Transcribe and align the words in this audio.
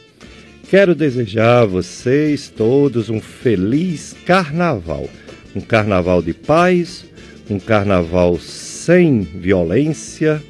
Quero 0.70 0.96
desejar 0.96 1.64
a 1.64 1.66
vocês 1.66 2.48
todos 2.50 3.10
um 3.10 3.20
feliz 3.20 4.16
carnaval. 4.26 5.10
Um 5.56 5.62
carnaval 5.62 6.22
de 6.22 6.34
paz, 6.34 7.06
um 7.50 7.58
carnaval 7.60 8.38
sem 8.38 9.22
violência 9.22 10.42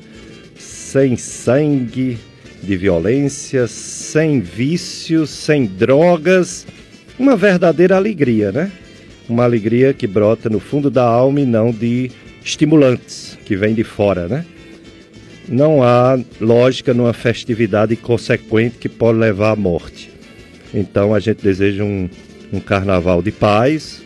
sem 0.88 1.18
sangue 1.18 2.18
de 2.64 2.78
violência, 2.78 3.68
sem 3.68 4.40
vícios, 4.40 5.30
sem 5.30 5.66
drogas. 5.66 6.66
Uma 7.20 7.36
verdadeira 7.36 7.98
alegria, 7.98 8.54
né? 8.54 8.72
Uma 9.28 9.44
alegria 9.44 9.94
que 9.94 10.08
brota 10.08 10.50
no 10.50 10.62
fundo 10.62 10.90
da 10.90 11.04
alma 11.04 11.42
e 11.42 11.46
não 11.46 11.72
de 11.72 12.10
estimulantes 12.42 13.38
que 13.44 13.58
vêm 13.58 13.74
de 13.74 13.84
fora, 13.84 14.30
né? 14.30 14.46
Não 15.50 15.84
há 15.84 16.18
lógica 16.40 16.94
numa 16.94 17.14
festividade 17.14 17.96
consequente 17.98 18.78
que 18.78 18.88
pode 18.88 19.20
levar 19.20 19.52
à 19.52 19.56
morte. 19.58 20.10
Então 20.74 21.14
a 21.14 21.20
gente 21.20 21.44
deseja 21.44 21.84
um, 21.84 22.10
um 22.54 22.62
carnaval 22.62 23.22
de 23.22 23.32
paz, 23.32 24.02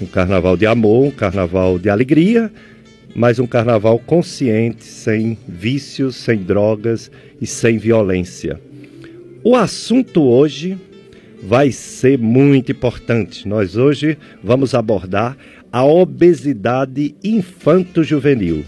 um 0.00 0.06
carnaval 0.06 0.56
de 0.56 0.64
amor, 0.64 1.04
um 1.04 1.10
carnaval 1.10 1.78
de 1.78 1.90
alegria 1.90 2.50
mas 3.14 3.38
um 3.38 3.46
carnaval 3.46 3.98
consciente, 3.98 4.84
sem 4.84 5.36
vícios, 5.46 6.16
sem 6.16 6.38
drogas 6.38 7.10
e 7.40 7.46
sem 7.46 7.78
violência. 7.78 8.60
O 9.44 9.56
assunto 9.56 10.22
hoje 10.22 10.78
vai 11.42 11.72
ser 11.72 12.18
muito 12.18 12.70
importante. 12.70 13.46
Nós 13.48 13.76
hoje 13.76 14.16
vamos 14.42 14.74
abordar 14.74 15.36
a 15.72 15.84
obesidade 15.84 17.14
infanto-juvenil. 17.24 18.64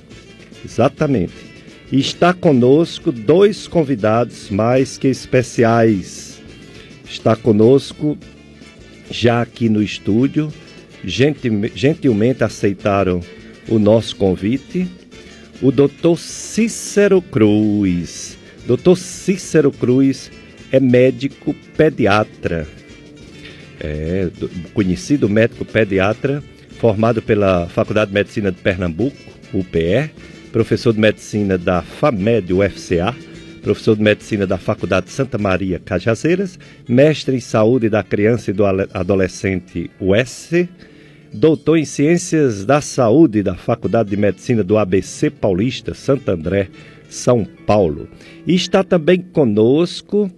Exatamente. 0.64 1.32
E 1.92 2.00
está 2.00 2.32
conosco 2.32 3.12
dois 3.12 3.68
convidados 3.68 4.50
mais 4.50 4.98
que 4.98 5.06
especiais. 5.06 6.42
Está 7.04 7.36
conosco, 7.36 8.18
já 9.10 9.42
aqui 9.42 9.68
no 9.68 9.82
estúdio, 9.82 10.52
gentilmente 11.04 12.42
aceitaram 12.42 13.20
o 13.68 13.78
nosso 13.78 14.16
convite, 14.16 14.86
o 15.62 15.70
Dr. 15.70 16.16
Cícero 16.18 17.22
Cruz. 17.22 18.38
Dr. 18.66 18.96
Cícero 18.96 19.70
Cruz 19.70 20.30
é 20.72 20.80
médico 20.80 21.54
pediatra, 21.76 22.66
é, 23.80 24.28
conhecido 24.72 25.28
médico 25.28 25.64
pediatra, 25.64 26.42
formado 26.78 27.22
pela 27.22 27.68
Faculdade 27.68 28.10
de 28.10 28.14
Medicina 28.14 28.50
de 28.50 28.60
Pernambuco, 28.60 29.16
UPE, 29.52 30.10
professor 30.52 30.92
de 30.92 31.00
medicina 31.00 31.56
da 31.56 31.82
FAMED 31.82 32.52
UFCA, 32.52 33.14
professor 33.62 33.96
de 33.96 34.02
medicina 34.02 34.46
da 34.46 34.58
Faculdade 34.58 35.10
Santa 35.10 35.38
Maria 35.38 35.78
Cajazeiras, 35.78 36.58
mestre 36.88 37.36
em 37.36 37.40
saúde 37.40 37.88
da 37.88 38.02
criança 38.02 38.50
e 38.50 38.54
do 38.54 38.64
adolescente 38.64 39.90
UES 40.00 40.50
doutor 41.34 41.78
em 41.78 41.84
Ciências 41.84 42.64
da 42.64 42.80
Saúde 42.80 43.42
da 43.42 43.56
Faculdade 43.56 44.10
de 44.10 44.16
Medicina 44.16 44.62
do 44.62 44.78
ABC 44.78 45.30
Paulista, 45.30 45.92
Santo 45.92 46.30
André, 46.30 46.68
São 47.08 47.44
Paulo. 47.66 48.08
E 48.46 48.54
está 48.54 48.84
também 48.84 49.20
conosco 49.20 50.30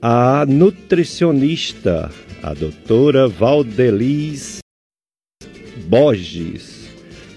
a 0.00 0.46
nutricionista, 0.48 2.10
a 2.42 2.54
doutora 2.54 3.28
Valdeliz 3.28 4.60
Borges. 5.86 6.88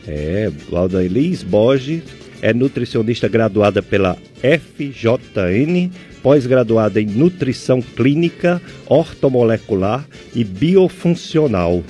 É, 0.08 0.50
Valdeliz 0.70 1.44
Borges 1.44 2.04
é 2.42 2.54
nutricionista 2.54 3.28
graduada 3.28 3.84
pela 3.84 4.18
FJN, 4.42 5.92
pós-graduada 6.24 7.02
em 7.02 7.06
nutrição 7.06 7.82
clínica, 7.82 8.62
ortomolecular 8.88 10.08
e 10.34 10.46
biofuncional 10.46 11.84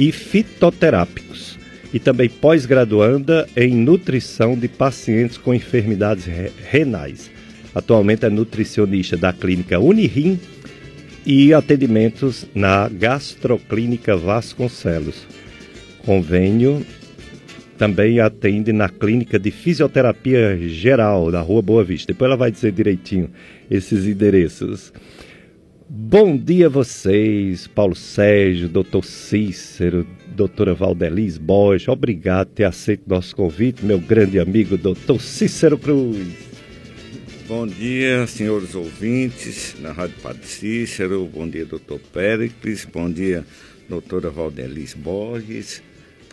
e 0.00 0.10
fitoterápicos, 0.10 1.58
e 1.92 1.98
também 1.98 2.26
pós-graduanda 2.26 3.46
em 3.54 3.74
nutrição 3.74 4.56
de 4.56 4.66
pacientes 4.66 5.36
com 5.36 5.52
enfermidades 5.52 6.24
renais. 6.70 7.30
Atualmente 7.74 8.24
é 8.24 8.30
nutricionista 8.30 9.14
da 9.14 9.30
clínica 9.30 9.78
Unirim 9.78 10.40
e 11.26 11.52
atendimentos 11.52 12.46
na 12.54 12.88
Gastroclínica 12.88 14.16
Vasconcelos. 14.16 15.26
Convênio 15.98 16.84
também 17.76 18.20
atende 18.20 18.72
na 18.72 18.88
clínica 18.88 19.38
de 19.38 19.50
fisioterapia 19.50 20.56
geral 20.66 21.30
da 21.30 21.42
Rua 21.42 21.60
Boa 21.60 21.84
Vista. 21.84 22.10
Depois 22.10 22.26
ela 22.26 22.38
vai 22.38 22.50
dizer 22.50 22.72
direitinho 22.72 23.28
esses 23.70 24.06
endereços. 24.06 24.94
Bom 25.92 26.36
dia 26.36 26.66
a 26.66 26.68
vocês, 26.68 27.66
Paulo 27.66 27.96
Sérgio, 27.96 28.68
doutor 28.68 29.04
Cícero, 29.04 30.06
doutora 30.28 30.72
Valdeliz 30.72 31.36
Borges. 31.36 31.88
Obrigado 31.88 32.46
por 32.46 32.54
ter 32.54 32.62
aceito 32.62 33.02
nosso 33.08 33.34
convite, 33.34 33.84
meu 33.84 33.98
grande 33.98 34.38
amigo, 34.38 34.78
doutor 34.78 35.20
Cícero 35.20 35.76
Cruz. 35.76 36.28
Bom 37.48 37.66
dia, 37.66 38.24
senhores 38.28 38.76
ouvintes 38.76 39.74
da 39.82 39.90
Rádio 39.90 40.14
Padre 40.22 40.46
Cícero. 40.46 41.26
Bom 41.26 41.48
dia, 41.48 41.66
doutor 41.66 41.98
Péricles. 42.12 42.84
Bom 42.84 43.10
dia, 43.10 43.44
doutora 43.88 44.30
Valdeliz 44.30 44.94
Borges. 44.94 45.82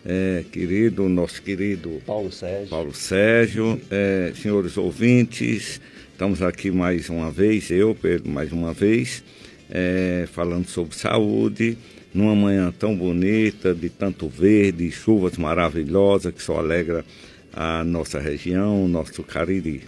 É, 0.06 0.46
querido, 0.52 1.10
nosso 1.10 1.42
querido 1.42 2.00
Paulo 2.06 2.32
Sérgio. 2.32 2.70
Paulo 2.70 2.94
Sérgio, 2.94 3.82
é, 3.90 4.32
senhores 4.36 4.78
ouvintes, 4.78 5.82
estamos 6.12 6.44
aqui 6.44 6.70
mais 6.70 7.10
uma 7.10 7.32
vez, 7.32 7.72
eu, 7.72 7.98
Pedro, 8.00 8.30
mais 8.30 8.52
uma 8.52 8.72
vez 8.72 9.24
é, 9.70 10.28
falando 10.32 10.68
sobre 10.68 10.96
saúde, 10.96 11.78
numa 12.14 12.36
manhã 12.36 12.74
tão 12.78 12.96
bonita, 12.96 13.74
de 13.74 13.90
tanto 13.90 14.28
verde, 14.28 14.90
chuvas 14.92 15.38
maravilhosas 15.38 16.34
que 16.34 16.42
só 16.42 16.58
alegra 16.58 17.06
a 17.54 17.84
nossa 17.84 18.20
região, 18.20 18.84
o 18.84 18.88
nosso 18.88 19.24
Cariri. 19.24 19.82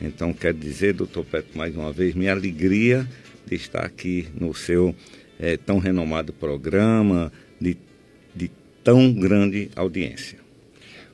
Então, 0.00 0.32
quero 0.32 0.58
dizer, 0.58 0.94
doutor 0.94 1.24
Petro, 1.24 1.56
mais 1.56 1.76
uma 1.76 1.92
vez, 1.92 2.14
minha 2.14 2.32
alegria 2.32 3.06
de 3.46 3.54
estar 3.54 3.84
aqui 3.84 4.26
no 4.38 4.54
seu 4.54 4.94
é, 5.38 5.56
tão 5.56 5.78
renomado 5.78 6.32
programa, 6.32 7.32
de, 7.60 7.76
de 8.34 8.50
tão 8.82 9.12
grande 9.12 9.70
audiência. 9.76 10.38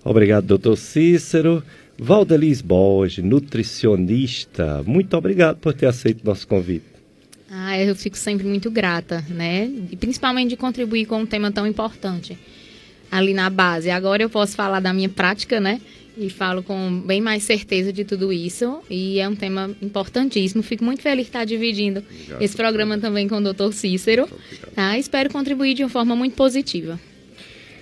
Obrigado, 0.05 0.47
doutor 0.47 0.77
Cícero. 0.77 1.63
Valdeliz 2.01 2.63
Borges, 2.63 3.25
nutricionista, 3.25 4.85
muito 4.87 5.17
obrigado 5.17 5.59
por 5.59 5.75
ter 5.75 5.87
aceito 5.87 6.25
nosso 6.25 6.47
convite. 6.47 6.85
Ah, 7.51 7.79
eu 7.79 7.95
fico 7.97 8.17
sempre 8.17 8.47
muito 8.47 8.71
grata, 8.71 9.25
né? 9.29 9.71
E 9.91 9.97
principalmente 9.97 10.51
de 10.51 10.57
contribuir 10.57 11.07
com 11.07 11.21
um 11.21 11.27
tema 11.27 11.51
tão 11.51 11.67
importante 11.67 12.39
ali 13.11 13.33
na 13.33 13.49
base. 13.49 13.91
Agora 13.91 14.23
eu 14.23 14.29
posso 14.29 14.55
falar 14.55 14.81
da 14.81 14.93
minha 14.93 15.09
prática, 15.09 15.59
né? 15.59 15.81
e 16.19 16.29
falo 16.29 16.65
com 16.65 17.01
bem 17.01 17.21
mais 17.21 17.45
certeza 17.45 17.93
de 17.93 18.05
tudo 18.05 18.33
isso. 18.33 18.81
E 18.91 19.21
é 19.21 19.29
um 19.29 19.37
tema 19.37 19.71
importantíssimo. 19.81 20.63
Fico 20.63 20.85
muito 20.85 21.01
feliz 21.01 21.27
de 21.27 21.29
estar 21.29 21.45
dividindo 21.45 22.01
Obrigado, 22.01 22.43
esse 22.43 22.57
programa 22.57 22.99
também 22.99 23.29
com 23.29 23.37
o 23.37 23.41
Dr. 23.41 23.73
Cícero. 23.73 24.29
Tá? 24.75 24.99
Espero 24.99 25.31
contribuir 25.31 25.75
de 25.75 25.85
uma 25.85 25.89
forma 25.89 26.17
muito 26.17 26.35
positiva. 26.35 26.99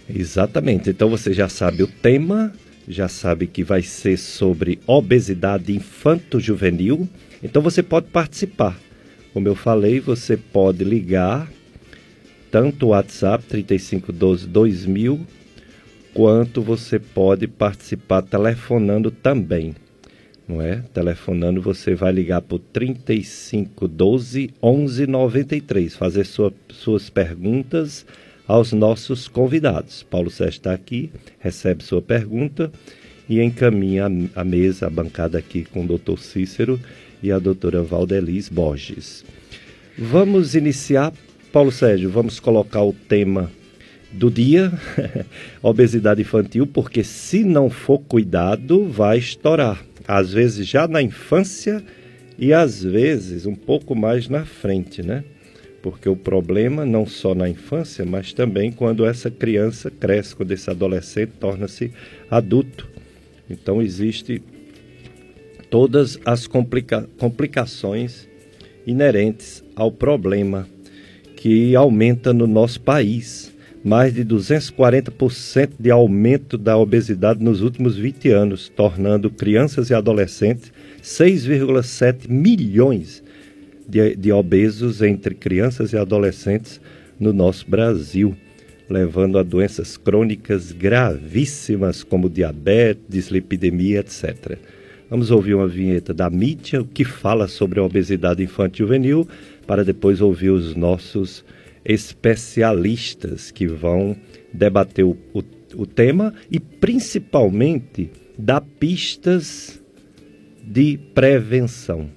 Exatamente. 0.08 0.90
Então 0.90 1.08
você 1.08 1.32
já 1.32 1.48
sabe 1.48 1.82
o 1.82 1.86
tema, 1.86 2.52
já 2.86 3.08
sabe 3.08 3.46
que 3.46 3.64
vai 3.64 3.82
ser 3.82 4.18
sobre 4.18 4.78
obesidade 4.86 5.74
infanto-juvenil. 5.74 7.08
Então 7.42 7.62
você 7.62 7.82
pode 7.82 8.08
participar. 8.08 8.78
Como 9.36 9.48
eu 9.48 9.54
falei, 9.54 10.00
você 10.00 10.34
pode 10.34 10.82
ligar 10.82 11.46
tanto 12.50 12.86
o 12.86 12.88
WhatsApp 12.88 13.44
3512 13.44 14.46
2000 14.46 15.20
quanto 16.14 16.62
você 16.62 16.98
pode 16.98 17.46
participar 17.46 18.22
telefonando 18.22 19.10
também. 19.10 19.74
Não 20.48 20.62
é? 20.62 20.76
Telefonando 20.94 21.60
você 21.60 21.94
vai 21.94 22.12
ligar 22.12 22.40
para 22.40 22.56
o 22.56 22.58
3512 22.58 24.54
1193, 24.62 25.94
fazer 25.94 26.24
sua, 26.24 26.50
suas 26.70 27.10
perguntas 27.10 28.06
aos 28.48 28.72
nossos 28.72 29.28
convidados. 29.28 30.02
Paulo 30.02 30.30
Sérgio 30.30 30.56
está 30.56 30.72
aqui, 30.72 31.12
recebe 31.38 31.84
sua 31.84 32.00
pergunta 32.00 32.72
e 33.28 33.42
encaminha 33.42 34.06
a, 34.06 34.40
a 34.40 34.44
mesa, 34.44 34.86
a 34.86 34.90
bancada 34.90 35.36
aqui 35.36 35.66
com 35.66 35.84
o 35.84 35.86
doutor 35.86 36.18
Cícero 36.20 36.80
e 37.22 37.32
a 37.32 37.38
doutora 37.38 37.82
Valdeliz 37.82 38.48
Borges. 38.48 39.24
Vamos 39.98 40.54
iniciar, 40.54 41.12
Paulo 41.52 41.72
Sérgio, 41.72 42.10
vamos 42.10 42.38
colocar 42.38 42.82
o 42.82 42.92
tema 42.92 43.50
do 44.12 44.30
dia, 44.30 44.72
obesidade 45.62 46.20
infantil, 46.20 46.66
porque 46.66 47.02
se 47.02 47.44
não 47.44 47.68
for 47.68 47.98
cuidado, 47.98 48.86
vai 48.86 49.18
estourar. 49.18 49.84
Às 50.06 50.32
vezes 50.32 50.66
já 50.66 50.86
na 50.86 51.02
infância 51.02 51.82
e 52.38 52.52
às 52.52 52.82
vezes 52.82 53.46
um 53.46 53.54
pouco 53.54 53.94
mais 53.94 54.28
na 54.28 54.44
frente, 54.44 55.02
né? 55.02 55.24
Porque 55.82 56.08
o 56.08 56.16
problema 56.16 56.84
não 56.84 57.06
só 57.06 57.34
na 57.34 57.48
infância, 57.48 58.04
mas 58.04 58.32
também 58.32 58.72
quando 58.72 59.04
essa 59.04 59.30
criança 59.30 59.90
cresce, 59.90 60.34
quando 60.34 60.52
esse 60.52 60.68
adolescente 60.70 61.32
torna-se 61.40 61.92
adulto. 62.30 62.88
Então 63.48 63.80
existe 63.80 64.42
todas 65.70 66.18
as 66.24 66.46
complica 66.46 67.08
complicações 67.18 68.28
inerentes 68.86 69.64
ao 69.74 69.90
problema 69.90 70.68
que 71.36 71.74
aumenta 71.74 72.32
no 72.32 72.46
nosso 72.46 72.80
país 72.80 73.54
mais 73.86 74.12
de 74.12 74.24
240% 74.24 75.74
de 75.78 75.92
aumento 75.92 76.58
da 76.58 76.76
obesidade 76.76 77.40
nos 77.40 77.60
últimos 77.60 77.96
20 77.96 78.30
anos, 78.30 78.68
tornando 78.68 79.30
crianças 79.30 79.90
e 79.90 79.94
adolescentes 79.94 80.72
6,7 81.00 82.28
milhões 82.28 83.22
de, 83.88 84.16
de, 84.16 84.32
obesos 84.32 85.02
entre 85.02 85.36
crianças 85.36 85.92
e 85.92 85.96
adolescentes 85.96 86.80
no 87.18 87.32
nosso 87.32 87.70
Brasil, 87.70 88.36
levando 88.90 89.38
a 89.38 89.44
doenças 89.44 89.96
crônicas 89.96 90.72
gravíssimas 90.72 92.02
como 92.02 92.28
diabetes, 92.28 93.04
dislipidemia, 93.08 94.00
etc. 94.00 94.58
Vamos 95.08 95.30
ouvir 95.30 95.54
uma 95.54 95.68
vinheta 95.68 96.12
da 96.12 96.28
mídia 96.28 96.82
que 96.82 97.04
fala 97.04 97.46
sobre 97.46 97.78
a 97.78 97.84
obesidade 97.84 98.42
infantil 98.42 98.86
juvenil, 98.86 99.28
para 99.64 99.84
depois 99.84 100.20
ouvir 100.20 100.50
os 100.50 100.74
nossos 100.74 101.44
especialistas 101.84 103.52
que 103.52 103.68
vão 103.68 104.16
debater 104.52 105.04
o, 105.04 105.16
o, 105.32 105.44
o 105.76 105.86
tema 105.86 106.34
e 106.50 106.58
principalmente 106.58 108.10
dar 108.36 108.60
pistas 108.60 109.80
de 110.60 110.98
prevenção 111.14 112.10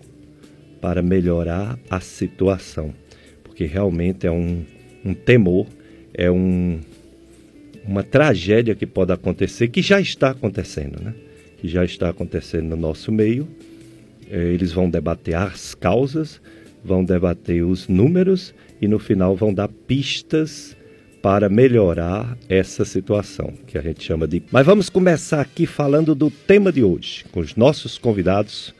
para 0.81 1.03
melhorar 1.03 1.77
a 1.91 1.99
situação, 1.99 2.91
porque 3.43 3.65
realmente 3.65 4.25
é 4.25 4.31
um, 4.31 4.65
um 5.05 5.13
temor, 5.13 5.67
é 6.11 6.31
um, 6.31 6.79
uma 7.85 8.01
tragédia 8.01 8.73
que 8.73 8.87
pode 8.87 9.11
acontecer, 9.11 9.67
que 9.67 9.83
já 9.83 10.01
está 10.01 10.31
acontecendo, 10.31 10.99
né? 11.03 11.13
Que 11.59 11.67
já 11.67 11.83
está 11.83 12.09
acontecendo 12.09 12.69
no 12.69 12.75
nosso 12.75 13.11
meio. 13.11 13.47
É, 14.29 14.37
eles 14.37 14.71
vão 14.71 14.89
debater 14.89 15.35
as 15.35 15.73
causas, 15.75 16.41
vão 16.83 17.03
debater 17.03 17.63
os 17.63 17.87
números 17.87 18.53
e 18.81 18.87
no 18.87 18.99
final 18.99 19.35
vão 19.35 19.53
dar 19.53 19.67
pistas 19.67 20.77
para 21.21 21.49
melhorar 21.49 22.37
essa 22.47 22.85
situação 22.85 23.53
que 23.67 23.77
a 23.77 23.81
gente 23.81 24.03
chama 24.03 24.27
de. 24.27 24.41
Mas 24.51 24.65
vamos 24.65 24.89
começar 24.89 25.41
aqui 25.41 25.65
falando 25.65 26.15
do 26.15 26.31
tema 26.31 26.71
de 26.71 26.83
hoje, 26.83 27.25
com 27.31 27.41
os 27.41 27.55
nossos 27.55 27.97
convidados, 27.97 28.73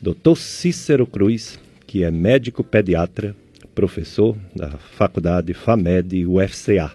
Dr. 0.00 0.36
Cícero 0.36 1.06
Cruz, 1.06 1.58
que 1.86 2.04
é 2.04 2.10
médico 2.10 2.62
pediatra, 2.62 3.34
professor 3.74 4.36
da 4.54 4.70
Faculdade 4.70 5.52
FAMED 5.52 6.26
UFCA, 6.26 6.92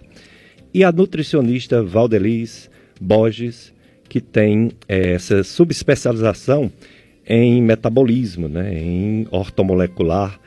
e 0.72 0.82
a 0.82 0.90
nutricionista 0.90 1.82
Valdeliz 1.82 2.70
Borges, 3.00 3.72
que 4.10 4.20
tem 4.20 4.72
é, 4.88 5.12
essa 5.12 5.44
subespecialização 5.44 6.70
em 7.24 7.62
metabolismo, 7.62 8.48
né, 8.48 8.74
em 8.74 9.26
ortomolecular 9.30 10.38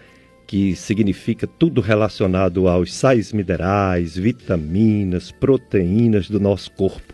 que 0.46 0.76
significa 0.76 1.48
tudo 1.48 1.82
relacionado 1.82 2.68
aos 2.68 2.94
sais 2.94 3.34
minerais, 3.34 4.16
vitaminas, 4.16 5.32
proteínas 5.32 6.30
do 6.30 6.40
nosso 6.40 6.70
corpo. 6.72 7.14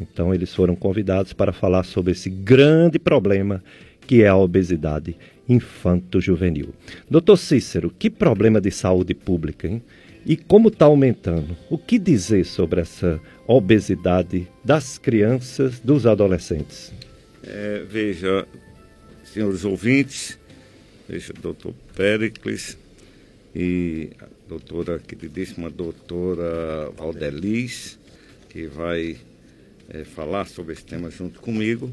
Então, 0.00 0.32
eles 0.32 0.54
foram 0.54 0.76
convidados 0.76 1.32
para 1.32 1.52
falar 1.52 1.82
sobre 1.82 2.12
esse 2.12 2.30
grande 2.30 2.98
problema 2.98 3.64
que 4.06 4.22
é 4.22 4.28
a 4.28 4.36
obesidade 4.36 5.16
infanto-juvenil. 5.48 6.68
Doutor 7.10 7.36
Cícero, 7.36 7.92
que 7.98 8.08
problema 8.08 8.60
de 8.60 8.70
saúde 8.70 9.12
pública, 9.14 9.66
hein? 9.66 9.82
E 10.26 10.36
como 10.36 10.68
está 10.68 10.86
aumentando? 10.86 11.56
O 11.70 11.78
que 11.78 11.98
dizer 11.98 12.44
sobre 12.44 12.80
essa 12.80 13.20
obesidade 13.46 14.46
das 14.64 14.98
crianças, 14.98 15.80
dos 15.80 16.06
adolescentes? 16.06 16.92
É, 17.42 17.84
veja, 17.88 18.46
senhores 19.24 19.64
ouvintes, 19.64 20.38
veja, 21.08 21.32
doutor 21.40 21.74
Péricles 21.94 22.76
e 23.54 24.10
a 24.20 24.26
doutora, 24.48 24.98
queridíssima 24.98 25.70
doutora 25.70 26.90
Valdeliz, 26.96 27.98
que 28.48 28.66
vai 28.66 29.16
é, 29.88 30.04
falar 30.04 30.46
sobre 30.46 30.74
esse 30.74 30.84
tema 30.84 31.10
junto 31.10 31.40
comigo. 31.40 31.90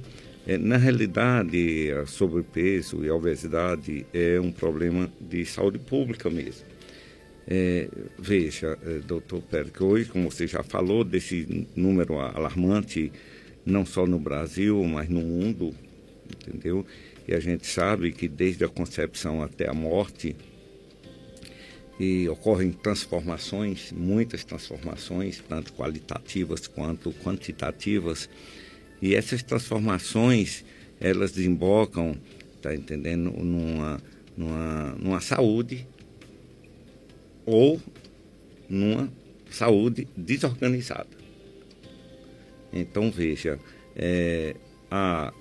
É, 0.47 0.57
na 0.57 0.77
realidade, 0.77 1.91
a 1.91 2.05
sobrepeso 2.05 3.03
e 3.03 3.09
a 3.09 3.15
obesidade 3.15 4.05
é 4.13 4.39
um 4.39 4.51
problema 4.51 5.09
de 5.19 5.45
saúde 5.45 5.79
pública 5.79 6.29
mesmo. 6.29 6.74
É, 7.47 7.87
veja, 8.17 8.77
é, 8.83 8.99
doutor 8.99 9.41
Péricles, 9.41 9.81
hoje, 9.81 10.09
como 10.09 10.31
você 10.31 10.47
já 10.47 10.63
falou, 10.63 11.03
desse 11.03 11.67
número 11.75 12.19
alarmante, 12.19 13.11
não 13.65 13.85
só 13.85 14.07
no 14.07 14.19
Brasil, 14.19 14.83
mas 14.83 15.07
no 15.09 15.21
mundo, 15.21 15.73
entendeu? 16.25 16.85
E 17.27 17.33
a 17.33 17.39
gente 17.39 17.67
sabe 17.67 18.11
que 18.11 18.27
desde 18.27 18.63
a 18.63 18.67
concepção 18.67 19.43
até 19.43 19.69
a 19.69 19.73
morte, 19.73 20.35
e 21.99 22.27
ocorrem 22.27 22.71
transformações, 22.71 23.91
muitas 23.91 24.43
transformações, 24.43 25.41
tanto 25.47 25.71
qualitativas 25.73 26.67
quanto 26.67 27.13
quantitativas. 27.23 28.29
E 29.01 29.15
essas 29.15 29.41
transformações, 29.41 30.65
elas 30.99 31.31
desembocam, 31.31 32.17
tá 32.61 32.75
entendendo, 32.75 33.31
numa, 33.31 34.01
numa, 34.35 34.95
numa 34.99 35.21
saúde 35.21 35.87
ou 37.45 37.79
numa 38.69 39.11
saúde 39.49 40.07
desorganizada. 40.15 41.07
Então, 42.73 43.11
veja, 43.11 43.59
é, 43.95 44.55
a 44.91 45.33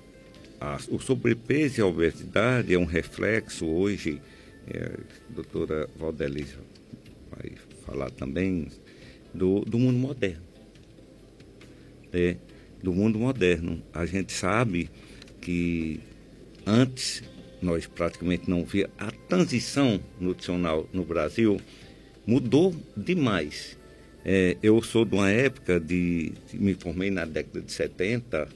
a, 0.59 0.77
o 0.89 0.99
sobrepeso 0.99 1.79
e 1.79 1.81
a 1.81 1.85
obesidade 1.85 2.73
é 2.73 2.79
um 2.79 2.85
reflexo 2.85 3.65
hoje, 3.65 4.21
é, 4.67 4.97
a 5.29 5.33
doutora 5.33 5.89
Valdeliza 5.97 6.57
vai 7.29 7.51
falar 7.85 8.09
também, 8.11 8.67
do, 9.33 9.61
do 9.61 9.77
mundo 9.77 9.97
moderno. 9.97 10.43
É, 12.13 12.37
do 12.81 12.93
mundo 12.93 13.19
moderno. 13.19 13.81
A 13.93 14.05
gente 14.05 14.31
sabe 14.31 14.89
que 15.41 15.99
antes 16.65 17.21
nós 17.61 17.85
praticamente 17.85 18.49
não 18.49 18.63
via 18.63 18.89
a 18.97 19.11
transição 19.11 19.99
nutricional 20.19 20.87
no 20.93 21.03
Brasil 21.03 21.59
mudou 22.25 22.75
demais. 22.95 23.77
É, 24.23 24.57
eu 24.63 24.81
sou 24.81 25.05
de 25.05 25.13
uma 25.13 25.29
época 25.29 25.79
de, 25.79 26.33
me 26.53 26.73
formei 26.73 27.11
na 27.11 27.25
década 27.25 27.61
de 27.61 27.71
70, 27.71 28.47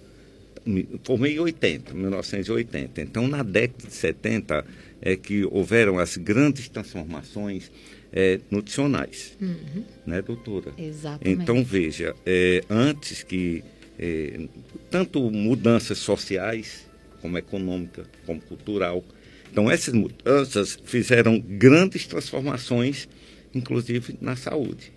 formei 1.04 1.36
em 1.36 1.40
80, 1.40 1.94
1980. 1.94 3.02
Então, 3.02 3.28
na 3.28 3.44
década 3.44 3.88
de 3.88 3.94
70 3.94 4.66
é 5.02 5.16
que 5.16 5.46
houveram 5.46 6.00
as 6.00 6.18
grandes 6.18 6.68
transformações 6.70 7.72
é, 8.12 8.40
nutricionais, 8.50 9.38
uhum. 9.40 9.84
né, 10.06 10.22
doutora? 10.22 10.74
Exatamente. 10.78 11.42
Então, 11.42 11.64
veja, 11.64 12.16
é, 12.26 12.64
antes 12.70 13.24
que 13.24 13.64
é, 14.00 14.48
tanto 14.90 15.30
mudanças 15.30 15.98
sociais, 15.98 16.90
como 17.22 17.38
econômica, 17.38 18.06
como 18.26 18.42
cultural. 18.42 19.04
Então, 19.52 19.70
essas 19.70 19.94
mudanças 19.94 20.80
fizeram 20.86 21.40
grandes 21.40 22.08
transformações, 22.08 23.10
inclusive 23.54 24.18
na 24.22 24.36
saúde. 24.36 24.92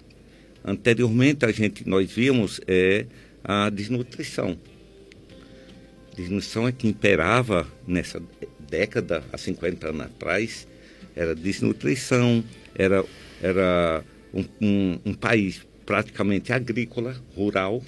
Anteriormente, 0.65 1.45
a 1.45 1.51
gente, 1.51 1.89
nós 1.89 2.11
víamos 2.11 2.61
é, 2.67 3.07
a 3.43 3.69
desnutrição. 3.69 4.57
Desnutrição 6.17 6.69
é 6.69 6.73
que 6.73 6.87
imperava 6.87 7.67
nessa 7.87 8.23
década, 8.69 9.25
há 9.33 9.39
50 9.39 9.89
anos 9.89 10.03
atrás, 10.03 10.69
era 11.17 11.35
desnutrição, 11.35 12.45
era, 12.75 13.05
era 13.43 14.05
um, 14.33 14.45
um, 14.61 14.99
um 15.07 15.15
país 15.15 15.63
praticamente 15.85 16.53
agrícola, 16.53 17.17
rural, 17.37 17.83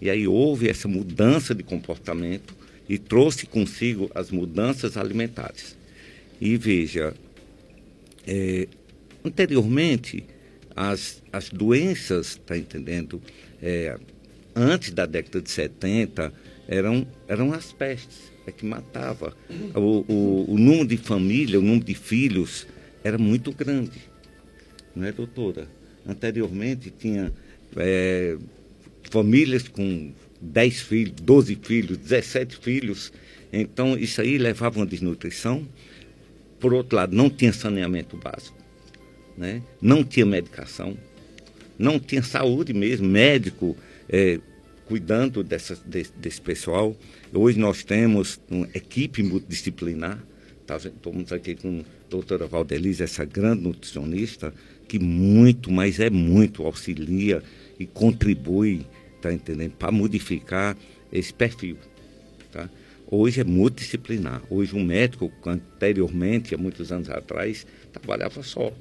e 0.00 0.10
aí 0.10 0.26
houve 0.26 0.68
essa 0.68 0.88
mudança 0.88 1.54
de 1.54 1.62
comportamento 1.62 2.54
e 2.88 2.98
trouxe 2.98 3.46
consigo 3.46 4.10
as 4.14 4.30
mudanças 4.30 4.96
alimentares. 4.96 5.76
E 6.40 6.56
veja, 6.56 7.14
é, 8.26 8.66
anteriormente, 9.24 10.24
as, 10.74 11.22
as 11.32 11.48
doenças, 11.48 12.32
está 12.32 12.56
entendendo? 12.56 13.20
É, 13.62 13.98
antes 14.54 14.90
da 14.90 15.06
década 15.06 15.40
de 15.40 15.50
70, 15.50 16.32
eram, 16.68 17.06
eram 17.28 17.52
as 17.52 17.72
pestes, 17.72 18.32
é 18.46 18.52
que 18.52 18.64
matava. 18.64 19.36
O, 19.74 20.04
o, 20.12 20.52
o 20.52 20.58
número 20.58 20.86
de 20.86 20.96
família, 20.96 21.58
o 21.58 21.62
número 21.62 21.84
de 21.84 21.94
filhos 21.94 22.66
era 23.04 23.18
muito 23.18 23.52
grande, 23.52 24.00
não 24.94 25.06
é, 25.06 25.12
doutora? 25.12 25.68
Anteriormente 26.06 26.90
tinha 26.90 27.32
é, 27.76 28.36
famílias 29.10 29.68
com 29.68 30.12
10 30.40 30.80
filhos, 30.80 31.12
12 31.20 31.58
filhos, 31.62 31.96
17 31.98 32.56
filhos. 32.56 33.12
Então, 33.52 33.96
isso 33.96 34.20
aí 34.20 34.38
levava 34.38 34.78
uma 34.78 34.86
desnutrição. 34.86 35.66
Por 36.58 36.72
outro 36.72 36.96
lado, 36.96 37.14
não 37.14 37.28
tinha 37.28 37.52
saneamento 37.52 38.16
básico, 38.16 38.56
né? 39.36 39.62
não 39.80 40.04
tinha 40.04 40.26
medicação, 40.26 40.96
não 41.78 41.98
tinha 41.98 42.22
saúde 42.22 42.72
mesmo, 42.72 43.08
médico 43.08 43.76
é, 44.08 44.38
cuidando 44.86 45.42
dessa, 45.42 45.76
desse, 45.86 46.12
desse, 46.12 46.40
pessoal. 46.40 46.96
Hoje 47.32 47.58
nós 47.58 47.82
temos 47.82 48.40
uma 48.50 48.68
equipe 48.74 49.22
multidisciplinar, 49.22 50.18
tá, 50.66 50.76
estamos 50.76 51.32
aqui 51.32 51.54
com 51.54 51.80
a 51.80 52.10
doutora 52.10 52.46
Valdelize, 52.46 53.02
essa 53.02 53.24
grande 53.24 53.62
nutricionista, 53.62 54.52
que 54.86 54.98
muito, 54.98 55.72
mas 55.72 55.98
é 55.98 56.10
muito, 56.10 56.64
auxilia 56.64 57.42
e 57.78 57.86
contribui 57.86 58.84
tá 59.22 59.32
entendendo? 59.32 59.72
Para 59.72 59.92
modificar 59.92 60.76
esse 61.10 61.32
perfil, 61.32 61.78
tá? 62.50 62.68
Hoje 63.06 63.40
é 63.40 63.44
multidisciplinar. 63.44 64.42
Hoje 64.50 64.74
um 64.74 64.84
médico, 64.84 65.30
anteriormente, 65.46 66.54
há 66.54 66.58
muitos 66.58 66.90
anos 66.90 67.08
atrás, 67.08 67.66
trabalhava 67.92 68.42
só. 68.42 68.72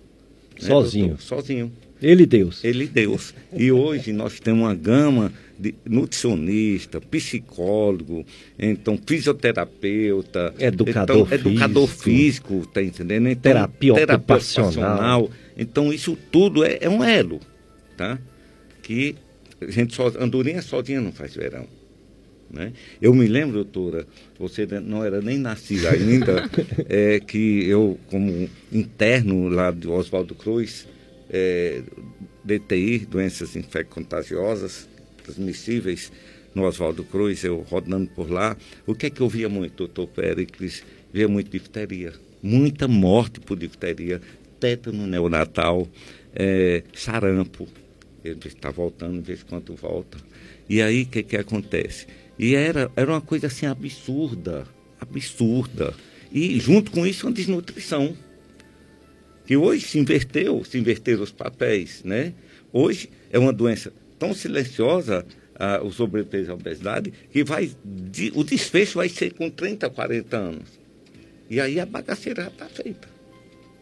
Né, 0.62 0.68
sozinho. 0.68 1.08
Doutor? 1.08 1.24
Sozinho. 1.24 1.72
Ele 2.02 2.26
Deus. 2.26 2.64
Ele 2.64 2.88
Deus. 2.88 3.34
E 3.54 3.72
hoje 3.72 4.12
nós 4.12 4.40
temos 4.40 4.62
uma 4.62 4.74
gama 4.74 5.32
de 5.60 5.76
nutricionista, 5.86 7.00
psicólogo, 7.00 8.26
então 8.58 8.98
fisioterapeuta, 9.06 10.56
educador, 10.58 11.18
então, 11.18 11.26
físico, 11.28 11.50
educador 11.50 11.88
físico, 11.88 12.66
tá 12.66 12.82
entendendo? 12.82 13.28
Então, 13.28 13.42
terapia, 13.44 13.94
terapia 13.94 14.16
ocupacional. 14.16 15.30
Então 15.56 15.94
isso 15.94 16.18
tudo 16.32 16.64
é, 16.64 16.80
é 16.82 16.90
um 16.90 17.04
elo, 17.04 17.40
tá? 17.96 18.18
Que 18.82 19.16
a 19.62 19.70
gente 19.70 19.96
só, 19.96 20.12
andorinha 20.20 20.64
sozinha 20.64 21.00
não 21.00 21.12
faz 21.12 21.36
verão. 21.36 21.68
Né? 22.52 22.74
Eu 23.02 23.14
me 23.14 23.28
lembro, 23.28 23.64
doutora, 23.64 24.06
você 24.38 24.66
não 24.66 25.04
era 25.04 25.22
nem 25.22 25.38
nascida 25.38 25.92
ainda, 25.92 26.50
é, 26.90 27.20
que 27.20 27.66
eu, 27.66 27.98
como 28.08 28.50
interno 28.72 29.48
lá 29.48 29.72
do 29.72 29.94
Oswaldo 29.94 30.36
Cruz, 30.36 30.88
é, 31.30 31.82
DTI, 32.44 33.00
doenças 33.00 33.56
infecto-contagiosas, 33.56 34.88
transmissíveis, 35.24 36.12
no 36.54 36.64
Oswaldo 36.64 37.06
Cruz, 37.06 37.44
eu 37.46 37.66
rodando 37.70 38.10
por 38.10 38.30
lá, 38.30 38.58
o 38.86 38.94
que 38.94 39.06
é 39.06 39.10
que 39.10 39.22
eu 39.22 39.30
via 39.30 39.48
muito, 39.48 39.78
doutor 39.78 40.08
Péricles? 40.08 40.84
Via 41.14 41.28
muito 41.28 41.50
difteria, 41.50 42.14
muita 42.42 42.88
morte 42.88 43.40
por 43.40 43.58
difteria, 43.58 44.22
tétano 44.60 45.08
neonatal, 45.08 45.88
é, 46.34 46.84
sarampo, 46.94 47.68
ele 48.24 48.40
está 48.46 48.70
voltando, 48.70 49.22
vê 49.22 49.38
quanto 49.50 49.74
volta. 49.76 50.18
E 50.70 50.82
aí, 50.82 51.04
o 51.04 51.06
que, 51.08 51.24
que 51.24 51.36
acontece? 51.36 52.08
E 52.42 52.56
era, 52.56 52.92
era 52.96 53.12
uma 53.12 53.22
coisa 53.22 53.46
assim 53.46 53.68
absurda, 53.68 54.66
absurda. 55.00 55.94
E 56.32 56.60
junto 56.60 56.90
com 56.90 57.06
isso, 57.06 57.28
uma 57.28 57.34
desnutrição. 57.34 58.18
Que 59.46 59.56
hoje 59.56 59.86
se 59.86 60.00
inverteu, 60.00 60.64
se 60.66 60.80
inverteram 60.80 61.22
os 61.22 61.30
papéis, 61.30 62.02
né? 62.04 62.34
Hoje 62.74 63.12
é 63.30 63.38
uma 63.38 63.54
doença 63.54 63.94
tão 64.18 64.34
silenciosa, 64.34 65.24
ah, 65.54 65.82
o 65.84 65.92
sobrepeso 65.92 66.50
e 66.50 66.52
a 66.52 66.56
obesidade, 66.56 67.14
que 67.32 67.44
vai, 67.44 67.70
de, 67.86 68.32
o 68.34 68.44
desfecho 68.44 68.98
vai 68.98 69.08
ser 69.08 69.34
com 69.34 69.48
30, 69.48 69.88
40 69.92 70.36
anos. 70.36 70.80
E 71.48 71.62
aí 71.62 71.80
a 71.80 71.86
bagaceira 71.86 72.44
já 72.44 72.50
está 72.50 72.66
feita. 72.66 73.08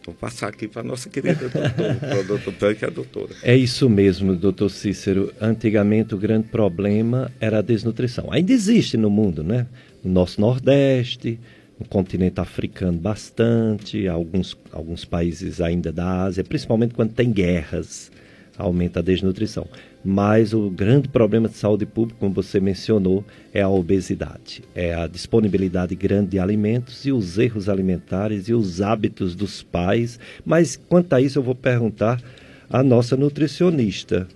Vou 0.10 0.16
passar 0.16 0.48
aqui 0.48 0.68
para 0.68 0.82
a 0.82 0.84
nossa 0.84 1.08
querida 1.08 1.48
doutora, 1.48 2.24
doutor 2.24 2.76
é 2.82 2.86
a 2.86 2.90
doutora. 2.90 3.36
É 3.44 3.56
isso 3.56 3.88
mesmo, 3.88 4.36
doutor 4.36 4.70
Cícero. 4.70 5.32
Antigamente 5.40 6.16
o 6.16 6.18
grande 6.18 6.48
problema 6.48 7.32
era 7.40 7.60
a 7.60 7.62
desnutrição. 7.62 8.28
Ainda 8.32 8.52
existe 8.52 8.98
no 8.98 9.08
mundo, 9.08 9.44
né? 9.44 9.68
No 10.04 10.12
nosso 10.12 10.42
Nordeste, 10.42 11.40
no 11.80 11.86
continente 11.86 12.40
africano 12.40 12.98
bastante, 12.98 14.08
alguns, 14.08 14.58
alguns 14.72 15.06
países 15.06 15.62
ainda 15.62 15.92
da 15.92 16.24
Ásia, 16.24 16.44
principalmente 16.44 16.96
quando 16.96 17.14
tem 17.14 17.32
guerras, 17.32 18.12
aumenta 18.58 19.02
a 19.02 19.04
desnutrição. 19.04 19.68
Mas 20.04 20.54
o 20.54 20.70
grande 20.70 21.10
problema 21.10 21.50
de 21.50 21.56
saúde 21.56 21.86
pública, 21.86 22.20
como 22.20 22.34
você 22.34 22.60
mencionou, 22.60 23.24
é 23.54 23.62
a 23.62 23.70
obesidade. 23.70 24.64
É 24.74 24.94
a 24.94 25.08
disponibilidade 25.08 25.94
grande 25.94 26.32
de 26.32 26.40
alimentos 26.40 27.06
e 27.06 27.12
os 27.12 27.38
erros 27.38 27.68
alimentares 27.68 28.48
e 28.48 28.54
os 28.54 28.82
hábitos 28.82 29.36
dos 29.36 29.62
pais. 29.62 30.20
Mas 30.46 30.78
quanto 30.78 31.14
a 31.14 31.22
isso, 31.22 31.40
eu 31.40 31.44
vou 31.44 31.56
perguntar 31.56 32.22
à 32.70 32.82
nossa 32.82 33.18
nutricionista, 33.18 34.28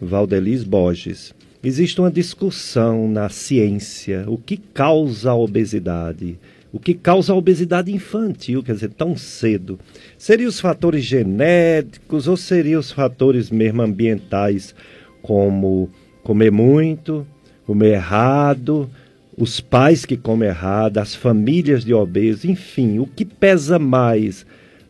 Valdeliz 0.00 0.62
Borges. 0.62 1.34
Existe 1.62 2.00
uma 2.00 2.10
discussão 2.10 3.08
na 3.08 3.28
ciência: 3.28 4.24
o 4.28 4.38
que 4.38 4.56
causa 4.56 5.32
a 5.32 5.34
obesidade? 5.34 6.38
o 6.72 6.78
que 6.78 6.94
causa 6.94 7.32
a 7.32 7.36
obesidade 7.36 7.92
infantil, 7.92 8.62
quer 8.62 8.74
dizer, 8.74 8.90
tão 8.90 9.16
cedo. 9.16 9.78
Seriam 10.16 10.48
os 10.48 10.60
fatores 10.60 11.04
genéticos 11.04 12.28
ou 12.28 12.36
seriam 12.36 12.80
os 12.80 12.92
fatores 12.92 13.50
mesmo 13.50 13.82
ambientais? 13.82 14.74
Como 15.22 15.90
comer 16.22 16.50
muito, 16.50 17.26
comer 17.66 17.92
errado, 17.92 18.90
os 19.36 19.60
pais 19.60 20.04
que 20.04 20.16
comem 20.16 20.48
errado, 20.48 20.98
as 20.98 21.14
famílias 21.14 21.84
de 21.84 21.94
obesos, 21.94 22.44
enfim, 22.44 22.98
o 22.98 23.06
que 23.06 23.24
pesa 23.24 23.78
mais, 23.78 24.44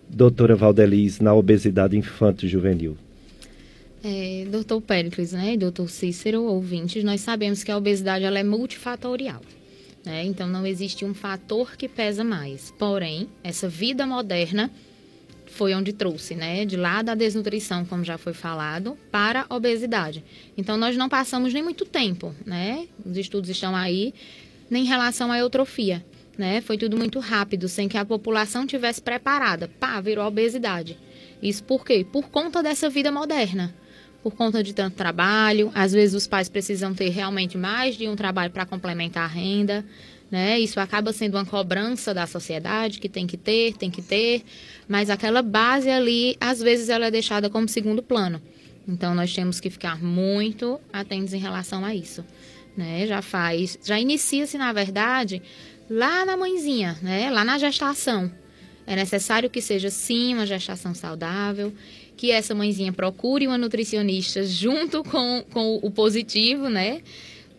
doutora 0.09 0.57
Valdeliz, 0.57 1.21
na 1.21 1.35
obesidade 1.35 1.97
infanto-juvenil? 1.97 2.97
É, 4.03 4.47
doutor 4.51 4.81
Péricles 4.81 5.33
né, 5.33 5.57
doutor 5.57 5.91
Cícero, 5.91 6.43
ouvintes, 6.45 7.05
nós 7.05 7.21
sabemos 7.21 7.63
que 7.63 7.71
a 7.71 7.77
obesidade 7.77 8.25
ela 8.25 8.39
é 8.39 8.45
multifatorial. 8.45 9.43
Né? 10.05 10.25
Então, 10.25 10.49
não 10.49 10.67
existe 10.67 11.05
um 11.05 11.15
fator 11.15 11.77
que 11.77 11.87
pesa 11.87 12.25
mais. 12.25 12.73
Porém, 12.79 13.29
essa 13.45 13.69
vida 13.69 14.07
moderna 14.07 14.71
foi 15.51 15.75
onde 15.75 15.93
trouxe, 15.93 16.35
né? 16.35 16.65
De 16.65 16.77
lá 16.77 17.03
da 17.03 17.15
desnutrição, 17.15 17.85
como 17.85 18.05
já 18.05 18.17
foi 18.17 18.33
falado, 18.33 18.97
para 19.11 19.47
a 19.49 19.55
obesidade. 19.55 20.25
Então, 20.57 20.77
nós 20.77 20.97
não 20.97 21.09
passamos 21.09 21.53
nem 21.53 21.63
muito 21.63 21.85
tempo, 21.85 22.35
né? 22.47 22.87
Os 23.05 23.17
estudos 23.17 23.51
estão 23.51 23.75
aí, 23.75 24.15
nem 24.71 24.85
em 24.85 24.87
relação 24.87 25.31
à 25.31 25.39
eutrofia, 25.39 26.05
né? 26.39 26.61
Foi 26.61 26.79
tudo 26.79 26.97
muito 26.97 27.19
rápido, 27.19 27.69
sem 27.69 27.89
que 27.89 27.99
a 27.99 28.05
população 28.05 28.67
tivesse 28.67 29.03
preparada. 29.03 29.69
Pá, 29.69 30.01
virou 30.01 30.27
obesidade. 30.27 30.97
Isso 31.43 31.63
por 31.65 31.85
quê? 31.85 32.07
Por 32.11 32.29
conta 32.29 32.63
dessa 32.63 32.89
vida 32.89 33.11
moderna. 33.11 33.75
Por 34.23 34.35
conta 34.35 34.63
de 34.63 34.75
tanto 34.75 34.97
trabalho, 34.97 35.71
às 35.75 35.93
vezes 35.93 36.15
os 36.15 36.27
pais 36.27 36.49
precisam 36.49 36.95
ter 36.95 37.09
realmente 37.09 37.57
mais 37.57 37.97
de 37.97 38.07
um 38.07 38.15
trabalho 38.15 38.53
para 38.53 38.67
complementar 38.67 39.25
a 39.25 39.27
renda, 39.27 39.85
né? 40.31 40.59
Isso 40.59 40.79
acaba 40.79 41.13
sendo 41.13 41.37
uma 41.37 41.45
cobrança 41.45 42.15
da 42.15 42.27
sociedade 42.27 43.01
que 43.01 43.09
tem 43.09 43.27
que 43.27 43.37
ter, 43.37 43.75
tem 43.77 43.91
que 43.91 44.03
ter, 44.03 44.43
mas 44.89 45.11
aquela 45.11 45.43
base 45.43 45.91
ali, 45.91 46.37
às 46.41 46.61
vezes 46.61 46.89
ela 46.89 47.07
é 47.07 47.11
deixada 47.11 47.51
como 47.51 47.69
segundo 47.69 48.03
plano. 48.03 48.41
Então 48.87 49.15
nós 49.15 49.35
temos 49.35 49.61
que 49.61 49.71
ficar 49.71 50.03
muito 50.03 50.81
atentos 50.93 51.35
em 51.35 51.39
relação 51.39 51.85
a 51.85 51.95
isso, 51.95 52.25
né? 52.77 53.07
Já 53.07 53.23
faz, 53.23 53.79
já 53.85 53.99
inicia-se 53.99 54.57
na 54.57 54.73
verdade 54.73 55.43
lá 55.89 56.25
na 56.25 56.37
mãezinha, 56.37 56.99
né? 57.03 57.31
Lá 57.31 57.45
na 57.45 57.59
gestação. 57.59 58.31
É 58.87 58.97
necessário 58.97 59.51
que 59.51 59.61
seja 59.61 59.91
sim 59.91 60.35
uma 60.35 60.47
gestação 60.47 60.95
saudável, 60.95 61.73
que 62.17 62.31
essa 62.31 62.55
mãezinha 62.55 62.93
procure 62.93 63.47
uma 63.47 63.59
nutricionista 63.59 64.45
junto 64.45 65.05
com, 65.05 65.45
com 65.53 65.79
o 65.83 65.91
positivo, 65.91 66.69
né? 66.69 67.01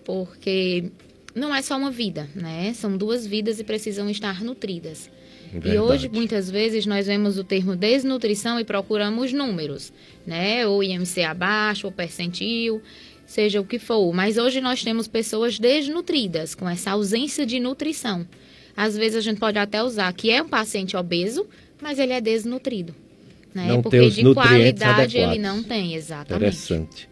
porque 0.04 0.92
não 1.34 1.54
é 1.54 1.62
só 1.62 1.78
uma 1.78 1.92
vida, 1.92 2.30
né? 2.36 2.74
São 2.74 2.98
duas 2.98 3.26
vidas 3.26 3.60
e 3.60 3.64
precisam 3.64 4.10
estar 4.10 4.44
nutridas. 4.44 5.10
Verdade. 5.52 5.76
E 5.76 5.80
hoje, 5.80 6.10
muitas 6.10 6.50
vezes, 6.50 6.86
nós 6.86 7.08
vemos 7.08 7.38
o 7.38 7.44
termo 7.44 7.76
desnutrição 7.76 8.60
e 8.60 8.64
procuramos 8.64 9.34
números, 9.34 9.92
né? 10.26 10.66
Ou 10.66 10.84
IMC 10.84 11.24
abaixo, 11.24 11.88
ou 11.88 11.92
percentil, 11.92 12.82
seja 13.26 13.60
o 13.60 13.66
que 13.66 13.78
for. 13.78 14.14
Mas 14.14 14.38
hoje 14.38 14.62
nós 14.62 14.84
temos 14.84 15.08
pessoas 15.08 15.60
desnutridas, 15.60 16.56
com 16.56 16.70
essa 16.70 16.92
ausência 16.92 17.46
de 17.46 17.60
nutrição. 17.60 18.26
Às 18.76 18.96
vezes 18.96 19.18
a 19.18 19.22
gente 19.22 19.40
pode 19.40 19.58
até 19.58 19.84
usar 19.84 20.12
que 20.14 20.32
é 20.32 20.42
um 20.42 20.48
paciente 20.48 20.96
obeso, 20.96 21.46
mas 21.82 22.00
ele 22.00 22.14
é 22.14 22.22
desnutrido. 22.22 22.96
Né? 23.54 23.68
Não 23.68 23.82
Porque 23.82 23.98
tem 23.98 24.08
os 24.08 24.16
de 24.16 24.24
nutrientes 24.24 24.82
qualidade 24.82 25.18
ele 25.18 25.26
adequados. 25.26 25.56
não 25.56 25.64
tem, 25.64 25.96
exatamente. 25.96 26.36
Interessante. 26.36 27.10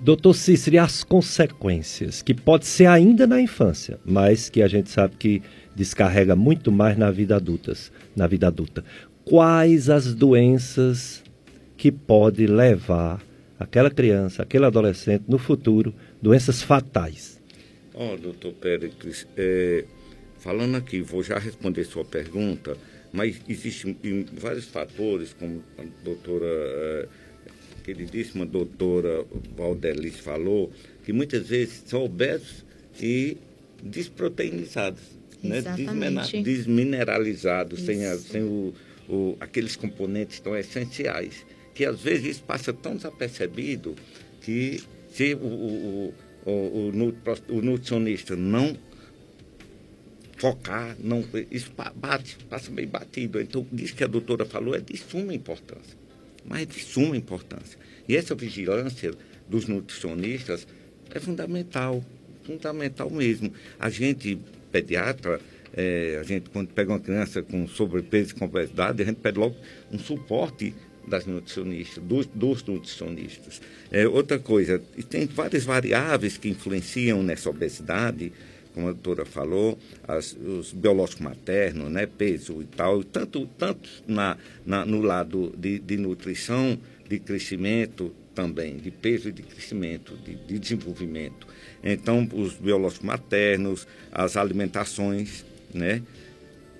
Doutor 0.00 0.34
Cícero, 0.34 0.76
e 0.76 0.78
as 0.78 1.02
consequências, 1.02 2.22
que 2.22 2.32
pode 2.32 2.66
ser 2.66 2.86
ainda 2.86 3.26
na 3.26 3.40
infância, 3.40 3.98
mas 4.04 4.48
que 4.48 4.62
a 4.62 4.68
gente 4.68 4.90
sabe 4.90 5.16
que 5.16 5.42
descarrega 5.74 6.36
muito 6.36 6.70
mais 6.70 6.96
na 6.96 7.10
vida 7.10 7.36
adultas, 7.36 7.90
na 8.14 8.26
vida 8.26 8.46
adulta. 8.46 8.84
Quais 9.24 9.90
as 9.90 10.14
doenças 10.14 11.24
que 11.76 11.90
pode 11.90 12.46
levar 12.46 13.20
aquela 13.58 13.90
criança, 13.90 14.42
aquele 14.42 14.64
adolescente 14.64 15.24
no 15.26 15.38
futuro, 15.38 15.94
doenças 16.22 16.62
fatais? 16.62 17.40
Ó, 17.94 18.16
doutor 18.16 18.52
Péricles, 18.52 19.26
é, 19.36 19.84
falando 20.38 20.76
aqui, 20.76 21.00
vou 21.00 21.22
já 21.22 21.38
responder 21.38 21.84
sua 21.84 22.04
pergunta, 22.04 22.76
mas 23.12 23.40
existem 23.48 23.96
em 24.04 24.24
vários 24.38 24.66
fatores, 24.66 25.32
como 25.32 25.62
a 25.78 25.82
doutora, 26.04 26.46
é, 26.46 27.08
queridíssima 27.86 28.44
doutora 28.44 29.24
Valdelice 29.56 30.20
falou, 30.20 30.72
que 31.04 31.12
muitas 31.12 31.46
vezes 31.48 31.84
são 31.86 32.04
obesos 32.04 32.64
e 33.00 33.36
desproteinizados, 33.82 35.00
né? 35.42 35.58
Desmineralizados, 36.42 37.80
sem, 37.82 38.04
a- 38.04 38.18
sem 38.18 38.42
o, 38.42 38.74
o- 39.08 39.36
aqueles 39.38 39.76
componentes 39.76 40.40
tão 40.40 40.56
essenciais, 40.56 41.46
que 41.74 41.84
às 41.84 42.00
vezes 42.00 42.26
isso 42.36 42.42
passa 42.42 42.72
tão 42.72 42.96
desapercebido 42.96 43.94
que 44.40 44.80
se 45.12 45.34
o, 45.34 45.38
o, 45.46 46.14
o, 46.44 46.50
o, 46.50 46.88
o 46.88 46.92
nu- 46.92 47.16
o 47.48 47.62
nutricionista 47.62 48.34
não 48.34 48.76
focar, 50.38 50.96
não, 50.98 51.24
isso 51.50 51.72
bate, 51.94 52.36
passa 52.50 52.70
meio 52.70 52.88
batido. 52.88 53.40
Então, 53.40 53.66
isso 53.72 53.94
que 53.94 54.04
a 54.04 54.06
doutora 54.06 54.44
falou 54.44 54.74
é 54.74 54.80
de 54.80 54.96
suma 54.96 55.32
importância, 55.34 55.96
mas 56.48 56.62
é 56.62 56.66
de 56.66 56.80
suma 56.80 57.16
importância. 57.16 57.78
E 58.08 58.16
essa 58.16 58.34
vigilância 58.34 59.12
dos 59.48 59.66
nutricionistas 59.66 60.66
é 61.10 61.20
fundamental, 61.20 62.04
fundamental 62.44 63.10
mesmo. 63.10 63.52
A 63.78 63.90
gente, 63.90 64.38
pediatra, 64.70 65.40
eh, 65.76 66.18
a 66.20 66.22
gente 66.22 66.50
quando 66.50 66.68
pega 66.68 66.92
uma 66.92 67.00
criança 67.00 67.42
com 67.42 67.66
sobrepeso 67.66 68.32
e 68.32 68.38
com 68.38 68.44
obesidade, 68.44 69.02
a 69.02 69.06
gente 69.06 69.18
pede 69.18 69.38
logo 69.38 69.56
um 69.92 69.98
suporte 69.98 70.74
das 71.06 71.24
nutricionistas, 71.24 72.02
dos, 72.02 72.26
dos 72.26 72.64
nutricionistas. 72.64 73.60
É, 73.90 74.06
outra 74.08 74.38
coisa, 74.38 74.82
tem 75.08 75.26
várias 75.26 75.64
variáveis 75.64 76.36
que 76.36 76.48
influenciam 76.48 77.22
nessa 77.22 77.48
obesidade, 77.48 78.32
como 78.76 78.88
a 78.88 78.92
doutora 78.92 79.24
falou, 79.24 79.78
as, 80.06 80.34
os 80.34 80.70
biológicos 80.74 81.22
maternos, 81.22 81.90
né, 81.90 82.04
peso 82.04 82.60
e 82.60 82.66
tal, 82.66 83.02
tanto, 83.02 83.46
tanto 83.58 83.88
na, 84.06 84.36
na, 84.66 84.84
no 84.84 85.00
lado 85.00 85.54
de, 85.56 85.78
de 85.78 85.96
nutrição, 85.96 86.78
de 87.08 87.18
crescimento 87.18 88.12
também, 88.34 88.76
de 88.76 88.90
peso 88.90 89.30
e 89.30 89.32
de 89.32 89.42
crescimento, 89.42 90.14
de, 90.18 90.34
de 90.34 90.58
desenvolvimento. 90.58 91.46
Então, 91.82 92.28
os 92.34 92.52
biológicos 92.52 93.06
maternos, 93.06 93.88
as 94.12 94.36
alimentações, 94.36 95.42
né, 95.72 96.02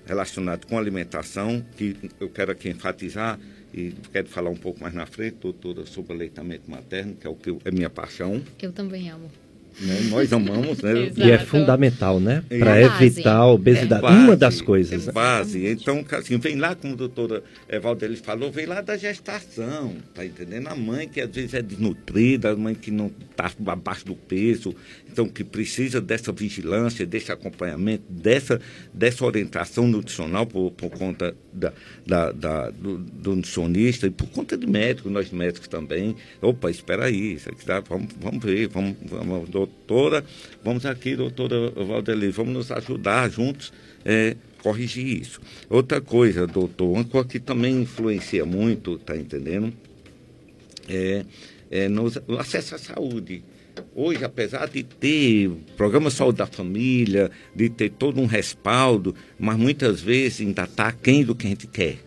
relacionadas 0.05 0.69
com 0.69 0.77
alimentação, 0.77 1.65
que 1.75 1.95
eu 2.19 2.29
quero 2.29 2.51
aqui 2.51 2.69
enfatizar, 2.69 3.39
e 3.73 3.91
quero 4.13 4.27
falar 4.27 4.51
um 4.51 4.55
pouco 4.55 4.79
mais 4.81 4.93
na 4.93 5.07
frente, 5.07 5.37
doutora, 5.41 5.83
sobre 5.87 6.13
aleitamento 6.13 6.69
materno, 6.69 7.15
que 7.15 7.25
é 7.25 7.29
o 7.29 7.35
que 7.35 7.49
eu- 7.49 7.59
é 7.65 7.71
minha 7.71 7.89
paixão. 7.89 8.39
Eu 8.61 8.71
também 8.71 9.09
amo. 9.09 9.31
Né? 9.79 10.07
Nós 10.09 10.33
amamos, 10.33 10.81
né? 10.81 11.11
E 11.15 11.29
é 11.29 11.37
fundamental, 11.37 12.19
né? 12.19 12.43
É 12.49 12.57
Para 12.57 12.81
evitar 12.81 13.35
a 13.35 13.47
obesidade. 13.47 14.03
É 14.05 14.09
base, 14.09 14.23
Uma 14.23 14.35
das 14.35 14.61
coisas. 14.61 15.03
É 15.03 15.05
né? 15.07 15.11
base. 15.11 15.67
Então, 15.67 16.03
assim, 16.11 16.37
vem 16.39 16.55
lá, 16.55 16.73
como 16.73 16.93
a 16.93 16.97
doutora 16.97 17.43
eh, 17.69 17.79
Valdelis 17.79 18.19
falou, 18.19 18.51
vem 18.51 18.65
lá 18.65 18.81
da 18.81 18.97
gestação, 18.97 19.95
tá 20.15 20.25
entendendo? 20.25 20.67
A 20.67 20.75
mãe 20.75 21.07
que 21.07 21.21
às 21.21 21.29
vezes 21.29 21.53
é 21.53 21.61
desnutrida, 21.61 22.51
a 22.51 22.55
mãe 22.55 22.73
que 22.73 22.89
não 22.89 23.11
está 23.29 23.51
abaixo 23.67 24.05
do 24.05 24.15
peso, 24.15 24.75
então 25.17 25.27
que 25.27 25.43
precisa 25.43 25.99
dessa 25.99 26.31
vigilância, 26.31 27.03
desse 27.03 27.31
acompanhamento, 27.31 28.03
dessa, 28.07 28.61
dessa 28.93 29.25
orientação 29.25 29.87
nutricional 29.87 30.45
por, 30.45 30.69
por 30.69 30.91
conta 30.91 31.35
da, 31.51 31.73
da, 32.05 32.31
da- 32.31 32.69
do, 32.69 32.99
do 32.99 33.35
nutricionista 33.35 34.05
e 34.05 34.11
por 34.11 34.27
conta 34.27 34.55
de 34.55 34.67
médico, 34.67 35.09
nós 35.09 35.31
médicos 35.31 35.67
também. 35.67 36.15
Opa, 36.39 36.69
espera 36.69 37.05
aí, 37.05 37.33
isso 37.33 37.49
aqui 37.49 37.65
tá, 37.65 37.79
vamos, 37.79 38.09
vamos 38.21 38.43
ver, 38.45 38.67
vamos, 38.67 38.95
vamos, 39.09 39.49
doutora, 39.49 40.23
vamos 40.63 40.85
aqui, 40.85 41.15
doutora 41.15 41.71
Valdeli, 41.71 42.29
vamos 42.29 42.53
nos 42.53 42.71
ajudar 42.71 43.27
juntos 43.31 43.73
é, 44.05 44.35
corrigir 44.61 45.19
isso. 45.19 45.41
Outra 45.67 45.99
coisa, 45.99 46.45
doutor, 46.45 46.91
uma 46.91 47.03
coisa 47.05 47.27
que 47.27 47.39
também 47.39 47.81
influencia 47.81 48.45
muito, 48.45 48.99
tá 48.99 49.17
entendendo? 49.17 49.73
É, 50.87 51.25
é 51.71 51.87
o 52.27 52.37
acesso 52.37 52.75
à 52.75 52.77
saúde. 52.77 53.43
Hoje, 53.95 54.23
apesar 54.23 54.67
de 54.67 54.83
ter 54.83 55.49
programa 55.75 56.09
Saúde 56.09 56.37
da 56.37 56.45
Família, 56.45 57.31
de 57.55 57.69
ter 57.69 57.89
todo 57.91 58.21
um 58.21 58.25
respaldo, 58.25 59.15
mas 59.39 59.57
muitas 59.57 60.01
vezes 60.01 60.41
ainda 60.41 60.63
está 60.63 60.87
aquém 60.87 61.23
do 61.23 61.35
que 61.35 61.45
a 61.45 61.49
gente 61.49 61.67
quer. 61.67 61.97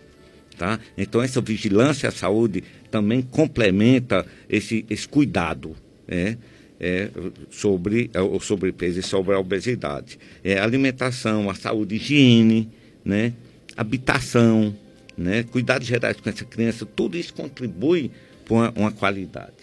Tá? 0.57 0.79
Então, 0.97 1.23
essa 1.23 1.41
vigilância 1.41 2.09
à 2.09 2.13
saúde 2.13 2.63
também 2.91 3.23
complementa 3.23 4.27
esse, 4.49 4.85
esse 4.91 5.09
cuidado 5.09 5.75
né? 6.07 6.37
é, 6.79 7.09
sobre 7.51 8.11
é, 8.13 8.21
o 8.21 8.39
sobrepeso 8.41 9.01
e 9.01 9.03
sobre 9.03 9.35
a 9.35 9.39
obesidade. 9.39 10.19
É, 10.45 10.59
alimentação, 10.59 11.49
a 11.49 11.55
saúde, 11.55 11.97
higiene, 11.97 12.69
né? 13.05 13.33
habitação, 13.77 14.77
né? 15.17 15.45
cuidados 15.45 15.87
gerais 15.87 16.21
com 16.21 16.29
essa 16.29 16.45
criança, 16.45 16.85
tudo 16.85 17.17
isso 17.17 17.33
contribui 17.33 18.11
para 18.45 18.55
uma, 18.55 18.73
uma 18.77 18.93
qualidade. 18.93 19.60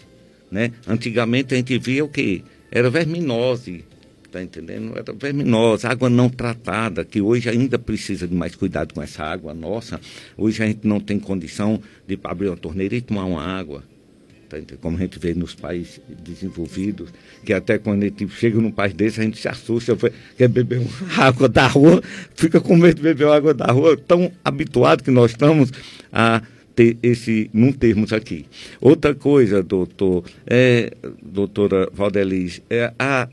Né? 0.50 0.72
Antigamente 0.86 1.54
a 1.54 1.56
gente 1.56 1.78
via 1.78 2.04
o 2.04 2.08
quê? 2.08 2.42
Era 2.70 2.90
verminose, 2.90 3.84
tá 4.30 4.42
entendendo? 4.42 4.92
Era 4.96 5.12
verminose, 5.12 5.86
água 5.86 6.08
não 6.08 6.28
tratada, 6.28 7.04
que 7.04 7.20
hoje 7.20 7.48
ainda 7.48 7.78
precisa 7.78 8.26
de 8.26 8.34
mais 8.34 8.54
cuidado 8.54 8.94
com 8.94 9.02
essa 9.02 9.24
água 9.24 9.54
nossa. 9.54 10.00
Hoje 10.36 10.62
a 10.62 10.66
gente 10.66 10.86
não 10.86 11.00
tem 11.00 11.18
condição 11.18 11.80
de 12.06 12.18
abrir 12.24 12.48
uma 12.48 12.56
torneira 12.56 12.94
e 12.94 13.00
tomar 13.00 13.24
uma 13.24 13.42
água. 13.42 13.82
Tá? 14.48 14.56
Como 14.80 14.96
a 14.96 15.00
gente 15.00 15.18
vê 15.18 15.34
nos 15.34 15.54
países 15.54 16.00
desenvolvidos, 16.24 17.10
que 17.44 17.52
até 17.52 17.78
quando 17.78 18.02
a 18.02 18.06
gente 18.06 18.26
chega 18.28 18.58
num 18.58 18.70
país 18.70 18.94
desse, 18.94 19.20
a 19.20 19.24
gente 19.24 19.38
se 19.38 19.48
assusta, 19.48 19.96
quer 20.36 20.48
beber 20.48 20.80
água 21.16 21.48
da 21.48 21.66
rua, 21.66 22.02
fica 22.34 22.60
com 22.60 22.76
medo 22.76 22.96
de 22.96 23.02
beber 23.02 23.28
água 23.28 23.52
da 23.52 23.66
rua, 23.66 23.96
tão 23.96 24.32
habituado 24.44 25.02
que 25.02 25.10
nós 25.10 25.32
estamos 25.32 25.70
a 26.10 26.42
ter 26.78 26.96
esse, 27.02 27.50
não 27.52 27.72
termos 27.72 28.12
aqui. 28.12 28.46
Outra 28.80 29.12
coisa, 29.12 29.64
doutor, 29.64 30.22
é, 30.46 30.92
doutora 31.20 31.90
Valdeliz, 31.92 32.62
é 32.70 32.92
a, 32.96 33.28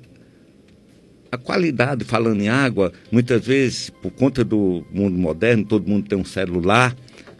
a 1.31 1.37
qualidade, 1.37 2.03
falando 2.05 2.41
em 2.41 2.49
água, 2.49 2.91
muitas 3.11 3.45
vezes, 3.45 3.91
por 3.91 4.09
conta 4.09 4.43
do 4.43 4.83
mundo 4.91 5.15
moderno, 5.15 5.63
todo 5.63 5.87
mundo 5.87 6.07
tem 6.09 6.17
um 6.17 6.25
celular, 6.25 6.95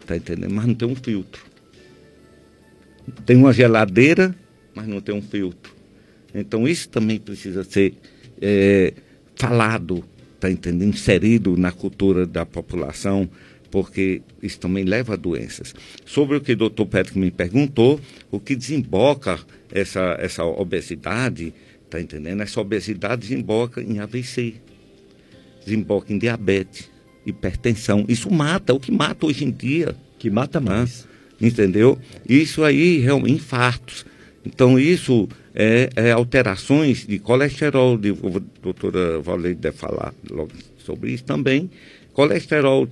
tá 0.06 0.16
entendendo? 0.16 0.54
Mas 0.54 0.66
não 0.66 0.76
tem 0.76 0.86
um 0.86 0.94
filtro. 0.94 1.44
Tem 3.24 3.36
uma 3.36 3.52
geladeira, 3.52 4.32
mas 4.76 4.86
não 4.86 5.00
tem 5.00 5.12
um 5.12 5.22
filtro. 5.22 5.74
Então 6.32 6.68
isso 6.68 6.88
também 6.88 7.18
precisa 7.18 7.64
ser 7.64 7.94
é, 8.40 8.94
falado, 9.34 10.04
tá 10.38 10.48
entendendo? 10.48 10.88
Inserido 10.88 11.56
na 11.56 11.72
cultura 11.72 12.24
da 12.24 12.46
população, 12.46 13.28
porque 13.70 14.22
isso 14.42 14.58
também 14.58 14.84
leva 14.84 15.14
a 15.14 15.16
doenças. 15.16 15.74
Sobre 16.04 16.36
o 16.36 16.40
que 16.40 16.52
o 16.52 16.56
doutor 16.56 16.86
Pedro 16.86 17.18
me 17.18 17.30
perguntou, 17.30 18.00
o 18.30 18.40
que 18.40 18.56
desemboca 18.56 19.38
essa, 19.70 20.16
essa 20.20 20.44
obesidade, 20.44 21.52
tá 21.90 22.00
entendendo? 22.00 22.42
Essa 22.42 22.60
obesidade 22.60 23.22
desemboca 23.22 23.82
em 23.82 23.98
AVC, 23.98 24.54
desemboca 25.64 26.12
em 26.12 26.18
diabetes, 26.18 26.90
hipertensão. 27.26 28.04
Isso 28.08 28.30
mata, 28.30 28.72
o 28.72 28.80
que 28.80 28.92
mata 28.92 29.26
hoje 29.26 29.44
em 29.44 29.50
dia. 29.50 29.96
Que 30.18 30.30
mata 30.30 30.60
mais. 30.60 31.06
Entendeu? 31.40 31.98
Isso 32.26 32.64
aí, 32.64 32.98
realmente, 32.98 33.34
infartos. 33.34 34.06
Então, 34.44 34.78
isso 34.78 35.28
é, 35.54 35.90
é 35.96 36.12
alterações 36.12 37.06
de 37.06 37.18
colesterol, 37.18 37.98
de, 37.98 38.10
a 38.10 38.40
doutora 38.62 39.20
Valente 39.20 39.56
deve 39.56 39.76
falar 39.76 40.14
logo 40.30 40.52
sobre 40.78 41.12
isso 41.12 41.24
também. 41.24 41.68
Colesterol, 42.16 42.88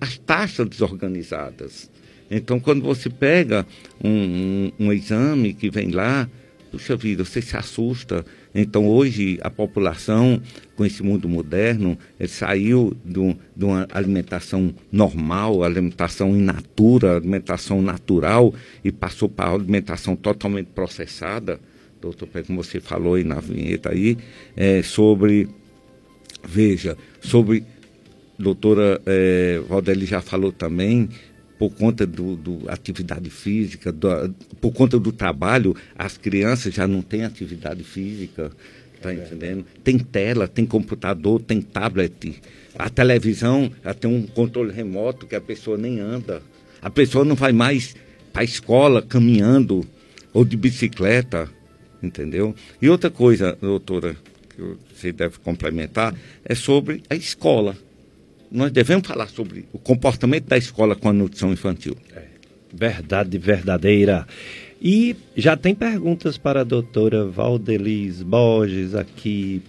as 0.00 0.16
taxas 0.16 0.66
desorganizadas. 0.66 1.90
Então, 2.30 2.58
quando 2.58 2.80
você 2.82 3.10
pega 3.10 3.66
um, 4.02 4.08
um- 4.08 4.72
um 4.86 4.92
exame 4.92 5.52
que 5.52 5.68
vem 5.68 5.90
lá, 5.90 6.26
puxa 6.70 6.96
vida, 6.96 7.22
você 7.22 7.42
se 7.42 7.54
assusta 7.54 8.24
Então, 8.54 8.86
hoje, 8.86 9.38
a 9.42 9.50
população, 9.50 10.40
com 10.76 10.84
esse 10.86 11.02
mundo 11.02 11.26
moderno, 11.28 11.98
ele 12.20 12.28
saiu 12.28 12.94
de, 13.04 13.36
de 13.56 13.64
uma 13.64 13.86
alimentação 13.92 14.74
normal, 14.90 15.62
alimentação 15.64 16.34
in 16.36 16.42
natura, 16.42 17.16
alimentação 17.16 17.80
natural, 17.82 18.54
e 18.84 18.90
passou 18.92 19.28
para 19.28 19.50
a 19.50 19.54
alimentação 19.54 20.14
totalmente 20.16 20.66
processada. 20.74 21.58
Doutor, 22.00 22.28
como 22.46 22.62
você 22.62 22.78
falou 22.80 23.14
aí 23.14 23.24
na 23.24 23.40
vinheta 23.40 23.90
aí, 23.90 24.18
é, 24.54 24.82
sobre, 24.82 25.48
veja, 26.46 26.96
sobre, 27.22 27.64
doutora 28.38 29.00
é, 29.06 29.60
já 30.04 30.20
falou 30.20 30.52
também, 30.52 31.08
por 31.58 31.70
conta 31.70 32.04
do, 32.06 32.36
do 32.36 32.62
atividade 32.68 33.30
física, 33.30 33.92
do, 33.92 34.34
por 34.60 34.72
conta 34.72 34.98
do 34.98 35.12
trabalho, 35.12 35.76
as 35.96 36.18
crianças 36.18 36.74
já 36.74 36.88
não 36.88 37.02
têm 37.02 37.24
atividade 37.24 37.84
física, 37.84 38.50
tá 39.00 39.12
é 39.12 39.16
entendendo? 39.16 39.64
Tem 39.84 39.98
tela, 39.98 40.48
tem 40.48 40.66
computador, 40.66 41.40
tem 41.40 41.60
tablet. 41.60 42.40
A 42.76 42.88
televisão 42.88 43.70
já 43.84 43.94
tem 43.94 44.10
um 44.10 44.26
controle 44.26 44.72
remoto 44.72 45.26
que 45.26 45.36
a 45.36 45.40
pessoa 45.40 45.76
nem 45.76 46.00
anda. 46.00 46.42
A 46.80 46.90
pessoa 46.90 47.24
não 47.24 47.36
vai 47.36 47.52
mais 47.52 47.94
para 48.32 48.42
a 48.42 48.44
escola 48.44 49.00
caminhando 49.00 49.86
ou 50.32 50.44
de 50.44 50.56
bicicleta, 50.56 51.48
entendeu? 52.02 52.54
E 52.80 52.88
outra 52.88 53.08
coisa, 53.08 53.56
doutora, 53.60 54.16
que 54.48 54.62
você 54.92 55.12
deve 55.12 55.38
complementar, 55.38 56.14
é 56.44 56.54
sobre 56.54 57.02
a 57.08 57.14
escola 57.14 57.76
nós 58.52 58.70
devemos 58.70 59.06
falar 59.06 59.28
sobre 59.28 59.64
o 59.72 59.78
comportamento 59.78 60.46
da 60.46 60.58
escola 60.58 60.94
com 60.94 61.08
a 61.08 61.12
nutrição 61.12 61.52
infantil. 61.52 61.96
É, 62.14 62.24
verdade 62.72 63.38
verdadeira. 63.38 64.26
E 64.80 65.16
já 65.36 65.56
tem 65.56 65.74
perguntas 65.74 66.36
para 66.36 66.60
a 66.60 66.64
doutora 66.64 67.24
Valdelis 67.24 68.22
Borges 68.22 68.94
aqui 68.94 69.62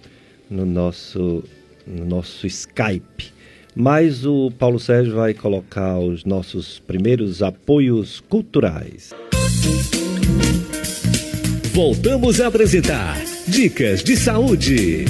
no 0.49 0.65
nosso, 0.65 1.43
no 1.87 2.05
nosso 2.05 2.45
Skype. 2.45 3.31
Mas 3.75 4.25
o 4.25 4.51
Paulo 4.51 4.79
Sérgio 4.79 5.15
vai 5.15 5.33
colocar 5.33 5.97
os 5.97 6.25
nossos 6.25 6.79
primeiros 6.79 7.41
apoios 7.41 8.19
culturais. 8.21 9.11
Voltamos 11.73 12.39
a 12.39 12.47
apresentar 12.47 13.19
Dicas 13.47 14.03
de 14.03 14.15
Saúde. 14.15 15.05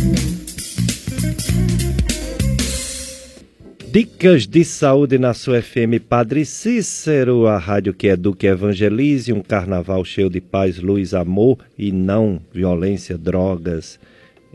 Dicas 3.94 4.48
de 4.48 4.66
saúde 4.66 5.20
na 5.20 5.36
sua 5.36 5.62
FM 5.62 6.02
Padre 6.10 6.46
Cícero, 6.46 7.46
a 7.46 7.60
rádio 7.60 7.94
que 7.94 8.08
educa 8.08 8.48
e 8.48 8.50
evangelize, 8.50 9.32
um 9.32 9.44
carnaval 9.44 10.04
cheio 10.04 10.32
de 10.32 10.42
paz, 10.42 10.80
luz, 10.80 11.14
amor 11.14 11.60
e 11.78 11.92
não 11.92 12.42
violência, 12.52 13.20
drogas, 13.20 14.00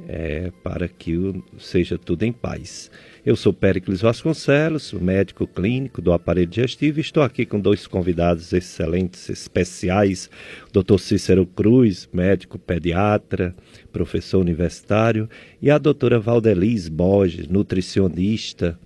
é, 0.09 0.51
para 0.65 0.89
que 0.89 1.41
seja 1.57 1.97
tudo 1.97 2.25
em 2.25 2.33
paz. 2.33 2.91
Eu 3.25 3.37
sou 3.37 3.53
Péricles 3.53 4.01
Vasconcelos, 4.01 4.93
médico 4.93 5.47
clínico 5.47 6.03
do 6.03 6.13
aparelho 6.13 6.49
digestivo, 6.49 6.99
e 6.99 7.01
estou 7.01 7.23
aqui 7.23 7.47
com 7.47 7.61
dois 7.61 7.87
convidados 7.87 8.53
excelentes, 8.53 9.29
especiais, 9.29 10.29
Dr. 10.73 10.99
Cícero 10.99 11.47
Cruz, 11.47 12.09
médico 12.13 12.59
pediatra, 12.59 13.55
professor 13.93 14.41
universitário, 14.41 15.31
e 15.63 15.71
a 15.71 15.79
doutora 15.79 16.19
Valdeliz 16.19 16.89
Borges, 16.89 17.47
nutricionista, 17.47 18.77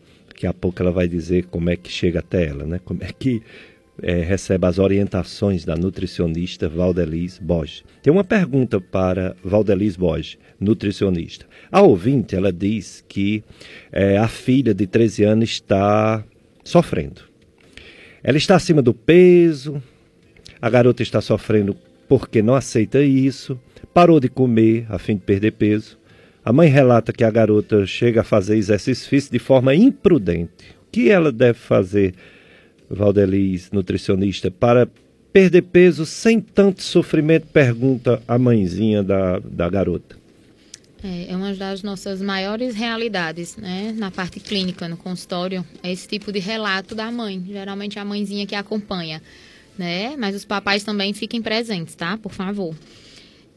Daqui 0.42 0.48
a 0.48 0.52
pouco 0.52 0.82
ela 0.82 0.90
vai 0.90 1.06
dizer 1.06 1.44
como 1.44 1.70
é 1.70 1.76
que 1.76 1.88
chega 1.88 2.18
até 2.18 2.48
ela, 2.48 2.66
né? 2.66 2.80
Como 2.84 3.00
é 3.04 3.12
que 3.16 3.40
é, 4.02 4.22
recebe 4.22 4.66
as 4.66 4.80
orientações 4.80 5.64
da 5.64 5.76
nutricionista 5.76 6.68
Valdeliz 6.68 7.38
Borges. 7.38 7.84
Tem 8.02 8.12
uma 8.12 8.24
pergunta 8.24 8.80
para 8.80 9.36
Valdeliz 9.44 9.94
Borges, 9.94 10.36
nutricionista. 10.58 11.46
A 11.70 11.80
ouvinte, 11.80 12.34
ela 12.34 12.52
diz 12.52 13.04
que 13.06 13.44
é, 13.92 14.16
a 14.18 14.26
filha 14.26 14.74
de 14.74 14.84
13 14.84 15.22
anos 15.22 15.50
está 15.50 16.24
sofrendo. 16.64 17.22
Ela 18.20 18.36
está 18.36 18.56
acima 18.56 18.82
do 18.82 18.92
peso, 18.92 19.80
a 20.60 20.68
garota 20.68 21.04
está 21.04 21.20
sofrendo 21.20 21.76
porque 22.08 22.42
não 22.42 22.56
aceita 22.56 23.00
isso, 23.00 23.56
parou 23.94 24.18
de 24.18 24.28
comer 24.28 24.86
a 24.88 24.98
fim 24.98 25.14
de 25.14 25.22
perder 25.22 25.52
peso. 25.52 26.01
A 26.44 26.52
mãe 26.52 26.68
relata 26.68 27.12
que 27.12 27.22
a 27.22 27.30
garota 27.30 27.86
chega 27.86 28.22
a 28.22 28.24
fazer 28.24 28.56
exercício 28.56 29.08
físico 29.08 29.32
de 29.32 29.38
forma 29.38 29.74
imprudente. 29.74 30.74
O 30.88 30.90
que 30.90 31.08
ela 31.08 31.30
deve 31.30 31.58
fazer, 31.58 32.14
Valdeliz, 32.90 33.70
nutricionista, 33.70 34.50
para 34.50 34.88
perder 35.32 35.62
peso 35.62 36.04
sem 36.04 36.40
tanto 36.40 36.82
sofrimento? 36.82 37.46
Pergunta 37.46 38.20
a 38.26 38.38
mãezinha 38.38 39.04
da, 39.04 39.38
da 39.38 39.68
garota. 39.70 40.16
É, 41.04 41.32
é 41.32 41.36
uma 41.36 41.54
das 41.54 41.82
nossas 41.82 42.20
maiores 42.20 42.74
realidades, 42.74 43.56
né? 43.56 43.94
Na 43.96 44.10
parte 44.10 44.40
clínica, 44.40 44.88
no 44.88 44.96
consultório, 44.96 45.64
é 45.82 45.92
esse 45.92 46.08
tipo 46.08 46.32
de 46.32 46.40
relato 46.40 46.94
da 46.94 47.10
mãe. 47.10 47.42
Geralmente 47.46 48.00
a 48.00 48.04
mãezinha 48.04 48.46
que 48.46 48.54
acompanha, 48.54 49.22
né? 49.78 50.16
Mas 50.16 50.34
os 50.34 50.44
papais 50.44 50.82
também 50.82 51.12
fiquem 51.12 51.40
presentes, 51.40 51.94
tá? 51.94 52.16
Por 52.18 52.32
favor. 52.32 52.74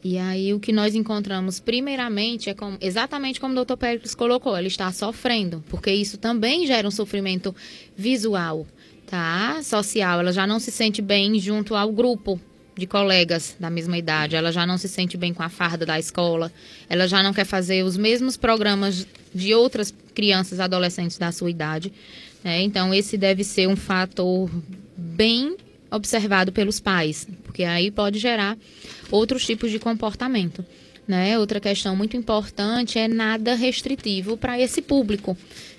E 0.06 0.18
aí 0.18 0.54
o 0.54 0.60
que 0.60 0.72
nós 0.72 0.94
encontramos 0.94 1.58
primeiramente 1.58 2.48
é 2.48 2.54
como, 2.54 2.78
exatamente 2.80 3.40
como 3.40 3.60
o 3.60 3.64
Dr. 3.64 3.76
Péricles 3.76 4.14
colocou, 4.14 4.56
ele 4.56 4.68
está 4.68 4.92
sofrendo, 4.92 5.64
porque 5.68 5.90
isso 5.90 6.16
também 6.16 6.64
gera 6.64 6.86
um 6.86 6.92
sofrimento 6.92 7.52
visual, 7.96 8.64
tá? 9.04 9.60
Social, 9.64 10.20
ela 10.20 10.32
já 10.32 10.46
não 10.46 10.60
se 10.60 10.70
sente 10.70 11.02
bem 11.02 11.40
junto 11.40 11.74
ao 11.74 11.90
grupo 11.90 12.40
de 12.76 12.86
colegas 12.86 13.56
da 13.58 13.68
mesma 13.68 13.98
idade, 13.98 14.36
ela 14.36 14.52
já 14.52 14.64
não 14.64 14.78
se 14.78 14.88
sente 14.88 15.16
bem 15.16 15.34
com 15.34 15.42
a 15.42 15.48
farda 15.48 15.84
da 15.84 15.98
escola, 15.98 16.52
ela 16.88 17.08
já 17.08 17.20
não 17.20 17.34
quer 17.34 17.44
fazer 17.44 17.82
os 17.82 17.96
mesmos 17.96 18.36
programas 18.36 19.04
de 19.34 19.54
outras 19.54 19.92
crianças, 20.14 20.60
adolescentes 20.60 21.18
da 21.18 21.32
sua 21.32 21.50
idade, 21.50 21.92
né? 22.44 22.62
Então 22.62 22.94
esse 22.94 23.18
deve 23.18 23.42
ser 23.42 23.66
um 23.66 23.74
fator 23.74 24.48
bem 24.96 25.56
observado 25.90 26.52
pelos 26.52 26.80
pais, 26.80 27.26
porque 27.44 27.64
aí 27.64 27.90
pode 27.90 28.18
gerar 28.18 28.56
outros 29.10 29.44
tipos 29.44 29.70
de 29.70 29.78
comportamento. 29.78 30.64
Né? 31.06 31.38
Outra 31.38 31.60
questão 31.60 31.94
muito 31.94 32.16
importante 32.16 32.98
é 32.98 33.06
nada 33.06 33.54
restritivo 33.54 34.36
para 34.36 34.58
esse 34.58 34.82
público. 34.82 35.36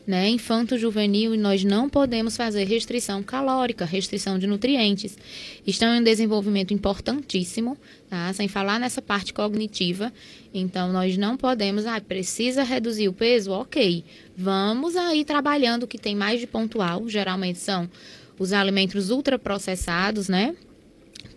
Né? 0.07 0.29
Infanto-juvenil, 0.29 1.35
nós 1.35 1.65
não 1.65 1.89
podemos 1.89 2.37
fazer 2.37 2.63
restrição 2.63 3.21
calórica, 3.21 3.83
restrição 3.83 4.39
de 4.39 4.47
nutrientes. 4.47 5.17
Estão 5.65 5.93
em 5.93 5.99
um 5.99 6.03
desenvolvimento 6.03 6.73
importantíssimo, 6.73 7.77
tá? 8.09 8.31
sem 8.31 8.47
falar 8.47 8.79
nessa 8.79 9.01
parte 9.01 9.33
cognitiva. 9.33 10.13
Então, 10.53 10.93
nós 10.93 11.17
não 11.17 11.35
podemos, 11.35 11.85
ah, 11.85 11.99
precisa 11.99 12.63
reduzir 12.63 13.09
o 13.09 13.13
peso? 13.13 13.51
Ok, 13.51 14.05
vamos 14.35 14.95
aí 14.95 15.25
trabalhando 15.25 15.83
o 15.83 15.87
que 15.87 15.97
tem 15.97 16.15
mais 16.15 16.39
de 16.39 16.47
pontual, 16.47 17.09
geralmente 17.09 17.59
são 17.59 17.89
os 18.37 18.53
alimentos 18.53 19.09
ultraprocessados, 19.09 20.27
né? 20.29 20.55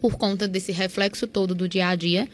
Por 0.01 0.17
conta 0.17 0.47
desse 0.49 0.73
reflexo 0.73 1.27
todo 1.27 1.55
do 1.55 1.69
dia 1.69 1.89
a 1.89 1.95
dia 1.95 2.29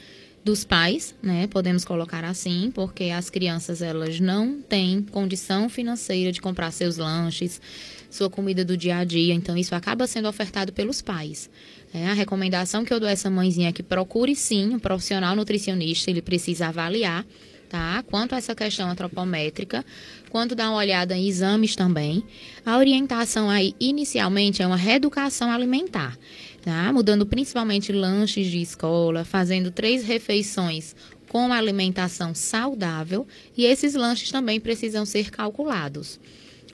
dos 0.47 0.65
pais, 0.65 1.13
né? 1.21 1.49
Podemos 1.49 1.85
colocar 1.85 2.25
assim, 2.25 2.71
porque 2.73 3.05
as 3.05 3.29
crianças 3.29 3.83
elas 3.83 4.21
não 4.21 4.63
têm 4.63 5.03
condição 5.03 5.69
financeira 5.69 6.31
de 6.31 6.41
comprar 6.41 6.71
seus 6.71 6.99
lanches, 6.99 7.61
sua 8.09 8.31
comida 8.31 8.65
do 8.65 8.77
dia 8.77 8.99
a 8.99 9.05
dia, 9.05 9.35
então 9.35 9.57
isso 9.57 9.75
acaba 9.75 10.07
sendo 10.07 10.29
ofertado 10.29 10.73
pelos 10.73 11.03
pais. 11.03 11.51
É, 11.93 12.07
a 12.07 12.13
recomendação 12.13 12.85
que 12.85 12.95
eu 12.95 13.01
dou 13.01 13.09
a 13.09 13.13
essa 13.13 13.29
mãezinha 13.29 13.71
é 13.71 13.73
que 13.73 13.83
procure 13.83 14.37
sim 14.37 14.75
um 14.75 14.79
profissional 14.79 15.35
nutricionista, 15.35 16.11
ele 16.11 16.23
precisa 16.23 16.69
avaliar 16.69 17.27
tá? 17.69 18.03
Quanto 18.09 18.35
a 18.35 18.39
essa 18.39 18.55
questão 18.55 18.89
antropométrica, 18.89 19.85
quanto 20.31 20.55
dar 20.55 20.71
uma 20.71 20.79
olhada 20.79 21.17
em 21.17 21.29
exames 21.29 21.77
também. 21.77 22.23
A 22.65 22.77
orientação 22.77 23.49
aí 23.49 23.75
inicialmente 23.81 24.63
é 24.63 24.67
uma 24.67 24.77
reeducação 24.77 25.51
alimentar, 25.51 26.17
tá? 26.63 26.93
Mudando 26.93 27.27
principalmente 27.27 27.93
lanches 27.93 28.47
de 28.47 28.61
escola, 28.61 29.25
fazendo 29.25 29.71
três 29.71 30.05
refeições 30.05 30.95
com 31.29 31.53
alimentação 31.53 32.35
saudável 32.35 33.27
e 33.57 33.65
esses 33.65 33.95
lanches 33.95 34.31
também 34.31 34.61
precisam 34.61 35.05
ser 35.05 35.31
calculados. 35.31 36.21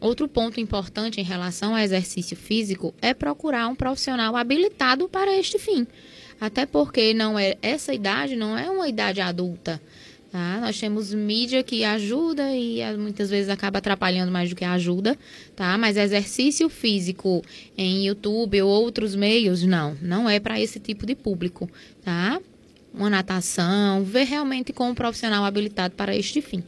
Outro 0.00 0.26
ponto 0.26 0.58
importante 0.58 1.20
em 1.20 1.24
relação 1.24 1.74
ao 1.74 1.80
exercício 1.80 2.36
físico 2.36 2.92
é 3.00 3.14
procurar 3.14 3.68
um 3.68 3.74
profissional 3.74 4.36
habilitado 4.36 5.08
para 5.08 5.36
este 5.38 5.58
fim. 5.60 5.86
Até 6.40 6.66
porque 6.66 7.14
não 7.14 7.38
é 7.38 7.56
essa 7.62 7.94
idade 7.94 8.34
não 8.34 8.58
é 8.58 8.68
uma 8.68 8.88
idade 8.88 9.20
adulta. 9.20 9.80
Tá? 10.32 10.60
Nós 10.62 10.80
temos 10.80 11.12
mídia 11.12 11.62
que 11.62 11.84
ajuda 11.84 12.56
e 12.56 12.82
ah, 12.82 12.96
muitas 12.96 13.28
vezes 13.28 13.50
acaba 13.50 13.80
atrapalhando 13.80 14.32
mais 14.32 14.48
do 14.48 14.56
que 14.56 14.64
ajuda, 14.64 15.14
tá? 15.54 15.76
Mas 15.76 15.98
exercício 15.98 16.70
físico 16.70 17.44
em 17.76 18.06
YouTube 18.06 18.62
ou 18.62 18.70
outros 18.70 19.14
meios, 19.14 19.62
não, 19.62 19.94
não 20.00 20.30
é 20.30 20.40
para 20.40 20.58
esse 20.58 20.80
tipo 20.80 21.04
de 21.04 21.14
público, 21.14 21.68
tá? 22.02 22.40
Uma 22.94 23.10
natação, 23.10 24.04
ver 24.04 24.24
realmente 24.24 24.72
com 24.72 24.88
um 24.88 24.94
profissional 24.94 25.44
habilitado 25.44 25.94
para 25.94 26.16
este 26.16 26.40
fim. 26.40 26.64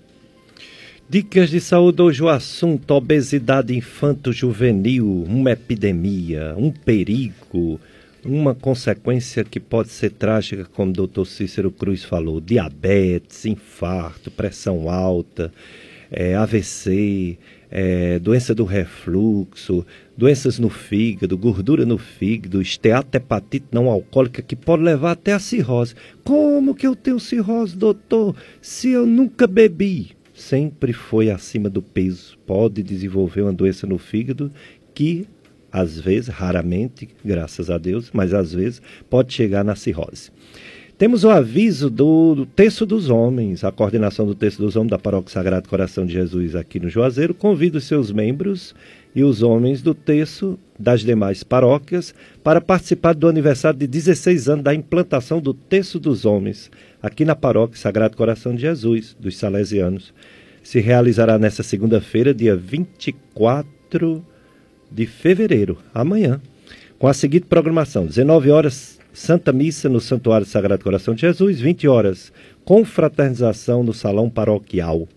Dicas 1.08 1.48
de 1.48 1.58
saúde 1.58 2.02
hoje 2.02 2.22
o 2.22 2.28
assunto 2.28 2.90
obesidade 2.90 3.74
infanto-juvenil, 3.74 5.24
uma 5.26 5.52
epidemia, 5.52 6.54
um 6.58 6.70
perigo. 6.70 7.80
Uma 8.24 8.54
consequência 8.54 9.44
que 9.44 9.60
pode 9.60 9.90
ser 9.90 10.10
trágica, 10.10 10.64
como 10.64 10.90
o 10.90 10.94
doutor 10.94 11.26
Cícero 11.26 11.70
Cruz 11.70 12.04
falou: 12.04 12.40
diabetes, 12.40 13.44
infarto, 13.46 14.30
pressão 14.30 14.88
alta, 14.88 15.52
é, 16.10 16.34
AVC, 16.34 17.38
é, 17.70 18.18
doença 18.18 18.54
do 18.54 18.64
refluxo, 18.64 19.84
doenças 20.16 20.58
no 20.58 20.70
fígado, 20.70 21.36
gordura 21.36 21.84
no 21.84 21.98
fígado, 21.98 22.62
esteatopatite 22.62 23.66
não 23.72 23.90
alcoólica, 23.90 24.40
que 24.42 24.54
pode 24.54 24.82
levar 24.82 25.12
até 25.12 25.32
a 25.32 25.38
cirrose. 25.38 25.94
Como 26.22 26.74
que 26.74 26.86
eu 26.86 26.94
tenho 26.94 27.18
cirrose, 27.18 27.76
doutor, 27.76 28.36
se 28.62 28.90
eu 28.90 29.04
nunca 29.06 29.46
bebi? 29.46 30.12
Sempre 30.32 30.92
foi 30.92 31.30
acima 31.30 31.68
do 31.68 31.82
peso. 31.82 32.38
Pode 32.46 32.82
desenvolver 32.82 33.42
uma 33.42 33.52
doença 33.52 33.86
no 33.86 33.98
fígado 33.98 34.52
que 34.94 35.26
às 35.74 35.98
vezes, 35.98 36.28
raramente, 36.28 37.08
graças 37.24 37.68
a 37.68 37.78
Deus, 37.78 38.08
mas 38.12 38.32
às 38.32 38.54
vezes 38.54 38.80
pode 39.10 39.34
chegar 39.34 39.64
na 39.64 39.74
cirrose. 39.74 40.30
Temos 40.96 41.24
o 41.24 41.30
aviso 41.30 41.90
do, 41.90 42.46
Terço 42.54 42.86
dos 42.86 43.10
Homens, 43.10 43.64
a 43.64 43.72
coordenação 43.72 44.24
do 44.24 44.36
Terço 44.36 44.62
dos 44.62 44.76
Homens 44.76 44.92
da 44.92 45.00
Paróquia 45.00 45.32
Sagrado 45.32 45.68
Coração 45.68 46.06
de 46.06 46.12
Jesus 46.12 46.54
aqui 46.54 46.78
no 46.78 46.88
Juazeiro, 46.88 47.34
convida 47.34 47.78
os 47.78 47.84
seus 47.88 48.12
membros 48.12 48.72
e 49.16 49.24
os 49.24 49.42
homens 49.42 49.82
do 49.82 49.96
Terço 49.96 50.56
das 50.78 51.00
demais 51.00 51.42
paróquias 51.42 52.14
para 52.44 52.60
participar 52.60 53.12
do 53.12 53.26
aniversário 53.26 53.76
de 53.76 53.88
16 53.88 54.48
anos 54.48 54.64
da 54.64 54.72
implantação 54.72 55.40
do 55.40 55.52
Terço 55.52 55.98
dos 55.98 56.24
Homens 56.24 56.70
aqui 57.02 57.24
na 57.24 57.34
Paróquia 57.34 57.80
Sagrado 57.80 58.16
Coração 58.16 58.54
de 58.54 58.60
Jesus, 58.60 59.16
dos 59.18 59.36
Salesianos. 59.36 60.14
Se 60.62 60.78
realizará 60.78 61.36
nesta 61.36 61.64
segunda-feira, 61.64 62.32
dia 62.32 62.54
24 62.54 64.24
de 64.90 65.06
fevereiro, 65.06 65.78
amanhã, 65.92 66.40
com 66.98 67.08
a 67.08 67.14
seguinte 67.14 67.46
programação: 67.46 68.06
19 68.06 68.50
horas, 68.50 68.98
Santa 69.12 69.52
Missa 69.52 69.88
no 69.88 70.00
Santuário 70.00 70.46
Sagrado 70.46 70.82
Coração 70.82 71.14
de 71.14 71.20
Jesus, 71.22 71.60
20 71.60 71.86
horas, 71.86 72.32
confraternização 72.64 73.84
no 73.84 73.92
Salão 73.92 74.28
Paroquial. 74.28 75.08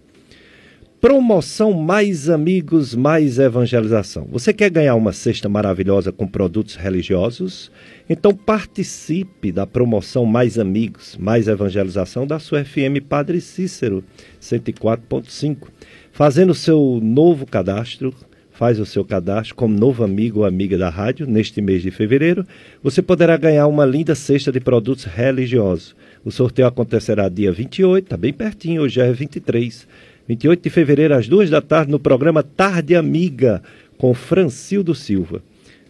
Promoção 0.99 1.73
Mais 1.73 2.27
Amigos, 2.27 2.95
Mais 2.95 3.37
Evangelização. 3.37 4.27
Você 4.31 4.51
quer 4.51 4.71
ganhar 4.71 4.95
uma 4.95 5.13
cesta 5.13 5.47
maravilhosa 5.47 6.11
com 6.11 6.25
produtos 6.25 6.75
religiosos? 6.75 7.71
Então 8.09 8.33
participe 8.33 9.51
da 9.51 9.67
promoção 9.67 10.25
Mais 10.25 10.57
Amigos, 10.57 11.15
Mais 11.15 11.47
Evangelização 11.47 12.25
da 12.25 12.39
sua 12.39 12.65
FM 12.65 12.99
Padre 13.07 13.39
Cícero 13.39 14.03
104.5. 14.41 15.67
Fazendo 16.11 16.55
seu 16.55 16.99
novo 16.99 17.45
cadastro, 17.45 18.11
faz 18.57 18.79
o 18.79 18.85
seu 18.87 19.05
cadastro 19.05 19.53
como 19.53 19.77
novo 19.77 20.03
amigo 20.03 20.39
ou 20.39 20.45
amiga 20.45 20.79
da 20.79 20.89
rádio 20.89 21.27
neste 21.27 21.61
mês 21.61 21.83
de 21.83 21.91
fevereiro, 21.91 22.43
você 22.81 23.03
poderá 23.03 23.37
ganhar 23.37 23.67
uma 23.67 23.85
linda 23.85 24.15
cesta 24.15 24.51
de 24.51 24.59
produtos 24.59 25.03
religiosos. 25.03 25.95
O 26.25 26.31
sorteio 26.31 26.67
acontecerá 26.67 27.29
dia 27.29 27.51
28, 27.51 28.03
está 28.03 28.17
bem 28.17 28.33
pertinho, 28.33 28.81
hoje 28.81 28.99
é 28.99 29.13
23. 29.13 29.87
28 30.27 30.63
de 30.63 30.69
fevereiro, 30.71 31.13
às 31.13 31.27
duas 31.27 31.51
da 31.51 31.61
tarde, 31.61 31.91
no 31.91 31.99
programa 31.99 32.41
Tarde 32.41 32.95
Amiga, 32.95 33.61
com 33.95 34.11
Francildo 34.15 34.95
Silva. 34.95 35.43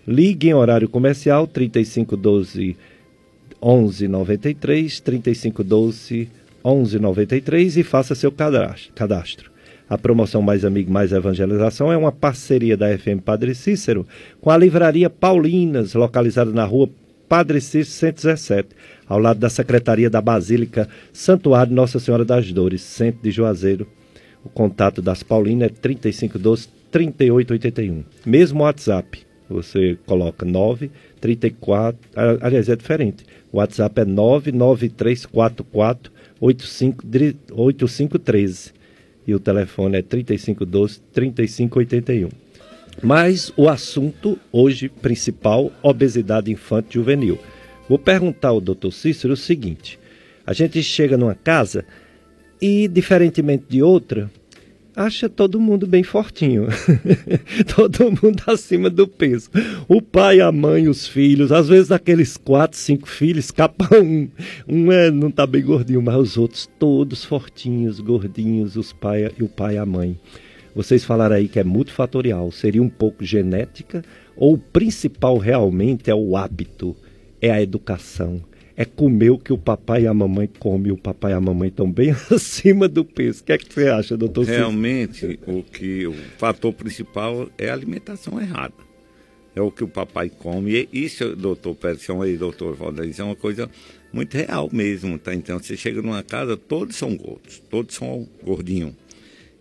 Ligue 0.05 0.49
em 0.49 0.53
horário 0.53 0.89
comercial 0.89 1.47
3512 1.47 2.75
1193, 3.63 4.99
3512 4.99 6.29
1193 6.65 7.77
e 7.77 7.83
faça 7.83 8.13
seu 8.13 8.29
cadastro. 8.29 9.56
A 9.89 9.97
promoção 9.97 10.41
Mais 10.41 10.65
Amigo 10.65 10.91
Mais 10.91 11.13
Evangelização 11.13 11.89
é 11.89 11.95
uma 11.95 12.11
parceria 12.11 12.75
da 12.75 12.87
FM 12.97 13.21
Padre 13.23 13.55
Cícero 13.55 14.05
com 14.41 14.51
a 14.51 14.57
Livraria 14.57 15.09
Paulinas, 15.09 15.93
localizada 15.93 16.51
na 16.51 16.65
rua 16.65 16.89
Padre 17.29 17.61
Cícero 17.61 18.15
117, 18.15 18.67
ao 19.07 19.17
lado 19.17 19.39
da 19.39 19.49
Secretaria 19.49 20.09
da 20.09 20.19
Basílica 20.19 20.89
Santuário 21.13 21.73
Nossa 21.73 21.99
Senhora 21.99 22.25
das 22.25 22.51
Dores, 22.51 22.81
centro 22.81 23.23
de 23.23 23.31
Juazeiro. 23.31 23.87
O 24.43 24.49
contato 24.49 25.01
das 25.01 25.23
Paulinas 25.23 25.69
é 25.69 25.73
3512 25.73 26.67
3881. 26.91 28.03
Mesmo 28.25 28.63
WhatsApp, 28.63 29.25
você 29.49 29.97
coloca 30.05 30.45
934, 30.45 31.97
aliás, 32.41 32.67
é 32.67 32.75
diferente. 32.75 33.25
O 33.53 33.57
WhatsApp 33.57 34.01
é 34.01 34.05
99344 34.05 36.11
8513 36.41 38.75
e 39.27 39.35
o 39.35 39.39
telefone 39.39 39.97
é 39.97 40.01
3512 40.01 41.01
3581. 41.11 42.29
Mas 43.03 43.51
o 43.55 43.69
assunto 43.69 44.39
hoje 44.51 44.89
principal, 44.89 45.71
obesidade 45.83 46.51
infantil 46.51 47.01
juvenil. 47.01 47.37
Vou 47.87 47.99
perguntar 47.99 48.49
ao 48.49 48.61
doutor 48.61 48.91
Cícero 48.91 49.33
o 49.33 49.37
seguinte: 49.37 49.99
a 50.45 50.53
gente 50.53 50.81
chega 50.81 51.17
numa 51.17 51.35
casa 51.35 51.85
e, 52.59 52.87
diferentemente 52.87 53.65
de 53.69 53.83
outra, 53.83 54.31
acha 54.97 55.29
todo 55.29 55.59
mundo 55.59 55.85
bem 55.85 56.01
fortinho. 56.01 56.67
todo 57.75 58.11
mundo 58.11 58.41
acima 58.47 58.89
do 58.89 59.07
peso. 59.07 59.51
O 59.87 60.01
pai, 60.01 60.41
a 60.41 60.51
mãe, 60.51 60.89
os 60.89 61.07
filhos, 61.07 61.51
às 61.51 61.69
vezes 61.69 61.89
daqueles 61.89 62.35
quatro, 62.35 62.77
cinco 62.77 63.07
filhos, 63.07 63.45
escapa 63.45 63.87
um. 64.01 64.27
Um 64.67 64.91
é, 64.91 65.11
não 65.11 65.29
tá 65.29 65.45
bem 65.45 65.63
gordinho, 65.63 66.01
mas 66.01 66.15
os 66.15 66.37
outros 66.37 66.67
todos 66.79 67.23
fortinhos, 67.23 67.99
gordinhos, 67.99 68.75
os 68.75 68.91
pai 68.91 69.31
e 69.37 69.43
o 69.43 69.47
pai 69.47 69.75
e 69.75 69.77
a 69.77 69.85
mãe. 69.85 70.19
Vocês 70.75 71.05
falaram 71.05 71.35
aí 71.35 71.47
que 71.47 71.59
é 71.59 71.63
multifatorial, 71.63 72.51
seria 72.51 72.81
um 72.81 72.89
pouco 72.89 73.23
genética, 73.23 74.03
ou 74.35 74.53
o 74.53 74.57
principal 74.57 75.37
realmente 75.37 76.09
é 76.09 76.15
o 76.15 76.35
hábito, 76.35 76.95
é 77.39 77.51
a 77.51 77.61
educação 77.61 78.41
é 78.79 78.85
comer 78.85 79.31
o 79.31 79.39
que 79.39 79.51
o 79.51 79.57
papai 79.57 80.03
e 80.03 80.07
a 80.07 80.13
mamãe 80.13 80.47
comem. 80.59 80.91
O 80.91 80.97
papai 80.97 81.31
e 81.31 81.35
a 81.35 81.41
mamãe 81.41 81.69
estão 81.69 81.91
bem 81.91 82.11
acima 82.29 82.87
do 82.87 83.03
peso. 83.03 83.41
O 83.41 83.43
que 83.43 83.51
é 83.51 83.57
que 83.57 83.73
você 83.73 83.89
acha, 83.89 84.15
doutor 84.15 84.45
Realmente, 84.45 85.39
o 85.47 85.63
que 85.63 86.05
o 86.05 86.13
fator 86.37 86.71
principal 86.71 87.49
é 87.57 87.69
a 87.69 87.73
alimentação 87.73 88.39
errada. 88.39 88.75
É 89.55 89.61
o 89.61 89.71
que 89.71 89.83
o 89.83 89.87
papai 89.87 90.29
come. 90.29 90.87
E 90.93 91.05
isso, 91.05 91.35
doutor 91.35 91.73
Persão 91.73 92.23
e 92.23 92.37
doutor 92.37 92.75
Valdir, 92.75 93.15
é 93.17 93.23
uma 93.23 93.35
coisa 93.35 93.67
muito 94.13 94.37
real 94.37 94.69
mesmo, 94.71 95.17
tá? 95.17 95.33
Então, 95.33 95.57
você 95.57 95.75
chega 95.75 95.99
numa 95.99 96.21
casa, 96.21 96.55
todos 96.55 96.95
são 96.95 97.17
gordos, 97.17 97.59
todos 97.67 97.95
são 97.95 98.27
gordinhos. 98.43 98.93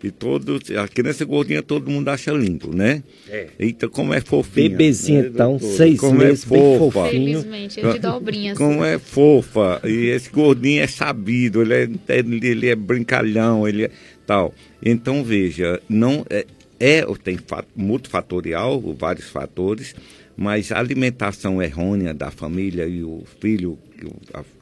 E 0.02 0.11
todos, 0.11 0.70
a 0.70 0.87
criança 0.87 1.24
gordinha 1.24 1.62
todo 1.62 1.90
mundo 1.90 2.09
acha 2.11 2.30
lindo, 2.30 2.74
né? 2.74 3.02
É. 3.28 3.48
Eita, 3.59 3.88
como 3.88 4.12
é 4.12 4.20
fofinha. 4.20 4.68
Bebezinha, 4.68 5.22
né, 5.22 5.28
então, 5.32 5.59
seis 5.59 5.98
como 5.98 6.22
é 6.22 6.26
meses, 6.26 6.44
é 6.44 6.46
fofa. 6.46 6.59
bem 6.59 6.78
fofinho. 6.78 7.40
Felizmente, 7.40 7.80
é 7.80 7.92
de 7.92 7.98
dobrinha. 7.98 8.54
Como 8.54 8.82
assim. 8.85 8.94
é 8.94 8.98
fofa. 8.98 9.80
E 9.85 10.06
esse 10.09 10.30
gordinho 10.30 10.82
é 10.82 10.87
sabido, 10.87 11.62
ele 11.62 11.74
é, 11.74 11.88
ele 12.18 12.68
é 12.68 12.76
brincalhão, 12.76 13.66
ele 13.66 13.85
é 13.87 13.90
tal. 14.26 14.54
Então, 14.82 15.24
veja, 15.24 15.80
não 15.88 16.26
é, 16.28 16.46
é 16.78 17.02
tem 17.24 17.38
multifatorial, 17.74 18.80
vários 18.98 19.30
fatores, 19.30 19.94
mas 20.37 20.70
a 20.70 20.78
alimentação 20.78 21.62
errônea 21.62 22.12
da 22.12 22.30
família 22.30 22.87
e 22.87 23.02
o 23.02 23.24
filho 23.40 23.78
que 23.98 24.06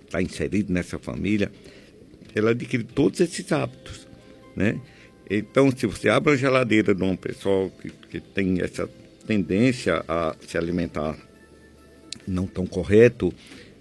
está 0.06 0.22
inserido 0.22 0.72
nessa 0.72 0.98
família, 0.98 1.50
ela 2.34 2.52
adquire 2.52 2.84
todos 2.84 3.20
esses 3.20 3.50
hábitos, 3.50 4.06
né? 4.54 4.80
Então, 5.28 5.70
se 5.70 5.86
você 5.86 6.08
abre 6.08 6.34
a 6.34 6.36
geladeira 6.36 6.94
de 6.94 7.02
um 7.02 7.16
pessoal 7.16 7.70
que, 7.80 7.90
que 8.10 8.20
tem 8.20 8.60
essa 8.60 8.88
tendência 9.26 10.04
a 10.06 10.34
se 10.46 10.58
alimentar 10.58 11.16
não 12.26 12.46
tão 12.46 12.66
correto, 12.66 13.32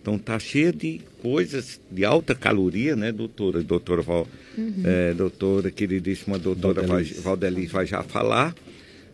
então 0.02 0.18
tá 0.18 0.38
cheia 0.40 0.72
de 0.72 1.02
coisas 1.22 1.80
de 1.90 2.04
alta 2.04 2.36
caloria, 2.36 2.96
né, 2.96 3.12
doutora? 3.12 3.64
Doutora, 3.64 4.02
Val, 4.02 4.28
uhum. 4.58 4.84
é, 4.84 5.14
doutora 5.14 5.72
queridíssima 5.72 6.38
doutora 6.38 6.82
Valdeliz. 6.82 7.22
Valdeliz 7.22 7.72
vai 7.72 7.86
já 7.86 8.04
falar 8.04 8.54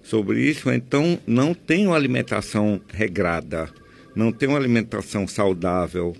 sobre 0.03 0.41
isso. 0.41 0.71
Então, 0.71 1.19
não 1.27 1.53
tem 1.53 1.87
uma 1.87 1.95
alimentação 1.95 2.81
regrada, 2.91 3.69
não 4.15 4.31
tem 4.31 4.49
uma 4.49 4.57
alimentação 4.57 5.27
saudável. 5.27 6.15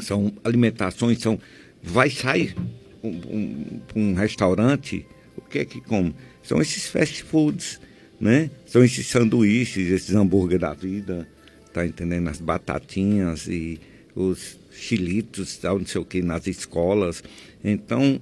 São 0.00 0.32
alimentações, 0.44 1.18
são 1.18 1.40
vai 1.82 2.10
sair 2.10 2.54
um, 3.02 3.80
um, 3.94 4.14
restaurante, 4.14 5.06
o 5.36 5.42
que 5.42 5.60
é 5.60 5.64
que 5.64 5.80
come? 5.80 6.14
São 6.42 6.60
esses 6.60 6.86
fast 6.86 7.22
foods, 7.22 7.80
né? 8.20 8.50
São 8.66 8.84
esses 8.84 9.06
sanduíches, 9.06 9.90
esses 9.90 10.14
hambúrguer 10.14 10.58
da 10.58 10.72
vida, 10.72 11.28
tá 11.72 11.86
entendendo? 11.86 12.28
As 12.28 12.40
batatinhas 12.40 13.46
e 13.46 13.80
os 14.14 14.58
chilitos, 14.72 15.56
tal, 15.56 15.78
não 15.78 15.86
sei 15.86 16.00
o 16.00 16.04
que, 16.04 16.22
nas 16.22 16.46
escolas. 16.46 17.22
Então, 17.62 18.20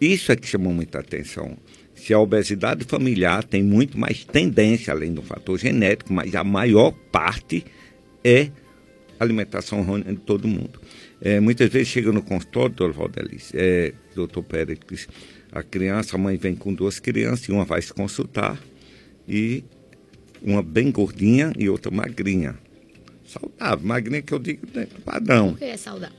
isso 0.00 0.32
é 0.32 0.36
que 0.36 0.46
chamou 0.46 0.72
muita 0.72 0.98
atenção. 0.98 1.56
Se 1.94 2.12
a 2.12 2.18
obesidade 2.18 2.84
familiar 2.84 3.44
tem 3.44 3.62
muito 3.62 3.96
mais 3.96 4.24
tendência, 4.24 4.92
além 4.92 5.14
do 5.14 5.22
fator 5.22 5.58
genético, 5.58 6.12
mas 6.12 6.34
a 6.34 6.42
maior 6.42 6.90
parte 7.12 7.64
é 8.24 8.50
alimentação 9.20 9.78
errônea 9.78 10.12
de 10.12 10.18
todo 10.18 10.48
mundo. 10.48 10.80
É, 11.24 11.38
muitas 11.38 11.68
vezes 11.70 11.88
chega 11.88 12.10
no 12.10 12.20
consultório, 12.20 12.74
doutor 12.74 12.92
Valdelice, 12.92 13.52
é, 13.54 13.92
doutor 14.12 14.42
Péricles, 14.42 15.08
a 15.52 15.62
criança, 15.62 16.16
a 16.16 16.18
mãe 16.18 16.36
vem 16.36 16.56
com 16.56 16.74
duas 16.74 16.98
crianças 16.98 17.46
e 17.46 17.52
uma 17.52 17.64
vai 17.64 17.80
se 17.80 17.92
consultar 17.92 18.60
e 19.28 19.62
uma 20.42 20.62
bem 20.62 20.90
gordinha 20.90 21.52
e 21.56 21.68
outra 21.68 21.92
magrinha. 21.92 22.56
saudável. 23.24 23.86
Magrinho 23.86 24.22
que 24.24 24.32
eu 24.32 24.38
digo 24.40 24.66
dentro 24.66 24.96
do 24.96 25.02
padrão. 25.02 25.50
Porque 25.50 25.64
é 25.64 25.76
saudável. 25.76 26.16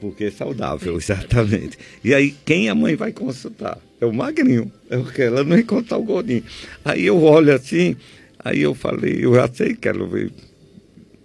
Porque 0.00 0.24
é 0.24 0.30
saudável, 0.32 0.96
exatamente. 0.98 1.78
E 2.02 2.12
aí, 2.12 2.34
quem 2.44 2.68
a 2.68 2.74
mãe 2.74 2.96
vai 2.96 3.12
consultar? 3.12 3.78
É 4.00 4.06
o 4.06 4.12
magrinho. 4.12 4.72
É 4.90 4.98
porque 4.98 5.22
ela 5.22 5.44
não 5.44 5.56
encontrar 5.56 5.98
o 5.98 6.02
gordinho. 6.02 6.42
Aí 6.84 7.06
eu 7.06 7.22
olho 7.22 7.54
assim, 7.54 7.94
aí 8.40 8.60
eu 8.60 8.74
falei, 8.74 9.24
eu 9.24 9.34
já 9.34 9.48
sei 9.48 9.76
que 9.76 9.86
ela 9.86 10.04
veio. 10.04 10.32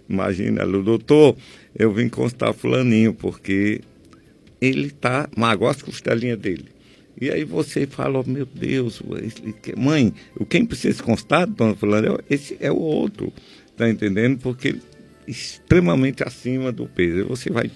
Imagina, 0.08 0.62
ela, 0.62 0.80
doutor, 0.82 1.36
eu 1.76 1.92
vim 1.92 2.08
consultar 2.08 2.52
fulaninho, 2.52 3.14
porque 3.14 3.80
ele 4.60 4.86
está 4.86 5.28
magoado 5.36 5.76
as 5.76 5.82
costelinhas 5.82 6.38
dele. 6.38 6.66
E 7.20 7.30
aí 7.30 7.44
você 7.44 7.86
fala, 7.86 8.20
oh, 8.20 8.24
meu 8.28 8.46
Deus, 8.46 9.02
mãe, 9.76 10.12
quem 10.48 10.64
precisa 10.64 11.02
constar, 11.02 11.46
dona 11.46 11.74
fulana, 11.74 12.18
esse 12.28 12.56
é 12.60 12.70
o 12.70 12.78
outro. 12.78 13.32
Está 13.66 13.88
entendendo? 13.88 14.38
Porque 14.38 14.76
extremamente 15.26 16.22
acima 16.22 16.72
do 16.72 16.86
peso. 16.86 17.28
Você 17.28 17.50
vai 17.50 17.70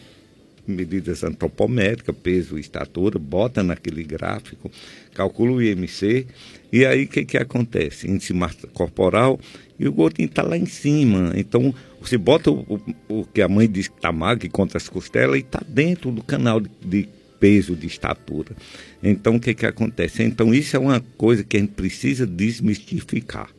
medidas 0.67 1.25
antropométricas, 1.25 2.15
peso, 2.23 2.59
estatura, 2.59 3.19
bota 3.19 3.63
naquele 3.63 4.03
gráfico, 4.03 4.71
calcula 5.15 5.53
o 5.53 5.63
IMC, 5.63 6.27
e 6.73 6.85
aí 6.85 7.05
o 7.05 7.09
que, 7.09 7.25
que 7.25 7.39
acontece? 7.39 8.09
Índice 8.09 8.33
massa 8.33 8.67
corporal 8.69 9.39
e 9.79 9.87
o 9.87 9.93
gordinho 9.93 10.27
está 10.27 10.43
lá 10.43 10.57
em 10.57 10.67
cima. 10.67 11.33
Então, 11.37 11.75
você 12.01 12.19
bota 12.19 12.51
o, 12.51 12.81
o, 13.09 13.21
o 13.21 13.25
que 13.25 13.43
a 13.43 13.49
mãe 13.49 13.69
diz 13.69 13.89
que 13.89 13.97
está 13.97 14.13
magro, 14.13 14.49
contra 14.51 14.79
as 14.79 14.89
costelas, 14.89 15.37
e 15.37 15.41
está 15.41 15.61
dentro 15.67 16.11
do 16.11 16.23
canal 16.23 16.61
de, 16.61 16.71
de 16.85 17.09
peso, 17.39 17.75
de 17.77 17.87
estatura. 17.87 18.57
Então, 19.03 19.37
o 19.37 19.41
que, 19.41 19.55
que 19.55 19.67
acontece? 19.67 20.23
Então, 20.23 20.53
isso 20.55 20.77
é 20.77 20.79
uma 20.79 21.01
coisa 21.17 21.45
que 21.45 21.57
a 21.57 21.61
gente 21.61 21.73
precisa 21.73 22.27
desmistificar, 22.27 23.51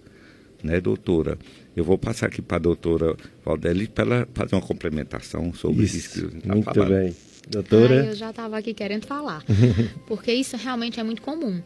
né, 0.63 0.79
doutora? 0.81 1.37
Eu 1.77 1.83
vou 1.83 1.95
passar 1.95 2.25
aqui 2.25 2.41
para 2.41 2.57
a 2.57 2.59
doutora 2.59 3.15
Valdeli 3.45 3.87
para 3.87 4.03
ela 4.03 4.27
fazer 4.33 4.55
uma 4.55 4.61
complementação 4.63 5.53
sobre 5.53 5.85
isso. 5.85 5.97
isso 5.97 6.27
que 6.27 6.41
tá 6.41 6.55
Muito 6.55 6.65
falando. 6.65 6.89
bem. 6.89 7.15
Doutora? 7.47 8.01
Ah, 8.01 8.05
eu 8.07 8.15
já 8.15 8.31
estava 8.31 8.57
aqui 8.57 8.73
querendo 8.73 9.05
falar, 9.05 9.43
porque 10.07 10.33
isso 10.33 10.57
realmente 10.57 10.99
é 10.99 11.03
muito 11.03 11.21
comum. 11.21 11.61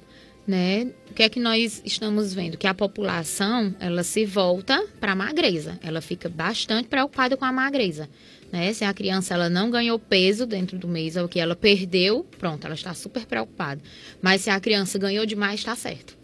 Né? 0.46 0.92
O 1.10 1.14
que 1.14 1.24
é 1.24 1.30
que 1.30 1.40
nós 1.40 1.82
estamos 1.86 2.34
vendo? 2.34 2.58
Que 2.58 2.68
a 2.68 2.74
população 2.74 3.74
ela 3.80 4.04
se 4.04 4.26
volta 4.26 4.86
para 5.00 5.14
a 5.14 5.16
magreza, 5.16 5.80
ela 5.82 6.02
fica 6.02 6.28
bastante 6.28 6.90
preocupada 6.90 7.38
com 7.38 7.46
a 7.46 7.52
magreza. 7.54 8.10
Né? 8.52 8.74
Se 8.74 8.84
a 8.84 8.94
criança 8.94 9.34
ela 9.34 9.50
não 9.50 9.72
ganhou 9.72 9.98
peso 9.98 10.46
dentro 10.46 10.78
do 10.78 10.90
mês, 10.90 11.16
ou 11.16 11.30
que 11.30 11.40
ela 11.40 11.56
perdeu, 11.56 12.26
pronto, 12.38 12.66
ela 12.66 12.76
está 12.76 12.94
super 12.94 13.26
preocupada. 13.26 13.82
Mas 14.22 14.42
se 14.42 14.50
a 14.50 14.60
criança 14.60 15.00
ganhou 15.00 15.26
demais, 15.26 15.62
está 15.62 15.74
certo 15.74 16.21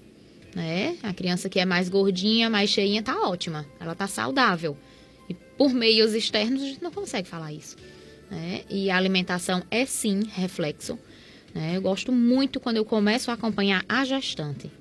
né? 0.56 0.98
A 1.04 1.14
criança 1.14 1.50
que 1.50 1.60
é 1.60 1.66
mais 1.66 1.90
gordinha, 1.90 2.50
mais 2.50 2.70
cheinha, 2.70 3.04
tá 3.04 3.28
ótima. 3.28 3.66
Ela 3.80 3.96
tá 3.96 4.08
saudável. 4.08 4.78
E 5.30 5.34
por 5.34 5.74
meios 5.74 6.14
externos 6.14 6.62
a 6.62 6.66
gente 6.66 6.84
não 6.84 6.92
consegue 6.92 7.28
falar 7.28 7.54
isso. 7.54 7.76
Né? 8.30 8.64
E 8.70 8.90
a 8.90 8.98
alimentação 8.98 9.64
é 9.70 9.86
sim 9.86 10.24
reflexo. 10.34 10.98
Né? 11.54 11.76
Eu 11.76 11.82
gosto 11.82 12.12
muito 12.12 12.60
quando 12.60 12.78
eu 12.78 12.86
começo 12.86 13.32
a 13.32 13.34
acompanhar 13.34 13.84
a 13.88 14.04
gestante. 14.06 14.72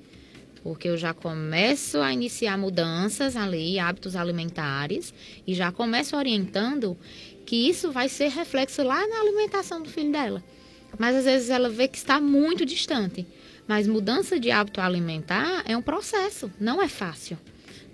Porque 0.63 0.89
eu 0.89 0.97
já 0.97 1.15
começo 1.15 1.99
a 1.99 2.13
iniciar 2.13 2.59
mudanças 2.59 3.37
ali, 3.37 3.79
hábitos 3.79 4.17
alimentares, 4.17 5.15
e 5.47 5.55
já 5.55 5.71
começo 5.71 6.17
orientando 6.17 6.97
que 7.45 7.69
isso 7.69 7.93
vai 7.93 8.09
ser 8.09 8.29
reflexo 8.29 8.83
lá 8.83 9.07
na 9.07 9.21
alimentação 9.21 9.81
do 9.81 9.89
filho 9.89 10.11
dela. 10.11 10.43
Mas 10.99 11.15
às 11.15 11.25
vezes 11.25 11.51
ela 11.51 11.69
vê 11.69 11.87
que 11.87 11.97
está 11.97 12.21
muito 12.21 12.67
distante. 12.67 13.25
Mas 13.67 13.87
mudança 13.87 14.39
de 14.39 14.51
hábito 14.51 14.81
alimentar 14.81 15.63
é 15.67 15.77
um 15.77 15.83
processo, 15.83 16.51
não 16.61 16.81
é 16.81 16.89
fácil. 16.89 17.39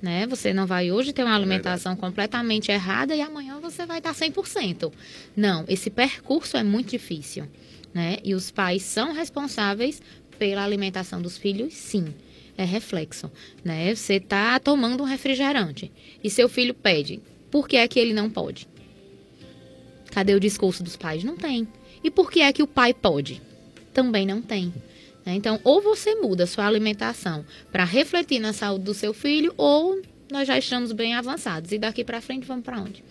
Né? 0.01 0.27
Você 0.27 0.53
não 0.53 0.67
vai 0.67 0.91
hoje 0.91 1.13
ter 1.13 1.23
uma 1.23 1.35
alimentação 1.35 1.95
completamente 1.95 2.73
errada 2.73 3.15
e 3.15 3.21
amanhã 3.21 3.61
você 3.61 3.87
vai 3.87 3.99
estar 3.99 4.13
100%. 4.13 4.93
Não, 5.37 5.65
esse 5.69 5.89
percurso 5.91 6.57
é 6.57 6.65
muito 6.65 6.91
difícil. 6.91 7.47
Né? 7.95 8.17
E 8.25 8.35
os 8.35 8.51
pais 8.51 8.83
são 8.83 9.13
responsáveis 9.13 10.03
pela 10.39 10.65
alimentação 10.65 11.23
dos 11.23 11.39
filhos, 11.39 11.75
sim. 11.75 12.13
É 12.59 12.65
reflexo. 12.65 13.31
Né? 13.65 13.95
Você 13.95 14.15
está 14.15 14.59
tomando 14.59 15.05
um 15.05 15.07
refrigerante 15.07 15.93
e 16.23 16.29
seu 16.29 16.49
filho 16.49 16.75
pede. 16.75 17.21
Por 17.51 17.69
que 17.69 17.77
é 17.77 17.87
que 17.87 18.01
ele 18.01 18.13
não 18.13 18.29
pode? 18.29 18.67
Cadê 20.11 20.35
o 20.35 20.41
discurso 20.41 20.83
dos 20.83 20.97
pais? 20.97 21.23
Não 21.23 21.37
tem. 21.37 21.67
E 22.03 22.11
por 22.11 22.31
que 22.31 22.41
é 22.41 22.53
que 22.53 22.63
o 22.63 22.67
pai 22.67 22.93
pode? 22.93 23.41
Também 23.95 24.27
não 24.27 24.43
tem. 24.43 24.73
Né? 25.25 25.35
Então, 25.35 25.61
ou 25.65 25.81
você 25.81 26.15
muda 26.17 26.47
sua 26.47 26.67
alimentação 26.67 27.45
para 27.71 27.85
refletir 27.85 28.41
na 28.41 28.53
saúde 28.53 28.85
do 28.85 28.95
seu 28.95 29.15
filho, 29.15 29.53
ou 29.57 30.01
nós 30.31 30.49
já 30.49 30.59
estamos 30.59 30.93
bem 30.93 31.15
avançados. 31.15 31.73
E 31.73 31.79
daqui 31.79 32.05
para 32.05 32.21
frente, 32.21 32.47
vamos 32.47 32.65
para 32.65 32.81
onde? 32.81 33.05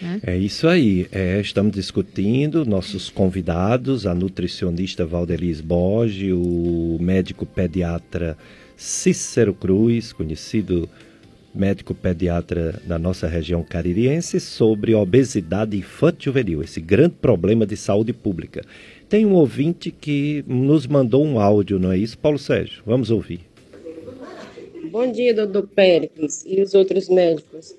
Né? 0.00 0.20
É 0.22 0.36
isso 0.36 0.68
aí. 0.68 1.08
É, 1.10 1.40
estamos 1.40 1.72
discutindo 1.72 2.64
nossos 2.64 3.08
convidados, 3.10 4.06
a 4.06 4.14
nutricionista 4.14 5.06
Valdeliz 5.06 5.60
Borges, 5.60 6.32
o 6.32 6.98
médico 7.00 7.46
pediatra 7.46 8.36
Cícero 8.76 9.54
Cruz, 9.54 10.12
conhecido 10.12 10.88
médico 11.56 11.94
pediatra 11.94 12.80
da 12.84 12.98
nossa 12.98 13.26
região 13.26 13.64
caririense, 13.64 14.38
sobre 14.38 14.94
obesidade 14.94 15.76
infantil 15.76 16.32
juvenil, 16.32 16.62
esse 16.62 16.80
grande 16.80 17.14
problema 17.20 17.66
de 17.66 17.76
saúde 17.76 18.12
pública. 18.12 18.62
Tem 19.08 19.24
um 19.24 19.34
ouvinte 19.34 19.90
que 19.90 20.44
nos 20.46 20.86
mandou 20.86 21.24
um 21.24 21.40
áudio, 21.40 21.78
não 21.78 21.92
é 21.92 21.98
isso, 21.98 22.18
Paulo 22.18 22.38
Sérgio? 22.38 22.82
Vamos 22.84 23.10
ouvir. 23.10 23.40
Bom 24.90 25.10
dia, 25.10 25.34
doutor 25.34 25.68
Péricles 25.68 26.44
e 26.46 26.60
os 26.60 26.74
outros 26.74 27.08
médicos. 27.08 27.74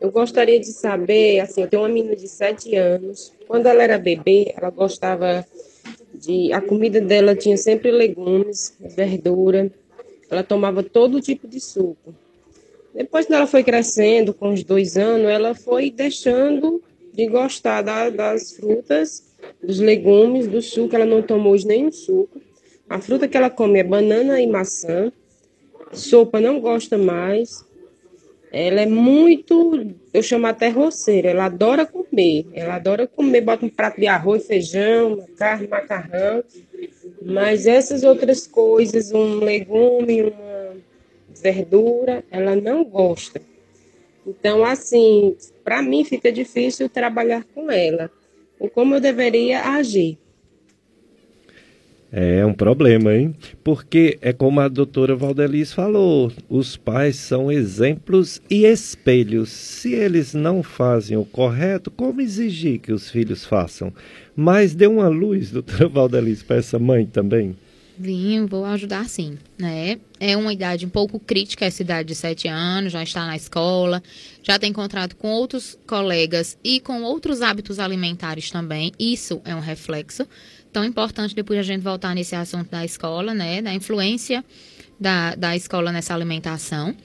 Eu 0.00 0.10
gostaria 0.10 0.58
de 0.58 0.66
saber, 0.66 1.40
assim, 1.40 1.62
eu 1.62 1.68
tenho 1.68 1.82
uma 1.82 1.88
menina 1.88 2.16
de 2.16 2.26
7 2.26 2.74
anos. 2.74 3.32
Quando 3.46 3.66
ela 3.66 3.82
era 3.82 3.98
bebê, 3.98 4.52
ela 4.56 4.70
gostava 4.70 5.46
de. 6.14 6.52
A 6.52 6.60
comida 6.60 7.00
dela 7.00 7.36
tinha 7.36 7.56
sempre 7.56 7.90
legumes, 7.90 8.76
verdura. 8.80 9.70
Ela 10.30 10.42
tomava 10.42 10.82
todo 10.82 11.20
tipo 11.20 11.46
de 11.46 11.60
suco. 11.60 12.14
Depois, 12.94 13.26
quando 13.26 13.36
ela 13.36 13.46
foi 13.46 13.64
crescendo, 13.64 14.34
com 14.34 14.52
os 14.52 14.62
dois 14.62 14.96
anos, 14.96 15.28
ela 15.28 15.54
foi 15.54 15.90
deixando 15.90 16.82
de 17.12 17.26
gostar 17.26 17.82
da, 17.82 18.10
das 18.10 18.52
frutas 18.52 19.32
dos 19.62 19.80
legumes, 19.80 20.46
do 20.46 20.60
suco, 20.60 20.94
ela 20.94 21.04
não 21.04 21.22
tomou 21.22 21.52
hoje 21.52 21.66
nenhum 21.66 21.90
suco. 21.90 22.40
A 22.88 23.00
fruta 23.00 23.28
que 23.28 23.36
ela 23.36 23.50
come 23.50 23.78
é 23.78 23.84
banana 23.84 24.40
e 24.40 24.46
maçã. 24.46 25.12
Sopa 25.92 26.40
não 26.40 26.60
gosta 26.60 26.98
mais. 26.98 27.64
Ela 28.50 28.82
é 28.82 28.86
muito, 28.86 29.94
eu 30.12 30.22
chamo 30.22 30.46
até 30.46 30.68
roceira. 30.68 31.30
Ela 31.30 31.46
adora 31.46 31.86
comer. 31.86 32.46
Ela 32.52 32.74
adora 32.74 33.06
comer, 33.06 33.40
bota 33.40 33.64
um 33.64 33.70
prato 33.70 33.98
de 33.98 34.06
arroz, 34.06 34.46
feijão, 34.46 35.26
carne, 35.36 35.66
macarrão. 35.66 36.44
Mas 37.24 37.66
essas 37.66 38.02
outras 38.02 38.46
coisas, 38.46 39.12
um 39.12 39.38
legume, 39.38 40.22
uma 40.22 40.74
verdura, 41.40 42.24
ela 42.30 42.56
não 42.56 42.84
gosta. 42.84 43.40
Então, 44.26 44.64
assim, 44.64 45.36
para 45.64 45.82
mim 45.82 46.04
fica 46.04 46.30
difícil 46.30 46.88
trabalhar 46.88 47.44
com 47.54 47.70
ela 47.70 48.10
ou 48.58 48.68
como 48.68 48.94
eu 48.94 49.00
deveria 49.00 49.60
agir. 49.74 50.18
É 52.14 52.44
um 52.44 52.52
problema, 52.52 53.14
hein? 53.14 53.34
Porque 53.64 54.18
é 54.20 54.34
como 54.34 54.60
a 54.60 54.68
doutora 54.68 55.16
Valdeliz 55.16 55.72
falou, 55.72 56.30
os 56.46 56.76
pais 56.76 57.16
são 57.16 57.50
exemplos 57.50 58.40
e 58.50 58.66
espelhos. 58.66 59.48
Se 59.48 59.94
eles 59.94 60.34
não 60.34 60.62
fazem 60.62 61.16
o 61.16 61.24
correto, 61.24 61.90
como 61.90 62.20
exigir 62.20 62.80
que 62.80 62.92
os 62.92 63.10
filhos 63.10 63.46
façam? 63.46 63.90
Mas 64.36 64.74
dê 64.74 64.86
uma 64.86 65.08
luz, 65.08 65.50
doutora 65.50 65.88
Valdeliz, 65.88 66.42
para 66.42 66.56
essa 66.56 66.78
mãe 66.78 67.06
também. 67.06 67.56
Vou 68.46 68.64
ajudar 68.64 69.08
sim, 69.08 69.38
né? 69.58 69.98
É 70.18 70.36
uma 70.36 70.52
idade 70.52 70.84
um 70.84 70.88
pouco 70.88 71.20
crítica, 71.20 71.64
essa 71.64 71.82
idade 71.82 72.08
de 72.08 72.14
7 72.14 72.48
anos, 72.48 72.92
já 72.92 73.02
está 73.02 73.26
na 73.26 73.36
escola, 73.36 74.02
já 74.42 74.58
tem 74.58 74.70
encontrado 74.70 75.14
com 75.14 75.28
outros 75.28 75.78
colegas 75.86 76.58
e 76.64 76.80
com 76.80 77.02
outros 77.02 77.42
hábitos 77.42 77.78
alimentares 77.78 78.50
também. 78.50 78.92
Isso 78.98 79.40
é 79.44 79.54
um 79.54 79.60
reflexo. 79.60 80.26
Tão 80.72 80.84
importante 80.84 81.34
depois 81.34 81.58
a 81.58 81.62
gente 81.62 81.82
voltar 81.82 82.14
nesse 82.14 82.34
assunto 82.34 82.70
da 82.70 82.84
escola, 82.84 83.34
né? 83.34 83.62
Da 83.62 83.72
influência 83.72 84.44
da, 84.98 85.34
da 85.34 85.54
escola 85.54 85.92
nessa 85.92 86.14
alimentação. 86.14 86.96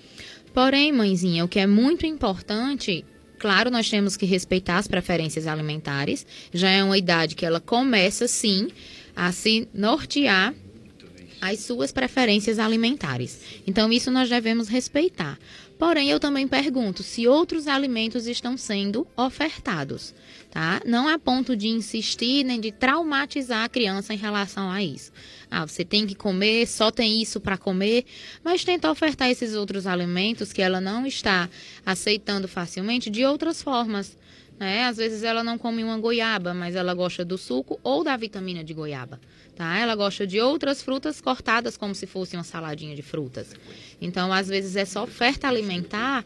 Porém, 0.54 0.92
mãezinha, 0.92 1.46
o 1.46 1.48
que 1.48 1.60
é 1.60 1.68
muito 1.68 2.06
importante 2.06 3.06
Claro, 3.40 3.70
nós 3.70 3.90
temos 3.90 4.18
que 4.18 4.26
respeitar 4.26 4.78
as 4.78 4.88
preferências 4.88 5.46
alimentares. 5.46 6.26
Já 6.52 6.70
é 6.70 6.84
uma 6.84 6.98
idade 6.98 7.36
que 7.36 7.46
ela 7.46 7.60
começa, 7.60 8.28
sim, 8.28 8.68
a 9.16 9.32
se 9.32 9.68
nortear 9.74 10.54
as 11.42 11.60
suas 11.60 11.92
preferências 11.92 12.60
alimentares. 12.60 13.62
Então, 13.66 13.92
isso 13.92 14.12
nós 14.12 14.30
devemos 14.30 14.68
respeitar. 14.68 15.38
Porém, 15.78 16.10
eu 16.10 16.20
também 16.20 16.48
pergunto 16.48 17.04
se 17.04 17.28
outros 17.28 17.68
alimentos 17.68 18.26
estão 18.26 18.58
sendo 18.58 19.06
ofertados, 19.16 20.14
tá? 20.50 20.82
Não 20.84 21.08
a 21.08 21.20
ponto 21.20 21.56
de 21.56 21.68
insistir 21.68 22.44
nem 22.44 22.60
de 22.60 22.72
traumatizar 22.72 23.64
a 23.64 23.70
criança 23.70 24.12
em 24.12 24.18
relação 24.18 24.72
a 24.72 24.82
isso. 24.82 25.12
Ah, 25.52 25.68
você 25.68 25.86
tem 25.86 26.08
que 26.08 26.16
comer, 26.16 26.66
só 26.68 26.90
tem 26.90 27.22
isso 27.22 27.40
para 27.40 27.60
comer, 27.60 28.06
mas 28.44 28.64
tenta 28.64 28.90
ofertar 28.90 29.30
esses 29.30 29.54
outros 29.54 29.86
alimentos 29.86 30.52
que 30.52 30.64
ela 30.64 30.82
não 30.82 31.06
está 31.06 31.48
aceitando 31.86 32.48
facilmente 32.48 33.12
de 33.12 33.24
outras 33.24 33.62
formas. 33.62 34.18
Né? 34.60 34.86
Às 34.86 34.98
vezes 34.98 35.22
ela 35.22 35.44
não 35.44 35.60
come 35.60 35.84
uma 35.84 36.00
goiaba, 36.00 36.56
mas 36.56 36.76
ela 36.76 36.96
gosta 36.96 37.24
do 37.24 37.38
suco 37.38 37.80
ou 37.84 38.04
da 38.04 38.18
vitamina 38.18 38.64
de 38.64 38.74
goiaba. 38.74 39.22
Tá? 39.58 39.80
Ela 39.80 39.96
gosta 39.96 40.28
de 40.28 40.40
outras 40.40 40.84
frutas 40.84 41.20
cortadas 41.20 41.76
como 41.76 41.96
se 41.96 42.06
fosse 42.06 42.38
uma 42.38 42.44
saladinha 42.44 42.96
de 42.96 43.02
frutas. 43.02 43.56
Então, 44.00 44.32
às 44.32 44.48
vezes, 44.48 44.76
essa 44.76 45.02
oferta 45.02 45.48
alimentar 45.48 46.24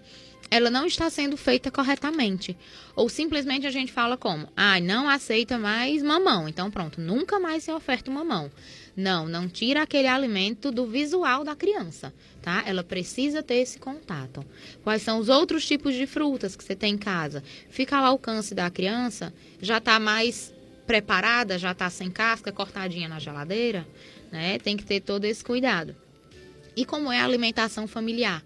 ela 0.52 0.70
não 0.70 0.86
está 0.86 1.10
sendo 1.10 1.38
feita 1.38 1.72
corretamente. 1.72 2.58
Ou 2.94 3.08
simplesmente 3.08 3.66
a 3.66 3.72
gente 3.72 3.90
fala 3.90 4.18
como, 4.18 4.50
ah, 4.54 4.82
não 4.82 5.08
aceita 5.08 5.58
mais 5.58 6.04
mamão. 6.04 6.50
Então, 6.50 6.70
pronto, 6.70 7.00
nunca 7.00 7.40
mais 7.40 7.64
se 7.64 7.72
oferta 7.72 8.12
mamão. 8.12 8.52
Não, 8.94 9.30
não 9.30 9.48
tira 9.48 9.82
aquele 9.82 10.10
alimento 10.10 10.70
do 10.70 10.86
visual 10.86 11.46
da 11.46 11.56
criança, 11.56 12.14
tá? 12.42 12.62
Ela 12.68 12.84
precisa 12.84 13.42
ter 13.42 13.56
esse 13.56 13.80
contato. 13.80 14.46
Quais 14.84 15.02
são 15.02 15.20
os 15.20 15.30
outros 15.30 15.66
tipos 15.66 15.96
de 15.96 16.06
frutas 16.06 16.58
que 16.58 16.64
você 16.66 16.76
tem 16.76 16.96
em 16.96 16.98
casa? 16.98 17.42
Fica 17.70 17.96
ao 17.96 18.04
alcance 18.04 18.54
da 18.54 18.70
criança, 18.70 19.34
já 19.62 19.78
está 19.78 19.98
mais 19.98 20.54
preparada, 20.92 21.58
já 21.58 21.72
está 21.72 21.90
sem 21.90 22.12
casca, 22.12 22.52
cortadinha 22.52 23.08
na 23.08 23.18
geladeira, 23.18 23.88
né? 24.30 24.60
Tem 24.60 24.76
que 24.76 24.84
ter 24.84 25.00
todo 25.00 25.24
esse 25.24 25.42
cuidado. 25.42 25.96
E 26.76 26.84
como 26.84 27.10
é 27.10 27.22
a 27.22 27.24
alimentação 27.24 27.88
familiar, 27.88 28.44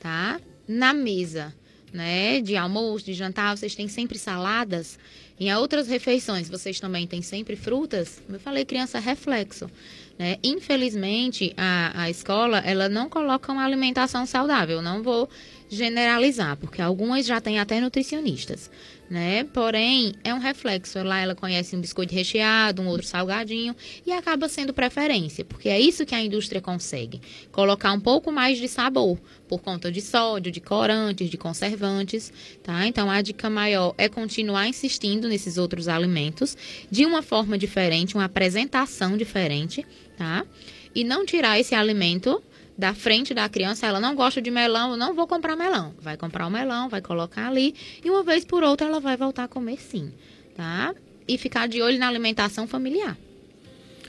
tá? 0.00 0.40
Na 0.66 0.94
mesa, 0.94 1.54
né, 1.92 2.40
de 2.40 2.56
almoço, 2.56 3.04
de 3.04 3.12
jantar, 3.12 3.54
vocês 3.54 3.74
têm 3.74 3.88
sempre 3.88 4.18
saladas. 4.18 4.98
Em 5.38 5.54
outras 5.54 5.86
refeições, 5.86 6.48
vocês 6.48 6.80
também 6.80 7.06
têm 7.06 7.20
sempre 7.20 7.56
frutas. 7.56 8.22
Eu 8.26 8.40
falei 8.40 8.64
criança 8.64 8.98
reflexo. 8.98 9.70
Né? 10.18 10.38
Infelizmente, 10.42 11.52
a, 11.58 12.04
a 12.04 12.10
escola 12.10 12.60
ela 12.60 12.88
não 12.88 13.06
coloca 13.06 13.52
uma 13.52 13.64
alimentação 13.64 14.24
saudável. 14.24 14.80
Não 14.80 15.02
vou 15.02 15.28
generalizar, 15.68 16.56
porque 16.56 16.80
algumas 16.80 17.26
já 17.26 17.38
têm 17.38 17.58
até 17.58 17.80
nutricionistas 17.80 18.70
né? 19.12 19.44
Porém, 19.44 20.14
é 20.24 20.32
um 20.32 20.38
reflexo. 20.38 21.02
Lá 21.02 21.20
ela 21.20 21.34
conhece 21.34 21.76
um 21.76 21.80
biscoito 21.82 22.14
recheado, 22.14 22.80
um 22.80 22.88
outro 22.88 23.06
salgadinho 23.06 23.76
e 24.06 24.10
acaba 24.10 24.48
sendo 24.48 24.72
preferência, 24.72 25.44
porque 25.44 25.68
é 25.68 25.78
isso 25.78 26.06
que 26.06 26.14
a 26.14 26.22
indústria 26.22 26.62
consegue, 26.62 27.20
colocar 27.50 27.92
um 27.92 28.00
pouco 28.00 28.32
mais 28.32 28.56
de 28.56 28.66
sabor 28.66 29.20
por 29.46 29.60
conta 29.60 29.92
de 29.92 30.00
sódio, 30.00 30.50
de 30.50 30.62
corantes, 30.62 31.28
de 31.28 31.36
conservantes, 31.36 32.32
tá? 32.62 32.86
Então 32.86 33.10
a 33.10 33.20
dica 33.20 33.50
maior 33.50 33.94
é 33.98 34.08
continuar 34.08 34.66
insistindo 34.66 35.28
nesses 35.28 35.58
outros 35.58 35.88
alimentos 35.88 36.56
de 36.90 37.04
uma 37.04 37.20
forma 37.20 37.58
diferente, 37.58 38.14
uma 38.14 38.24
apresentação 38.24 39.14
diferente, 39.14 39.84
tá? 40.16 40.46
E 40.94 41.04
não 41.04 41.26
tirar 41.26 41.60
esse 41.60 41.74
alimento 41.74 42.42
da 42.76 42.94
frente 42.94 43.34
da 43.34 43.48
criança, 43.48 43.86
ela 43.86 44.00
não 44.00 44.14
gosta 44.14 44.40
de 44.40 44.50
melão, 44.50 44.92
eu 44.92 44.96
não 44.96 45.14
vou 45.14 45.26
comprar 45.26 45.56
melão. 45.56 45.94
Vai 46.00 46.16
comprar 46.16 46.46
o 46.46 46.50
melão, 46.50 46.88
vai 46.88 47.00
colocar 47.00 47.48
ali 47.48 47.74
e 48.04 48.10
uma 48.10 48.22
vez 48.22 48.44
por 48.44 48.62
outra 48.62 48.86
ela 48.86 49.00
vai 49.00 49.16
voltar 49.16 49.44
a 49.44 49.48
comer 49.48 49.78
sim, 49.78 50.10
tá? 50.56 50.94
E 51.26 51.38
ficar 51.38 51.68
de 51.68 51.80
olho 51.80 51.98
na 51.98 52.08
alimentação 52.08 52.66
familiar. 52.66 53.16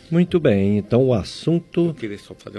Muito 0.10 0.40
bem, 0.40 0.78
então 0.78 1.04
o 1.04 1.14
assunto 1.14 1.96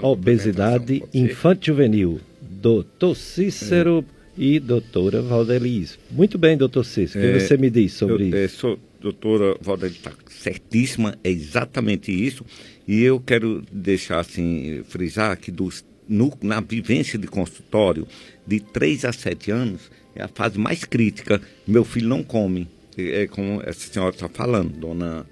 obesidade 0.03 1.05
infanto-juvenil, 1.13 2.21
doutor 2.41 3.15
Cícero 3.15 4.05
é. 4.39 4.43
e 4.43 4.59
doutora 4.59 5.23
Valdeliz. 5.23 5.99
Muito 6.11 6.37
bem, 6.37 6.57
doutor 6.57 6.85
Cícero, 6.85 7.25
o 7.25 7.31
que 7.31 7.37
é, 7.37 7.41
você 7.41 7.57
me 7.57 7.71
diz 7.71 7.93
sobre 7.93 8.31
eu, 8.31 8.45
isso? 8.45 8.69
É, 8.69 8.77
doutora 9.01 9.57
Valdeliz 9.61 9.97
está 9.97 10.13
certíssima, 10.29 11.17
é 11.23 11.31
exatamente 11.31 12.11
isso. 12.11 12.45
E 12.89 13.03
eu 13.03 13.21
quero 13.21 13.63
deixar 13.71 14.19
assim, 14.19 14.83
frisar 14.89 15.39
que 15.39 15.51
dos 15.51 15.85
no, 16.09 16.33
na 16.43 16.61
vivência 16.61 17.19
de 17.19 17.27
consultório, 17.27 18.07
de 18.47 18.61
3 18.61 19.05
a 19.05 19.13
7 19.13 19.51
anos, 19.51 19.91
é 20.15 20.23
a 20.23 20.29
fase 20.29 20.59
mais 20.59 20.85
crítica. 20.85 21.41
Meu 21.67 21.85
filho 21.85 22.09
não 22.09 22.23
come. 22.23 22.69
É 22.97 23.27
como 23.27 23.61
essa 23.65 23.93
senhora 23.93 24.15
está 24.15 24.29
falando, 24.29 24.71
dona 24.79 25.27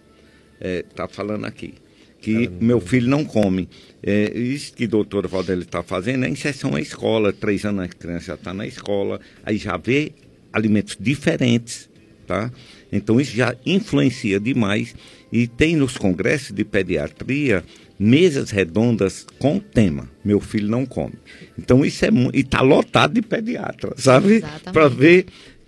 está 0.61 1.05
é, 1.05 1.09
falando 1.09 1.45
aqui. 1.45 1.75
Que 2.21 2.49
meu 2.61 2.81
filho 2.81 3.09
não 3.09 3.25
come. 3.25 3.69
É, 4.03 4.33
isso 4.37 4.73
que 4.73 4.85
a 4.85 4.89
doutora 4.89 5.27
Valdeli 5.27 5.63
está 5.63 5.83
fazendo 5.83 6.25
é 6.25 6.29
inserção 6.29 6.75
à 6.77 6.81
escola. 6.81 7.33
Três 7.33 7.65
anos 7.65 7.85
a 7.85 7.89
criança 7.89 8.27
já 8.27 8.35
está 8.35 8.55
na 8.55 8.67
escola, 8.67 9.21
aí 9.45 9.57
já 9.57 9.77
vê 9.77 10.13
alimentos 10.53 10.97
diferentes, 10.99 11.89
tá? 12.27 12.53
Então 12.93 13.21
isso 13.21 13.35
já 13.35 13.57
influencia 13.67 14.39
demais. 14.39 14.95
E 15.33 15.47
tem 15.47 15.75
nos 15.75 15.97
congressos 15.97 16.53
de 16.53 16.65
pediatria 16.65 17.65
mesas 18.03 18.51
redondas 18.51 19.25
com 19.39 19.61
tema. 19.61 20.09
Meu 20.25 20.41
filho 20.41 20.69
não 20.69 20.85
come. 20.85 21.15
Então 21.59 21.85
isso 21.85 22.05
é 22.05 22.09
e 22.35 22.41
está 22.41 22.61
lotado 22.61 23.15
de 23.15 23.23
pediatra, 23.23 23.93
sabe? 23.97 24.43
Para 24.73 24.89
ver 24.89 25.27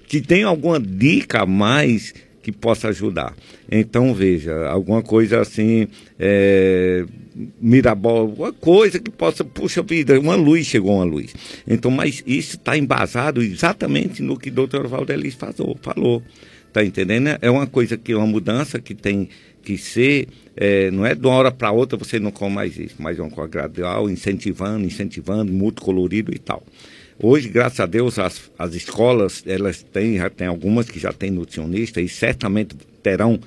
que 0.09 0.21
tem 0.21 0.43
alguma 0.43 0.81
dica 0.81 1.43
a 1.43 1.47
mais 1.47 2.13
que 2.43 2.51
possa 2.51 2.89
ajudar. 2.89 3.35
Então 3.71 4.13
veja, 4.13 4.67
alguma 4.67 5.03
coisa 5.03 5.41
assim, 5.41 5.87
é, 6.19 7.07
Mirabol, 7.61 8.35
uma 8.37 8.53
coisa 8.53 8.99
que 8.99 9.11
possa, 9.11 9.45
puxa 9.45 9.83
vida, 9.83 10.19
uma 10.19 10.35
luz, 10.35 10.67
chegou 10.67 10.97
uma 10.97 11.05
luz. 11.05 11.35
Então, 11.67 11.91
mas 11.91 12.23
isso 12.27 12.57
está 12.57 12.77
embasado 12.77 13.43
exatamente 13.43 14.23
no 14.23 14.37
que 14.37 14.51
o 14.51 14.53
doutor 14.53 14.87
Valdelis 14.87 15.35
falou. 15.35 15.79
falou. 15.81 16.23
Tá 16.73 16.85
entendendo? 16.85 17.39
É 17.41 17.49
uma 17.49 17.69
coisa 17.69 17.97
que 17.97 18.11
é 18.11 18.17
uma 18.17 18.27
mudança 18.27 18.81
que 18.81 18.97
tem 18.97 19.29
que 19.65 19.79
ser, 19.79 20.29
é, 20.57 20.91
não 20.91 21.05
é 21.05 21.15
de 21.15 21.27
uma 21.27 21.35
hora 21.35 21.51
para 21.51 21.73
outra 21.73 21.99
você 21.99 22.21
não 22.21 22.31
come 22.31 22.55
mais 22.55 22.79
isso, 22.79 22.97
mas 22.99 23.19
é 23.19 23.23
uma 23.23 23.31
coisa 23.31 23.51
gradual, 23.51 24.09
incentivando, 24.09 24.85
incentivando, 24.85 25.53
muito 25.53 25.83
colorido 25.83 26.33
e 26.35 26.39
tal. 26.39 26.63
Hoje, 27.19 27.49
graças 27.49 27.79
a 27.79 27.87
Deus, 27.87 28.19
as, 28.19 28.51
as 28.59 28.75
escolas, 28.75 29.45
elas 29.47 29.83
têm, 29.83 30.19
já 30.19 30.29
tem 30.29 30.47
algumas 30.47 30.91
que 30.91 30.99
já 30.99 31.13
têm 31.13 31.31
nutricionista 31.31 32.01
e 32.01 32.09
certamente 32.09 32.75
terão, 33.03 33.39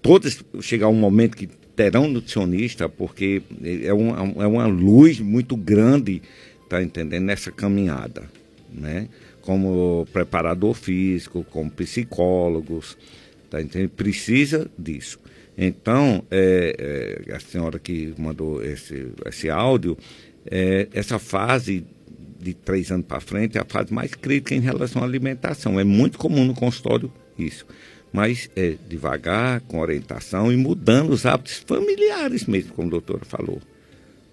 todas, 0.00 0.42
chegar 0.60 0.88
um 0.88 0.94
momento 0.94 1.36
que 1.36 1.46
terão 1.76 2.08
nutricionista, 2.08 2.88
porque 2.88 3.42
é 3.82 3.92
uma, 3.92 4.42
é 4.42 4.46
uma 4.46 4.66
luz 4.66 5.20
muito 5.20 5.56
grande, 5.56 6.22
tá 6.68 6.82
entendendo, 6.82 7.24
nessa 7.24 7.50
caminhada, 7.50 8.24
né? 8.72 9.08
Como 9.42 10.06
preparador 10.12 10.74
físico, 10.74 11.44
como 11.50 11.70
psicólogos, 11.70 12.96
tá 13.50 13.60
entendendo? 13.60 13.90
Precisa 13.90 14.70
disso. 14.78 15.18
Então, 15.56 16.24
é, 16.30 17.22
é, 17.28 17.34
a 17.34 17.40
senhora 17.40 17.78
que 17.78 18.14
mandou 18.18 18.64
esse, 18.64 19.08
esse 19.26 19.50
áudio, 19.50 19.96
é, 20.46 20.88
essa 20.92 21.18
fase 21.18 21.84
de 22.40 22.54
três 22.54 22.90
anos 22.90 23.06
para 23.06 23.20
frente 23.20 23.56
é 23.56 23.60
a 23.60 23.64
fase 23.64 23.92
mais 23.92 24.14
crítica 24.14 24.54
em 24.54 24.60
relação 24.60 25.02
à 25.02 25.04
alimentação. 25.04 25.78
É 25.78 25.84
muito 25.84 26.18
comum 26.18 26.44
no 26.44 26.54
consultório 26.54 27.12
isso. 27.38 27.66
Mas 28.12 28.50
é 28.56 28.76
devagar, 28.88 29.60
com 29.62 29.78
orientação 29.78 30.52
e 30.52 30.56
mudando 30.56 31.10
os 31.10 31.24
hábitos 31.24 31.58
familiares 31.66 32.44
mesmo, 32.46 32.72
como 32.74 32.88
a 32.88 32.90
doutora 32.90 33.24
falou. 33.24 33.60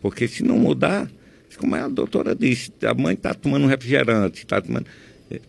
Porque 0.01 0.27
se 0.27 0.43
não 0.43 0.57
mudar, 0.57 1.09
como 1.57 1.75
a 1.75 1.87
doutora 1.87 2.35
disse, 2.35 2.71
a 2.83 2.93
mãe 2.93 3.13
está 3.13 3.33
tomando 3.33 3.65
um 3.65 3.67
refrigerante, 3.67 4.39
está 4.39 4.59
tomando 4.59 4.85
é, 5.31 5.39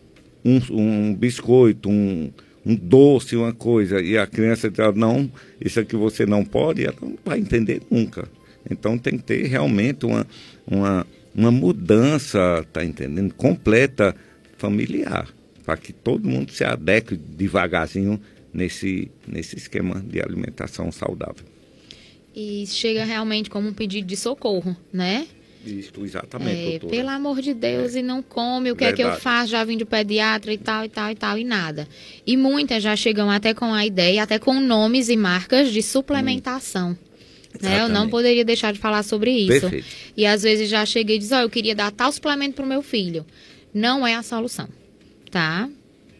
um, 0.45 0.59
um 0.71 1.15
biscoito, 1.15 1.89
um, 1.89 2.31
um 2.65 2.75
doce, 2.75 3.35
uma 3.35 3.53
coisa, 3.53 4.01
e 4.01 4.17
a 4.17 4.27
criança 4.27 4.69
diz, 4.69 4.95
não, 4.95 5.31
isso 5.59 5.79
aqui 5.79 5.95
você 5.95 6.25
não 6.25 6.45
pode, 6.45 6.85
ela 6.85 6.95
não 7.01 7.17
vai 7.25 7.39
entender 7.39 7.81
nunca. 7.89 8.27
Então 8.69 8.97
tem 8.97 9.17
que 9.17 9.23
ter 9.23 9.47
realmente 9.47 10.05
uma, 10.05 10.27
uma, 10.67 11.07
uma 11.33 11.51
mudança, 11.51 12.65
tá 12.71 12.83
entendendo? 12.85 13.33
Completa 13.33 14.15
familiar, 14.57 15.27
para 15.65 15.77
que 15.77 15.91
todo 15.91 16.29
mundo 16.29 16.51
se 16.51 16.63
adeque 16.63 17.15
devagarzinho 17.15 18.21
nesse, 18.53 19.09
nesse 19.27 19.57
esquema 19.57 19.99
de 19.99 20.21
alimentação 20.21 20.91
saudável. 20.91 21.45
E 22.35 22.65
chega 22.67 23.03
realmente 23.03 23.49
como 23.49 23.67
um 23.67 23.73
pedido 23.73 24.07
de 24.07 24.15
socorro, 24.15 24.75
né? 24.93 25.27
Exatamente. 25.65 26.85
É, 26.85 26.89
pelo 26.89 27.09
amor 27.09 27.41
de 27.41 27.53
Deus, 27.53 27.95
é. 27.95 27.99
e 27.99 28.01
não 28.01 28.21
come, 28.21 28.71
o 28.71 28.75
que 28.75 28.83
Verdade. 28.83 29.01
é 29.01 29.05
que 29.05 29.15
eu 29.15 29.19
faço? 29.19 29.51
Já 29.51 29.63
vim 29.63 29.77
de 29.77 29.85
pediatra 29.85 30.53
e 30.53 30.57
tal, 30.57 30.85
e 30.85 30.89
tal, 30.89 31.11
e 31.11 31.15
tal, 31.15 31.37
e 31.37 31.43
nada. 31.43 31.87
E 32.25 32.35
muitas 32.35 32.81
já 32.81 32.95
chegam 32.95 33.29
até 33.29 33.53
com 33.53 33.73
a 33.73 33.85
ideia, 33.85 34.23
até 34.23 34.39
com 34.39 34.59
nomes 34.59 35.09
e 35.09 35.15
marcas 35.15 35.71
de 35.71 35.81
suplementação. 35.81 36.91
Hum. 36.91 37.11
Né? 37.61 37.81
Eu 37.81 37.89
não 37.89 38.09
poderia 38.09 38.45
deixar 38.45 38.71
de 38.71 38.79
falar 38.79 39.03
sobre 39.03 39.31
isso. 39.31 39.61
Perfeito. 39.61 39.87
E 40.15 40.25
às 40.25 40.41
vezes 40.43 40.69
já 40.69 40.85
cheguei 40.85 41.17
e 41.17 41.19
diz, 41.19 41.31
ó, 41.31 41.39
oh, 41.39 41.41
eu 41.41 41.49
queria 41.49 41.75
dar 41.75 41.91
tal 41.91 42.11
suplemento 42.11 42.55
para 42.55 42.65
o 42.65 42.67
meu 42.67 42.81
filho. 42.81 43.25
Não 43.73 44.05
é 44.05 44.15
a 44.15 44.23
solução, 44.23 44.67
tá? 45.29 45.69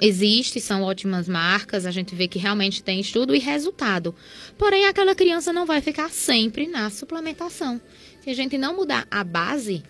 Existe, 0.02 0.60
são 0.60 0.82
ótimas 0.82 1.30
marcas, 1.30 1.86
a 1.86 1.92
gente 1.92 2.16
vê 2.16 2.28
que 2.28 2.39
realmente 2.39 2.82
tem 2.82 3.00
estudo 3.00 3.36
e 3.36 3.39
resultado. 3.39 4.16
Porém, 4.58 4.88
aquela 4.88 5.14
criança 5.14 5.54
não 5.54 5.66
vai 5.66 5.80
ficar 5.80 6.10
sempre 6.10 6.66
na 6.66 6.89
suplementação. 6.89 7.80
Se 8.22 8.30
a 8.30 8.34
gente 8.34 8.57
não 8.57 8.76
mudar 8.76 9.07
a 9.09 9.24
base, 9.24 9.84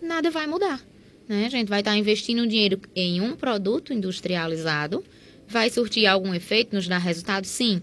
nada 0.00 0.30
vai 0.30 0.46
mudar. 0.46 0.80
Né? 1.28 1.46
A 1.46 1.50
gente 1.50 1.68
vai 1.68 1.80
estar 1.80 1.96
investindo 1.96 2.46
dinheiro 2.46 2.80
em 2.94 3.20
um 3.20 3.36
produto 3.36 3.92
industrializado, 3.92 5.04
vai 5.46 5.68
surtir 5.68 6.06
algum 6.06 6.34
efeito, 6.34 6.74
nos 6.74 6.88
dar 6.88 6.98
resultado? 6.98 7.44
Sim. 7.44 7.82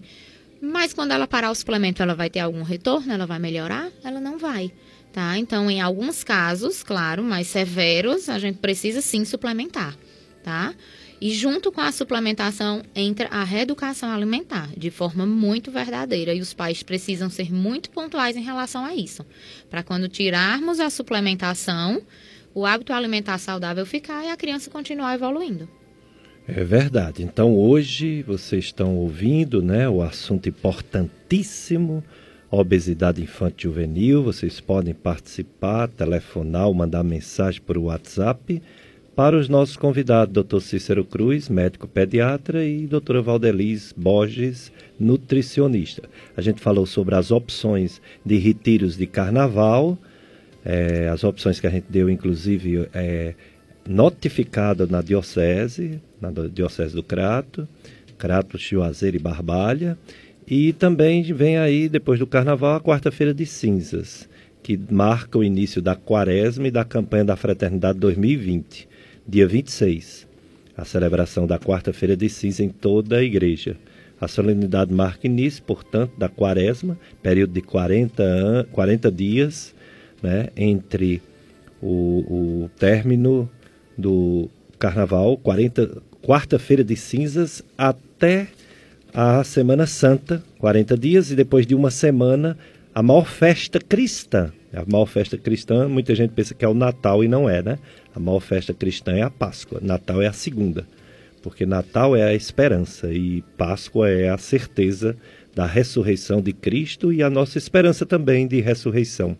Mas 0.60 0.92
quando 0.92 1.12
ela 1.12 1.26
parar 1.26 1.50
o 1.50 1.54
suplemento, 1.54 2.02
ela 2.02 2.14
vai 2.14 2.28
ter 2.28 2.40
algum 2.40 2.62
retorno? 2.62 3.12
Ela 3.12 3.26
vai 3.26 3.38
melhorar? 3.38 3.90
Ela 4.02 4.20
não 4.20 4.38
vai. 4.38 4.72
Tá? 5.12 5.38
Então, 5.38 5.70
em 5.70 5.80
alguns 5.80 6.24
casos, 6.24 6.82
claro, 6.82 7.22
mais 7.22 7.46
severos, 7.46 8.28
a 8.28 8.38
gente 8.38 8.58
precisa 8.58 9.00
sim 9.00 9.24
suplementar. 9.24 9.96
Tá? 10.42 10.74
E 11.20 11.32
junto 11.32 11.70
com 11.72 11.80
a 11.80 11.92
suplementação 11.92 12.82
entra 12.94 13.28
a 13.28 13.44
reeducação 13.44 14.10
alimentar, 14.10 14.70
de 14.76 14.90
forma 14.90 15.24
muito 15.24 15.70
verdadeira. 15.70 16.34
E 16.34 16.40
os 16.40 16.52
pais 16.52 16.82
precisam 16.82 17.30
ser 17.30 17.52
muito 17.52 17.90
pontuais 17.90 18.36
em 18.36 18.42
relação 18.42 18.84
a 18.84 18.94
isso. 18.94 19.24
Para 19.70 19.82
quando 19.82 20.08
tirarmos 20.08 20.80
a 20.80 20.90
suplementação, 20.90 22.02
o 22.54 22.66
hábito 22.66 22.92
alimentar 22.92 23.38
saudável 23.38 23.86
ficar 23.86 24.24
e 24.24 24.30
a 24.30 24.36
criança 24.36 24.70
continuar 24.70 25.14
evoluindo. 25.14 25.68
É 26.46 26.62
verdade. 26.62 27.22
Então 27.22 27.56
hoje 27.56 28.22
vocês 28.22 28.66
estão 28.66 28.96
ouvindo, 28.96 29.62
né, 29.62 29.88
o 29.88 30.02
assunto 30.02 30.48
importantíssimo, 30.48 32.04
obesidade 32.50 33.22
infantil 33.22 33.70
juvenil. 33.70 34.22
Vocês 34.22 34.60
podem 34.60 34.92
participar, 34.92 35.88
telefonar 35.88 36.66
ou 36.66 36.74
mandar 36.74 37.02
mensagem 37.02 37.62
por 37.62 37.78
WhatsApp 37.78 38.60
para 39.14 39.36
os 39.36 39.48
nossos 39.48 39.76
convidados, 39.76 40.44
Dr. 40.44 40.60
Cícero 40.60 41.04
Cruz, 41.04 41.48
médico 41.48 41.86
pediatra, 41.86 42.64
e 42.64 42.86
doutora 42.86 43.22
Valdeliz 43.22 43.94
Borges, 43.96 44.72
nutricionista. 44.98 46.08
A 46.36 46.40
gente 46.40 46.60
falou 46.60 46.84
sobre 46.84 47.14
as 47.14 47.30
opções 47.30 48.02
de 48.24 48.36
retiros 48.38 48.96
de 48.96 49.06
carnaval, 49.06 49.96
é, 50.64 51.08
as 51.08 51.22
opções 51.22 51.60
que 51.60 51.66
a 51.66 51.70
gente 51.70 51.86
deu, 51.88 52.10
inclusive, 52.10 52.88
é, 52.92 53.34
notificada 53.88 54.86
na 54.86 55.00
Diocese, 55.00 56.00
na 56.20 56.30
Diocese 56.30 56.94
do 56.94 57.02
Crato, 57.02 57.68
Crato, 58.18 58.58
Juazeiro 58.58 59.16
e 59.16 59.20
Barbalha. 59.20 59.96
E 60.46 60.72
também 60.72 61.22
vem 61.22 61.56
aí, 61.56 61.88
depois 61.88 62.18
do 62.18 62.26
Carnaval, 62.26 62.76
a 62.76 62.80
quarta-feira 62.80 63.32
de 63.32 63.46
cinzas, 63.46 64.28
que 64.62 64.78
marca 64.90 65.38
o 65.38 65.44
início 65.44 65.80
da 65.80 65.94
quaresma 65.94 66.66
e 66.66 66.70
da 66.70 66.84
campanha 66.84 67.24
da 67.24 67.36
Fraternidade 67.36 67.98
2020, 67.98 68.88
dia 69.26 69.46
26. 69.46 70.26
A 70.76 70.84
celebração 70.84 71.46
da 71.46 71.58
quarta-feira 71.58 72.16
de 72.16 72.28
cinza 72.28 72.62
em 72.62 72.68
toda 72.68 73.16
a 73.16 73.22
igreja. 73.22 73.76
A 74.20 74.28
solenidade 74.28 74.92
marca 74.92 75.26
início, 75.26 75.62
portanto, 75.62 76.12
da 76.16 76.28
quaresma, 76.28 76.98
período 77.22 77.52
de 77.52 77.60
40, 77.60 78.68
40 78.72 79.10
dias, 79.10 79.74
né, 80.22 80.48
entre 80.56 81.22
o, 81.80 82.64
o 82.64 82.70
término 82.78 83.48
do 83.96 84.48
carnaval, 84.78 85.36
40, 85.36 86.02
quarta-feira 86.22 86.82
de 86.82 86.96
cinzas, 86.96 87.62
até 87.76 88.48
a 89.12 89.44
Semana 89.44 89.86
Santa, 89.86 90.42
40 90.58 90.96
dias, 90.96 91.30
e 91.30 91.36
depois 91.36 91.66
de 91.66 91.74
uma 91.74 91.90
semana, 91.90 92.56
a 92.94 93.02
maior 93.02 93.26
festa 93.26 93.78
cristã. 93.78 94.52
A 94.72 94.84
maior 94.90 95.06
festa 95.06 95.38
cristã, 95.38 95.88
muita 95.88 96.14
gente 96.14 96.30
pensa 96.30 96.54
que 96.54 96.64
é 96.64 96.68
o 96.68 96.74
Natal 96.74 97.22
e 97.22 97.28
não 97.28 97.48
é, 97.48 97.62
né? 97.62 97.78
A 98.14 98.20
maior 98.20 98.40
festa 98.40 98.72
cristã 98.72 99.12
é 99.12 99.22
a 99.22 99.30
Páscoa. 99.30 99.80
Natal 99.82 100.22
é 100.22 100.26
a 100.26 100.32
segunda. 100.32 100.86
Porque 101.42 101.66
Natal 101.66 102.16
é 102.16 102.22
a 102.22 102.34
esperança 102.34 103.12
e 103.12 103.42
Páscoa 103.56 104.08
é 104.08 104.28
a 104.28 104.38
certeza 104.38 105.16
da 105.54 105.66
ressurreição 105.66 106.40
de 106.40 106.52
Cristo 106.52 107.12
e 107.12 107.22
a 107.22 107.28
nossa 107.28 107.58
esperança 107.58 108.06
também 108.06 108.46
de 108.46 108.60
ressurreição. 108.60 109.36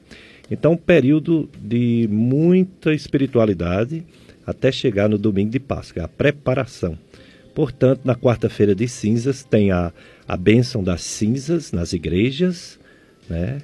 Então, 0.51 0.77
período 0.77 1.49
de 1.59 2.07
muita 2.11 2.93
espiritualidade 2.93 4.05
até 4.47 4.71
chegar 4.71 5.09
no 5.09 5.17
domingo 5.17 5.51
de 5.51 5.59
Páscoa, 5.59 6.05
a 6.05 6.09
preparação. 6.09 6.99
Portanto, 7.55 8.01
na 8.05 8.15
quarta-feira 8.15 8.75
de 8.75 8.87
cinzas 8.87 9.43
tem 9.45 9.71
a, 9.71 9.93
a 10.27 10.37
bênção 10.37 10.83
das 10.83 11.03
cinzas 11.03 11.73
nas 11.73 11.93
igrejas, 11.93 12.79
né, 13.29 13.63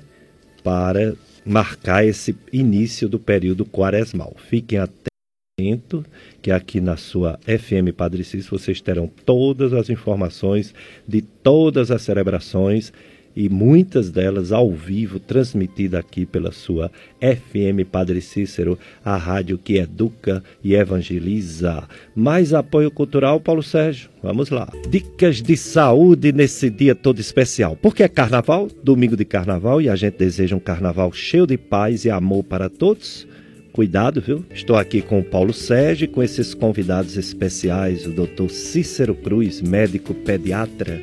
para 0.62 1.14
marcar 1.44 2.04
esse 2.04 2.36
início 2.52 3.08
do 3.08 3.18
período 3.18 3.64
quaresmal. 3.64 4.34
Fiquem 4.48 4.78
atentos 4.78 6.04
que 6.40 6.50
aqui 6.50 6.80
na 6.80 6.96
sua 6.96 7.38
FM 7.44 7.94
Padre 7.94 8.24
Cis 8.24 8.46
vocês 8.46 8.80
terão 8.80 9.06
todas 9.06 9.72
as 9.72 9.90
informações 9.90 10.74
de 11.06 11.20
todas 11.20 11.90
as 11.90 12.02
celebrações 12.02 12.92
e 13.34 13.48
muitas 13.48 14.10
delas 14.10 14.52
ao 14.52 14.70
vivo, 14.70 15.20
transmitida 15.20 15.98
aqui 15.98 16.26
pela 16.26 16.52
sua 16.52 16.90
FM 17.20 17.88
Padre 17.90 18.20
Cícero, 18.20 18.78
a 19.04 19.16
rádio 19.16 19.58
que 19.58 19.76
educa 19.76 20.42
e 20.62 20.74
evangeliza. 20.74 21.84
Mais 22.14 22.52
apoio 22.52 22.90
cultural, 22.90 23.40
Paulo 23.40 23.62
Sérgio. 23.62 24.10
Vamos 24.22 24.50
lá. 24.50 24.70
Dicas 24.88 25.40
de 25.40 25.56
saúde 25.56 26.32
nesse 26.32 26.68
dia 26.68 26.94
todo 26.94 27.20
especial. 27.20 27.76
Porque 27.80 28.02
é 28.02 28.08
carnaval, 28.08 28.68
domingo 28.82 29.16
de 29.16 29.24
carnaval, 29.24 29.80
e 29.80 29.88
a 29.88 29.96
gente 29.96 30.18
deseja 30.18 30.56
um 30.56 30.60
carnaval 30.60 31.12
cheio 31.12 31.46
de 31.46 31.56
paz 31.56 32.04
e 32.04 32.10
amor 32.10 32.44
para 32.44 32.68
todos. 32.68 33.26
Cuidado, 33.72 34.20
viu? 34.20 34.44
Estou 34.52 34.76
aqui 34.76 35.00
com 35.00 35.20
o 35.20 35.24
Paulo 35.24 35.52
Sérgio 35.52 36.06
e 36.06 36.08
com 36.08 36.22
esses 36.22 36.52
convidados 36.54 37.16
especiais, 37.16 38.04
o 38.04 38.10
Dr. 38.10 38.50
Cícero 38.50 39.14
Cruz, 39.14 39.62
médico 39.62 40.12
pediatra 40.12 41.00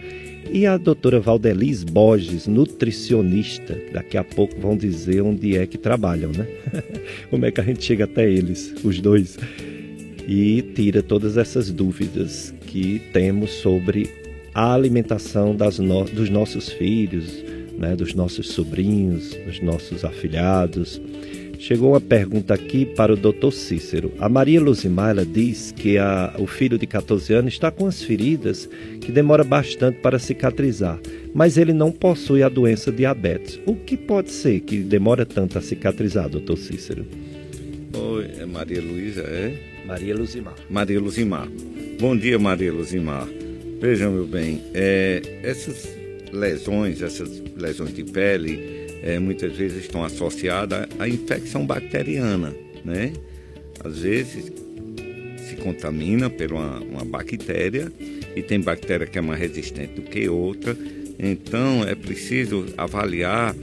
e 0.51 0.65
a 0.65 0.77
doutora 0.77 1.19
Valdeliz 1.19 1.83
Borges, 1.83 2.47
nutricionista. 2.47 3.77
Daqui 3.91 4.17
a 4.17 4.23
pouco 4.23 4.59
vão 4.59 4.77
dizer 4.77 5.21
onde 5.21 5.57
é 5.57 5.65
que 5.65 5.77
trabalham, 5.77 6.31
né? 6.31 6.47
Como 7.29 7.45
é 7.45 7.51
que 7.51 7.61
a 7.61 7.63
gente 7.63 7.83
chega 7.83 8.05
até 8.05 8.29
eles, 8.29 8.73
os 8.83 8.99
dois? 8.99 9.37
E 10.27 10.61
tira 10.75 11.01
todas 11.01 11.37
essas 11.37 11.71
dúvidas 11.71 12.53
que 12.65 13.01
temos 13.13 13.51
sobre 13.51 14.09
a 14.53 14.73
alimentação 14.73 15.55
no... 15.79 16.03
dos 16.05 16.29
nossos 16.29 16.69
filhos, 16.69 17.43
né? 17.78 17.95
dos 17.95 18.13
nossos 18.13 18.49
sobrinhos, 18.49 19.36
dos 19.45 19.61
nossos 19.61 20.03
afilhados 20.03 20.99
Chegou 21.59 21.93
uma 21.93 22.01
pergunta 22.01 22.53
aqui 22.53 22.86
para 22.86 23.11
o 23.11 23.15
Dr. 23.15 23.51
Cícero. 23.51 24.13
A 24.19 24.30
Maria 24.30 24.61
Luzimar 24.61 25.15
diz 25.25 25.73
que 25.75 25.97
a, 25.97 26.36
o 26.38 26.45
filho 26.45 26.78
de 26.78 26.86
14 26.86 27.34
anos 27.34 27.53
está 27.53 27.71
com 27.71 27.88
as 27.88 28.03
feridas 28.03 28.69
que 29.01 29.11
demora 29.11 29.43
bastante 29.43 29.99
para 29.99 30.19
cicatrizar, 30.19 30.99
mas 31.34 31.57
ele 31.57 31.73
não 31.73 31.91
possui 31.91 32.43
a 32.43 32.49
doença 32.49 32.91
diabetes. 32.91 33.59
O 33.65 33.75
que 33.75 33.97
pode 33.97 34.32
ser 34.32 34.59
que 34.61 34.78
demora 34.78 35.25
tanto 35.25 35.57
a 35.57 35.61
cicatrizar, 35.61 36.30
Dr. 36.30 36.57
Cícero? 36.57 37.05
Oi, 37.93 38.30
é 38.39 38.45
Maria 38.45 38.82
Luísa, 38.82 39.21
é? 39.21 39.59
Maria 39.86 40.15
Luzimar. 40.15 40.55
Maria 40.69 40.99
Luzimar. 40.99 41.47
Bom 41.99 42.15
dia, 42.15 42.38
Maria 42.38 42.71
Luzimar. 42.71 43.28
Vejam, 43.82 44.11
meu 44.11 44.28
bem, 44.28 44.61
é, 44.75 45.21
essas 45.41 45.89
lesões, 46.32 47.01
essas 47.01 47.41
lesões 47.58 47.93
de 47.93 48.03
pele, 48.03 48.88
é, 49.03 49.20
muitas 49.20 49.55
vezes 49.55 49.84
estão 49.84 50.03
associadas 50.03 50.88
à 50.99 51.08
infecção 51.08 51.66
bacteriana, 51.66 52.53
né? 52.84 53.14
Às 53.84 53.99
vezes 53.99 54.51
se 55.47 55.55
contamina 55.55 56.30
por 56.30 56.51
uma, 56.51 56.80
uma 56.80 57.05
bactéria 57.05 57.91
e 58.36 58.41
tem 58.41 58.60
bactéria 58.60 59.08
que 59.08 59.18
é 59.18 59.22
mais 59.22 59.39
resistente 59.39 59.93
do 59.93 60.01
que 60.01 60.28
outra. 60.28 60.76
Então 61.20 61.88
é 61.88 61.95
preciso 61.95 62.66
avaliar 62.78 63.55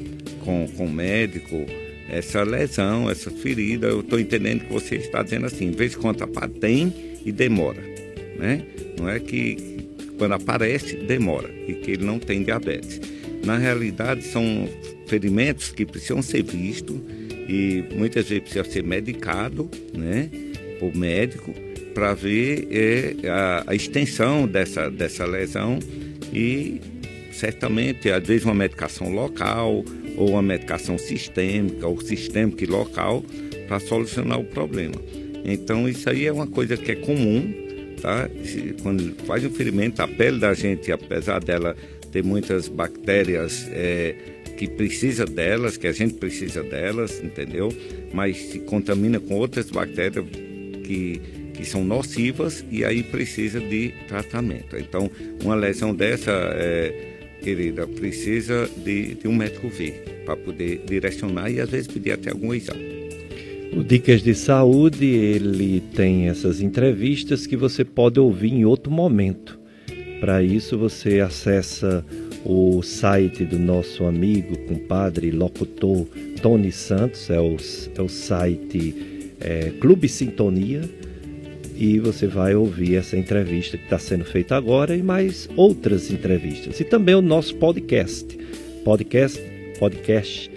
com, 0.44 0.66
com 0.76 0.86
o 0.86 0.92
médico 0.92 1.66
essa 2.08 2.42
lesão, 2.42 3.10
essa 3.10 3.30
ferida. 3.30 3.88
Eu 3.88 4.00
estou 4.00 4.18
entendendo 4.18 4.66
que 4.66 4.72
você 4.72 4.96
está 4.96 5.22
dizendo 5.22 5.46
assim, 5.46 5.70
vez 5.70 5.94
quando 5.94 6.26
tem 6.60 6.92
e 7.24 7.32
demora, 7.32 7.80
né? 8.38 8.62
Não 8.98 9.08
é 9.08 9.18
que 9.18 9.74
quando 10.18 10.32
aparece 10.32 10.96
demora 10.96 11.50
e 11.66 11.74
que 11.74 11.92
ele 11.92 12.04
não 12.04 12.18
tem 12.18 12.42
diabetes. 12.42 13.00
Na 13.44 13.58
realidade 13.58 14.22
são 14.24 14.68
ferimentos 15.06 15.70
que 15.70 15.84
precisam 15.84 16.22
ser 16.22 16.42
vistos 16.42 16.96
e 17.48 17.84
muitas 17.94 18.28
vezes 18.28 18.44
precisa 18.44 18.64
ser 18.64 18.82
medicado, 18.82 19.70
né, 19.92 20.30
por 20.80 20.94
médico, 20.96 21.54
para 21.92 22.14
ver 22.14 22.66
é, 22.70 23.28
a, 23.28 23.64
a, 23.68 23.74
extensão 23.74 24.46
dessa, 24.46 24.90
dessa 24.90 25.24
lesão 25.24 25.78
e 26.32 26.80
certamente, 27.32 28.10
às 28.10 28.26
vezes, 28.26 28.44
uma 28.44 28.54
medicação 28.54 29.12
local 29.12 29.84
ou 30.16 30.30
uma 30.30 30.42
medicação 30.42 30.96
sistêmica 30.98 31.86
ou 31.86 32.00
sistêmica 32.00 32.64
e 32.64 32.66
local 32.66 33.22
para 33.68 33.78
solucionar 33.80 34.40
o 34.40 34.44
problema. 34.44 34.96
Então, 35.44 35.88
isso 35.88 36.08
aí 36.08 36.26
é 36.26 36.32
uma 36.32 36.46
coisa 36.46 36.76
que 36.76 36.92
é 36.92 36.94
comum, 36.94 37.52
tá? 38.00 38.28
Quando 38.82 39.14
faz 39.24 39.44
um 39.44 39.50
ferimento, 39.50 40.00
a 40.00 40.08
pele 40.08 40.38
da 40.38 40.54
gente, 40.54 40.90
apesar 40.90 41.42
dela 41.42 41.76
ter 42.14 42.22
muitas 42.22 42.68
bactérias 42.68 43.68
é, 43.72 44.14
que 44.56 44.68
precisa 44.68 45.26
delas, 45.26 45.76
que 45.76 45.88
a 45.88 45.92
gente 45.92 46.14
precisa 46.14 46.62
delas, 46.62 47.20
entendeu? 47.20 47.74
Mas 48.12 48.36
se 48.36 48.60
contamina 48.60 49.18
com 49.18 49.34
outras 49.34 49.68
bactérias 49.68 50.24
que, 50.84 51.20
que 51.52 51.64
são 51.64 51.84
nocivas 51.84 52.64
e 52.70 52.84
aí 52.84 53.02
precisa 53.02 53.58
de 53.58 53.92
tratamento. 54.06 54.76
Então, 54.76 55.10
uma 55.42 55.56
lesão 55.56 55.92
dessa, 55.92 56.30
é, 56.30 57.16
querida, 57.42 57.84
precisa 57.84 58.70
de, 58.76 59.16
de 59.16 59.26
um 59.26 59.34
médico 59.34 59.68
ver. 59.68 60.22
para 60.24 60.36
poder 60.36 60.84
direcionar 60.86 61.50
e 61.50 61.60
às 61.60 61.68
vezes 61.68 61.88
pedir 61.88 62.12
até 62.12 62.30
algum 62.30 62.54
exame. 62.54 62.94
O 63.76 63.82
Dicas 63.82 64.22
de 64.22 64.36
Saúde, 64.36 65.04
ele 65.04 65.82
tem 65.96 66.28
essas 66.28 66.60
entrevistas 66.60 67.44
que 67.44 67.56
você 67.56 67.84
pode 67.84 68.20
ouvir 68.20 68.52
em 68.52 68.64
outro 68.64 68.92
momento. 68.92 69.63
Para 70.24 70.42
isso 70.42 70.78
você 70.78 71.20
acessa 71.20 72.02
o 72.46 72.82
site 72.82 73.44
do 73.44 73.58
nosso 73.58 74.06
amigo, 74.06 74.56
compadre, 74.60 75.30
locutor 75.30 76.06
Tony 76.40 76.72
Santos, 76.72 77.28
é 77.28 77.38
o, 77.38 77.58
é 77.94 78.00
o 78.00 78.08
site 78.08 79.34
é, 79.38 79.70
Clube 79.78 80.08
Sintonia, 80.08 80.80
e 81.76 81.98
você 81.98 82.26
vai 82.26 82.54
ouvir 82.54 82.96
essa 82.96 83.18
entrevista 83.18 83.76
que 83.76 83.84
está 83.84 83.98
sendo 83.98 84.24
feita 84.24 84.56
agora 84.56 84.96
e 84.96 85.02
mais 85.02 85.46
outras 85.56 86.10
entrevistas. 86.10 86.80
E 86.80 86.84
também 86.84 87.14
o 87.14 87.20
nosso 87.20 87.54
podcast, 87.56 88.26
podcast, 88.82 89.42
podcast, 89.78 90.50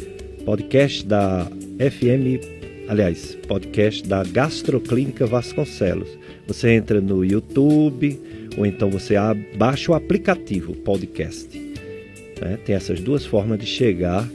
podcast 0.45 1.05
da 1.05 1.45
FM, 1.77 2.87
aliás, 2.87 3.37
podcast 3.45 4.07
da 4.07 4.23
Gastroclínica 4.23 5.25
Vasconcelos. 5.25 6.07
Você 6.47 6.69
entra 6.69 7.01
no 7.01 7.25
YouTube 7.25 8.26
ou 8.57 8.65
então 8.65 8.89
você 8.89 9.15
baixa 9.55 9.91
o 9.91 9.95
aplicativo 9.95 10.73
podcast. 10.73 11.57
Né? 12.41 12.57
Tem 12.65 12.75
essas 12.75 12.99
duas 12.99 13.25
formas 13.25 13.59
de 13.59 13.65
chegar 13.65 14.27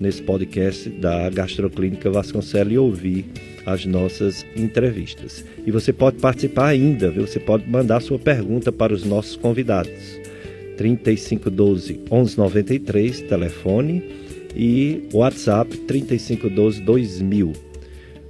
nesse 0.00 0.22
podcast 0.22 0.88
da 0.88 1.28
Gastroclínica 1.28 2.10
Vasconcelos 2.10 2.72
e 2.72 2.78
ouvir 2.78 3.24
as 3.66 3.84
nossas 3.84 4.46
entrevistas. 4.56 5.44
E 5.66 5.70
você 5.70 5.92
pode 5.92 6.16
participar 6.18 6.68
ainda, 6.68 7.10
viu? 7.10 7.26
Você 7.26 7.38
pode 7.38 7.68
mandar 7.68 8.00
sua 8.00 8.18
pergunta 8.18 8.72
para 8.72 8.94
os 8.94 9.04
nossos 9.04 9.36
convidados. 9.36 10.18
3512 10.76 11.94
1193, 11.94 13.22
telefone, 13.22 14.02
e 14.54 15.08
WhatsApp 15.12 15.76
3512 15.76 16.80
2000. 16.80 17.67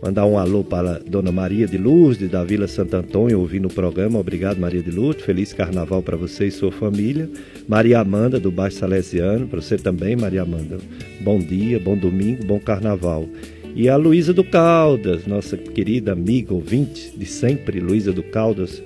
Mandar 0.01 0.27
um 0.27 0.39
alô 0.39 0.63
para 0.63 1.01
Dona 1.01 1.33
Maria 1.33 1.67
de 1.67 1.77
Lourdes, 1.77 2.31
da 2.31 2.45
Vila 2.45 2.69
Santo 2.69 2.95
Antônio, 2.95 3.41
ouvindo 3.41 3.67
o 3.67 3.73
programa. 3.73 4.21
Obrigado, 4.21 4.59
Maria 4.59 4.81
de 4.81 4.93
Lourdes. 4.93 5.25
Feliz 5.25 5.53
carnaval 5.53 6.03
para 6.03 6.17
você 6.17 6.47
e 6.47 6.51
sua 6.53 6.71
família. 6.71 7.29
Maria 7.67 7.99
Amanda, 7.99 8.39
do 8.39 8.51
Baixo 8.51 8.77
Salesiano, 8.77 9.49
para 9.49 9.61
você 9.61 9.77
também, 9.77 10.15
Maria 10.15 10.43
Amanda. 10.43 10.79
Bom 11.21 11.41
dia, 11.41 11.81
bom 11.81 11.97
domingo, 11.97 12.47
bom 12.47 12.61
carnaval. 12.61 13.29
E 13.75 13.89
a 13.89 13.97
Luísa 13.97 14.33
do 14.33 14.45
Caldas, 14.45 15.27
nossa 15.27 15.57
querida 15.57 16.13
amiga, 16.13 16.55
ouvinte 16.55 17.13
de 17.17 17.27
sempre, 17.27 17.81
Luísa 17.81 18.13
do 18.13 18.23
Caldas. 18.23 18.81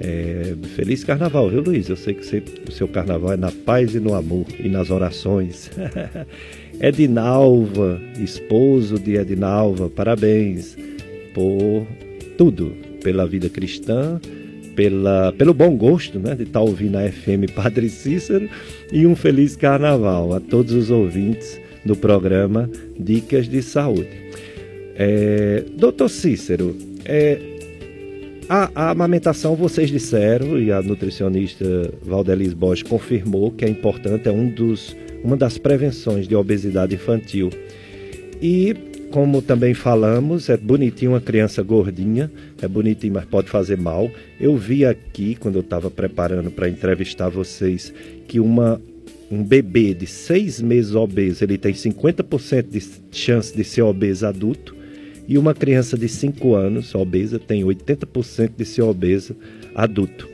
É, 0.00 0.56
feliz 0.74 1.04
carnaval, 1.04 1.48
viu, 1.48 1.60
Luiz? 1.60 1.88
Eu 1.88 1.96
sei 1.96 2.14
que 2.14 2.26
você, 2.26 2.42
o 2.68 2.72
seu 2.72 2.88
carnaval 2.88 3.34
é 3.34 3.36
na 3.36 3.52
paz 3.52 3.94
e 3.94 4.00
no 4.00 4.14
amor 4.14 4.46
e 4.58 4.68
nas 4.68 4.90
orações. 4.90 5.70
Edinalva, 6.80 8.00
esposo 8.18 8.98
de 8.98 9.16
Edinalva, 9.16 9.90
parabéns 9.90 10.76
por 11.34 11.86
tudo, 12.38 12.72
pela 13.02 13.26
vida 13.26 13.50
cristã, 13.50 14.18
pela, 14.74 15.32
pelo 15.32 15.52
bom 15.52 15.76
gosto 15.76 16.18
né, 16.18 16.34
de 16.34 16.44
estar 16.44 16.60
ouvindo 16.60 16.96
a 16.96 17.06
FM 17.06 17.52
Padre 17.54 17.90
Cícero 17.90 18.48
e 18.90 19.06
um 19.06 19.14
feliz 19.14 19.56
carnaval 19.56 20.32
a 20.32 20.40
todos 20.40 20.72
os 20.72 20.90
ouvintes 20.90 21.60
do 21.84 21.94
programa 21.94 22.70
Dicas 22.98 23.46
de 23.46 23.62
Saúde. 23.62 24.08
É, 24.94 25.64
doutor 25.76 26.08
Cícero, 26.08 26.74
é, 27.04 27.38
a, 28.48 28.70
a, 28.74 28.90
amamentação, 28.90 29.54
vocês 29.54 29.90
disseram, 29.90 30.58
e 30.58 30.72
a 30.72 30.82
nutricionista 30.82 31.92
Valdelis 32.02 32.52
Bosch 32.54 32.82
confirmou 32.82 33.50
que 33.50 33.64
é 33.64 33.68
importante, 33.68 34.28
é 34.28 34.32
um 34.32 34.48
dos 34.48 34.96
uma 35.22 35.36
das 35.36 35.58
prevenções 35.58 36.26
de 36.26 36.34
obesidade 36.34 36.94
infantil. 36.94 37.50
E, 38.40 38.74
como 39.10 39.42
também 39.42 39.74
falamos, 39.74 40.48
é 40.48 40.56
bonitinho 40.56 41.12
uma 41.12 41.20
criança 41.20 41.62
gordinha, 41.62 42.30
é 42.60 42.68
bonitinho, 42.68 43.14
mas 43.14 43.24
pode 43.24 43.48
fazer 43.48 43.76
mal. 43.76 44.10
Eu 44.40 44.56
vi 44.56 44.84
aqui, 44.84 45.34
quando 45.34 45.56
eu 45.56 45.60
estava 45.60 45.90
preparando 45.90 46.50
para 46.50 46.68
entrevistar 46.68 47.28
vocês, 47.28 47.92
que 48.26 48.40
uma, 48.40 48.80
um 49.30 49.42
bebê 49.42 49.92
de 49.92 50.06
seis 50.06 50.60
meses 50.60 50.94
obeso, 50.94 51.44
ele 51.44 51.58
tem 51.58 51.72
50% 51.72 52.68
de 52.68 52.82
chance 53.10 53.54
de 53.54 53.64
ser 53.64 53.82
obeso 53.82 54.26
adulto, 54.26 54.80
e 55.28 55.38
uma 55.38 55.54
criança 55.54 55.96
de 55.96 56.08
5 56.08 56.56
anos 56.56 56.92
obesa 56.92 57.38
tem 57.38 57.62
80% 57.62 58.50
de 58.56 58.64
ser 58.64 58.82
obesa 58.82 59.36
adulto. 59.76 60.28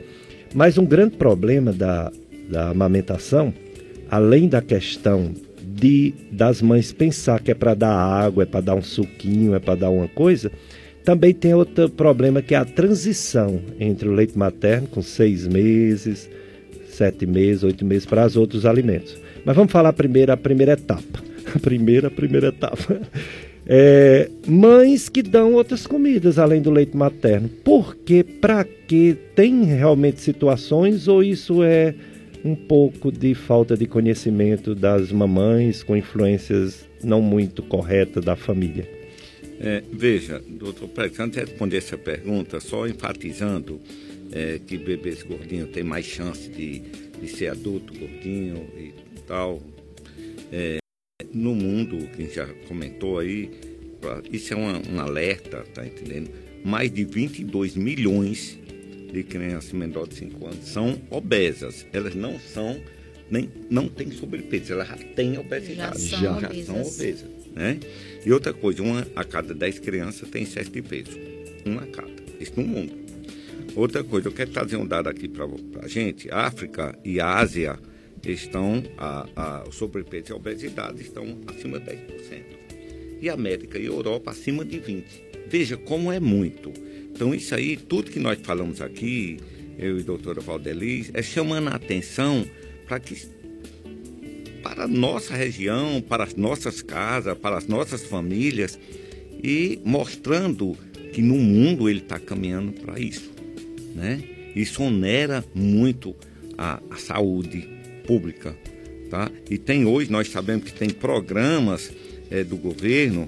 Mas 0.55 0.79
um 0.79 0.85
grande 0.85 1.17
problema 1.17 1.71
da, 1.71 2.11
da 2.49 2.69
amamentação 2.69 3.53
além 4.09 4.47
da 4.47 4.61
questão 4.61 5.33
de 5.61 6.13
das 6.31 6.61
mães 6.61 6.91
pensar 6.91 7.39
que 7.39 7.51
é 7.51 7.53
para 7.53 7.73
dar 7.73 7.93
água, 7.93 8.43
é 8.43 8.45
para 8.45 8.61
dar 8.61 8.75
um 8.75 8.81
suquinho, 8.81 9.53
é 9.53 9.59
para 9.59 9.75
dar 9.75 9.89
uma 9.89 10.07
coisa, 10.07 10.51
também 11.03 11.33
tem 11.33 11.53
outro 11.53 11.89
problema 11.89 12.41
que 12.41 12.53
é 12.53 12.57
a 12.57 12.65
transição 12.65 13.61
entre 13.79 14.09
o 14.09 14.11
leite 14.11 14.37
materno 14.37 14.87
com 14.87 15.01
seis 15.01 15.47
meses, 15.47 16.29
sete 16.89 17.25
meses, 17.25 17.63
oito 17.63 17.85
meses 17.85 18.05
para 18.05 18.25
os 18.25 18.35
outros 18.35 18.65
alimentos. 18.65 19.15
Mas 19.45 19.55
vamos 19.55 19.71
falar 19.71 19.93
primeiro 19.93 20.33
a 20.33 20.37
primeira 20.37 20.73
etapa. 20.73 21.25
A 21.55 21.59
primeira, 21.59 22.09
a 22.09 22.11
primeira 22.11 22.47
etapa. 22.47 22.99
É, 23.69 24.29
mães 24.47 25.09
que 25.09 25.21
dão 25.21 25.53
outras 25.53 25.85
comidas 25.85 26.39
além 26.39 26.61
do 26.61 26.71
leite 26.71 26.95
materno. 26.95 27.49
Por 27.65 27.97
quê? 27.97 28.23
Para 28.23 28.63
quê? 28.63 29.17
Tem 29.35 29.65
realmente 29.65 30.21
situações 30.21 31.09
ou 31.09 31.21
isso 31.21 31.61
é 31.61 31.93
um 32.47 32.55
pouco 32.55 33.11
de 33.11 33.35
falta 33.35 33.75
de 33.75 33.85
conhecimento 33.85 34.73
das 34.73 35.11
mamães 35.11 35.83
com 35.83 35.97
influências 35.97 36.87
não 37.03 37.21
muito 37.21 37.61
corretas 37.61 38.23
da 38.23 38.37
família? 38.37 38.89
É, 39.59 39.83
veja, 39.91 40.41
doutor 40.47 40.87
Pérez, 40.87 41.19
antes 41.19 41.37
de 41.37 41.45
responder 41.45 41.77
essa 41.77 41.97
pergunta, 41.97 42.61
só 42.61 42.87
enfatizando 42.87 43.81
é, 44.31 44.59
que 44.65 44.77
bebês 44.77 45.23
gordinhos 45.23 45.69
têm 45.71 45.83
mais 45.83 46.05
chance 46.05 46.49
de, 46.49 46.79
de 47.19 47.27
ser 47.27 47.47
adulto 47.49 47.93
gordinho 47.93 48.65
e 48.77 48.93
tal. 49.27 49.61
É, 50.49 50.77
no 51.33 51.53
mundo, 51.53 51.97
quem 52.15 52.29
já 52.29 52.47
comentou 52.69 53.19
aí, 53.19 53.51
isso 54.31 54.53
é 54.53 54.57
um 54.57 54.99
alerta, 55.01 55.65
tá 55.73 55.85
entendendo? 55.85 56.29
Mais 56.63 56.89
de 56.89 57.03
22 57.03 57.75
milhões 57.75 58.57
de 59.11 59.23
crianças 59.23 59.71
menores 59.71 60.09
de 60.09 60.19
5 60.19 60.45
anos 60.45 60.67
são 60.67 61.01
obesas. 61.09 61.85
Elas 61.93 62.15
não 62.15 62.39
são, 62.39 62.79
nem, 63.29 63.49
não 63.69 63.87
têm 63.87 64.11
sobrepeso, 64.11 64.73
elas 64.73 64.87
já 64.87 64.97
têm 64.97 65.37
obesidade. 65.37 66.05
Já, 66.05 66.17
já, 66.17 66.39
já 66.39 66.65
são 66.65 66.81
obesas. 66.81 67.29
Né? 67.55 67.79
E 68.25 68.31
outra 68.31 68.53
coisa, 68.53 68.83
uma 68.83 69.07
a 69.15 69.23
cada 69.23 69.53
10 69.53 69.79
crianças 69.79 70.29
tem 70.29 70.43
excesso 70.43 70.69
de 70.69 70.81
peso. 70.81 71.17
Uma 71.65 71.83
a 71.83 71.87
cada. 71.87 72.11
Isso 72.39 72.53
no 72.55 72.67
mundo. 72.67 72.93
Outra 73.75 74.03
coisa, 74.03 74.27
eu 74.27 74.31
quero 74.31 74.51
trazer 74.51 74.75
um 74.75 74.85
dado 74.85 75.07
aqui 75.07 75.27
para 75.27 75.45
a 75.81 75.87
gente. 75.87 76.29
A 76.31 76.47
África 76.47 76.97
e 77.03 77.19
a 77.19 77.35
Ásia 77.35 77.77
estão, 78.25 78.83
a, 78.97 79.27
a, 79.35 79.63
o 79.67 79.71
sobrepeso 79.71 80.31
e 80.31 80.33
a 80.33 80.35
obesidade 80.35 81.01
estão 81.01 81.37
acima 81.47 81.79
de 81.79 81.91
10%. 81.91 82.43
E 83.21 83.29
a 83.29 83.33
América 83.33 83.77
e 83.77 83.83
a 83.83 83.85
Europa 83.85 84.31
acima 84.31 84.63
de 84.63 84.79
20%. 84.79 85.03
Veja 85.47 85.77
como 85.77 86.11
é 86.11 86.19
muito. 86.19 86.73
Então, 87.17 87.33
isso 87.33 87.55
aí, 87.55 87.75
tudo 87.75 88.11
que 88.11 88.19
nós 88.19 88.37
falamos 88.43 88.79
aqui, 88.79 89.39
eu 89.75 89.97
e 89.97 90.01
a 90.01 90.03
doutora 90.03 90.39
Valdeliz, 90.39 91.09
é 91.15 91.23
chamando 91.23 91.69
a 91.69 91.71
atenção 91.71 92.45
para 92.87 92.99
que 92.99 93.17
para 94.61 94.83
a 94.83 94.87
nossa 94.87 95.33
região, 95.33 95.99
para 95.99 96.25
as 96.25 96.35
nossas 96.35 96.83
casas, 96.83 97.35
para 97.35 97.57
as 97.57 97.65
nossas 97.65 98.03
famílias 98.03 98.77
e 99.43 99.79
mostrando 99.83 100.77
que 101.11 101.19
no 101.19 101.39
mundo 101.39 101.89
ele 101.89 102.01
está 102.01 102.19
caminhando 102.19 102.71
para 102.73 102.99
isso, 102.99 103.31
né? 103.95 104.21
Isso 104.55 104.83
onera 104.83 105.43
muito 105.55 106.15
a, 106.55 106.79
a, 106.91 106.97
saúde 106.97 107.67
pública, 108.05 108.55
tá? 109.09 109.31
E 109.49 109.57
tem 109.57 109.87
hoje 109.87 110.11
nós 110.11 110.29
sabemos 110.29 110.65
que 110.65 110.73
tem 110.77 110.91
programas 110.91 111.91
é, 112.29 112.43
do 112.43 112.57
governo 112.57 113.27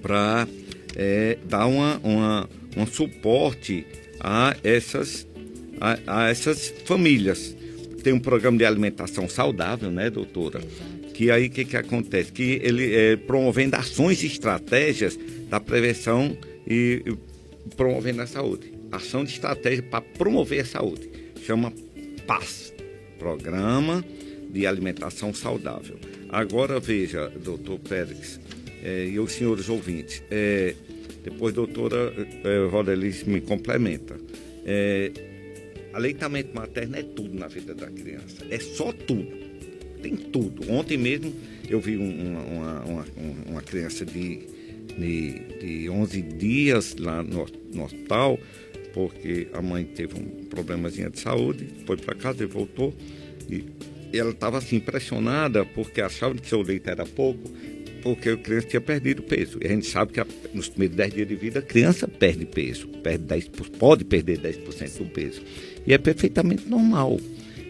para 0.00 0.48
é, 0.96 1.36
dar 1.46 1.66
uma, 1.66 1.98
uma 1.98 2.48
um 2.76 2.86
suporte 2.86 3.86
a 4.20 4.56
essas, 4.62 5.26
a, 5.80 5.98
a 6.06 6.30
essas 6.30 6.72
famílias. 6.84 7.56
Tem 8.02 8.12
um 8.12 8.20
programa 8.20 8.58
de 8.58 8.64
alimentação 8.64 9.28
saudável, 9.28 9.90
né, 9.90 10.10
doutora? 10.10 10.60
Que 11.14 11.30
aí 11.30 11.46
o 11.46 11.50
que, 11.50 11.64
que 11.64 11.76
acontece? 11.76 12.32
Que 12.32 12.60
ele 12.62 12.94
é 12.94 13.16
promovendo 13.16 13.76
ações 13.76 14.22
e 14.22 14.26
estratégias 14.26 15.18
da 15.48 15.60
prevenção 15.60 16.36
e, 16.66 17.02
e 17.06 17.16
promovendo 17.76 18.22
a 18.22 18.26
saúde. 18.26 18.72
Ação 18.90 19.24
de 19.24 19.32
estratégia 19.32 19.82
para 19.82 20.00
promover 20.00 20.60
a 20.60 20.64
saúde. 20.64 21.08
Chama 21.44 21.72
PAS 22.26 22.72
Programa 23.18 24.04
de 24.50 24.66
Alimentação 24.66 25.32
Saudável. 25.32 25.96
Agora 26.28 26.80
veja, 26.80 27.28
doutor 27.28 27.78
Pérez 27.78 28.40
é, 28.82 29.06
e 29.06 29.18
os 29.18 29.32
senhores 29.32 29.68
ouvintes, 29.68 30.22
é, 30.30 30.74
depois, 31.22 31.54
doutora 31.54 32.12
Rodelice 32.70 33.28
me 33.28 33.40
complementa. 33.40 34.16
É, 34.64 35.10
aleitamento 35.92 36.54
materno 36.54 36.96
é 36.96 37.02
tudo 37.02 37.38
na 37.38 37.48
vida 37.48 37.74
da 37.74 37.86
criança. 37.86 38.44
É 38.50 38.58
só 38.58 38.92
tudo. 38.92 39.28
tem 40.02 40.16
tudo. 40.16 40.70
Ontem 40.70 40.96
mesmo 40.96 41.32
eu 41.68 41.80
vi 41.80 41.96
um, 41.96 42.36
uma, 42.56 42.80
uma, 42.80 43.06
uma, 43.46 43.62
criança 43.62 44.04
de, 44.04 44.40
de, 44.98 45.38
de 45.60 45.90
11 45.90 46.22
dias 46.22 46.96
lá 46.96 47.22
no, 47.22 47.46
no 47.72 47.84
hospital, 47.84 48.38
porque 48.92 49.48
a 49.52 49.62
mãe 49.62 49.84
teve 49.84 50.18
um 50.18 50.44
problemazinho 50.46 51.10
de 51.10 51.20
saúde, 51.20 51.66
foi 51.86 51.96
para 51.96 52.14
casa 52.14 52.42
e 52.42 52.46
voltou. 52.46 52.92
E 53.48 53.64
ela 54.12 54.30
estava 54.30 54.58
assim 54.58 54.76
impressionada 54.76 55.64
porque 55.64 56.00
achava 56.00 56.34
que 56.34 56.46
seu 56.46 56.62
leite 56.62 56.90
era 56.90 57.06
pouco, 57.06 57.50
porque 58.02 58.30
a 58.30 58.36
criança 58.36 58.66
tinha 58.66 58.80
perdido 58.80 59.22
peso. 59.22 59.58
E 59.62 59.66
a 59.66 59.70
gente 59.70 59.86
sabe 59.86 60.12
que 60.12 60.20
a, 60.20 60.26
nos 60.52 60.68
primeiros 60.68 60.96
10 60.96 61.14
dias 61.14 61.28
de 61.28 61.36
vida 61.36 61.58
a 61.60 61.62
criança 61.62 62.06
perde 62.08 62.44
peso, 62.44 62.88
perde 62.88 63.24
10, 63.24 63.48
pode 63.78 64.04
perder 64.04 64.38
10% 64.38 64.98
do 64.98 65.06
peso. 65.06 65.42
E 65.86 65.94
é 65.94 65.98
perfeitamente 65.98 66.68
normal. 66.68 67.18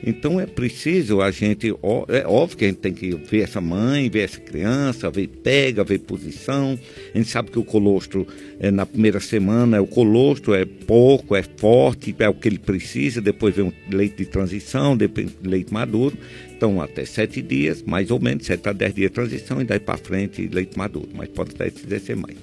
Então 0.04 0.40
é 0.40 0.46
preciso 0.46 1.20
a 1.20 1.30
gente, 1.30 1.68
é 1.68 2.26
óbvio 2.26 2.58
que 2.58 2.64
a 2.64 2.68
gente 2.68 2.78
tem 2.78 2.92
que 2.92 3.14
ver 3.14 3.42
essa 3.42 3.60
mãe, 3.60 4.10
ver 4.10 4.20
essa 4.20 4.40
criança, 4.40 5.08
ver 5.10 5.28
pega, 5.28 5.84
ver 5.84 6.00
posição. 6.00 6.78
A 7.14 7.18
gente 7.18 7.30
sabe 7.30 7.50
que 7.52 7.58
o 7.58 7.64
colostro 7.64 8.26
é, 8.58 8.70
na 8.70 8.84
primeira 8.84 9.20
semana, 9.20 9.80
o 9.80 9.86
colostro 9.86 10.54
é 10.54 10.64
pouco, 10.64 11.36
é 11.36 11.42
forte, 11.42 12.14
é 12.18 12.28
o 12.28 12.34
que 12.34 12.48
ele 12.48 12.58
precisa, 12.58 13.20
depois 13.20 13.54
vem 13.54 13.66
o 13.66 13.74
leite 13.90 14.16
de 14.16 14.26
transição, 14.26 14.96
depois 14.96 15.28
leite 15.42 15.72
maduro. 15.72 16.18
Então 16.56 16.80
até 16.80 17.04
sete 17.04 17.40
dias, 17.40 17.82
mais 17.82 18.10
ou 18.10 18.20
menos, 18.20 18.46
sete 18.46 18.68
a 18.68 18.72
dez 18.72 18.92
dias 18.94 19.10
de 19.10 19.14
transição 19.14 19.60
e 19.60 19.64
daí 19.64 19.78
para 19.78 19.98
frente 19.98 20.48
leite 20.48 20.76
maduro, 20.76 21.08
mas 21.14 21.28
pode 21.28 21.52
até 21.54 21.70
ser 21.98 22.16
mais. 22.16 22.36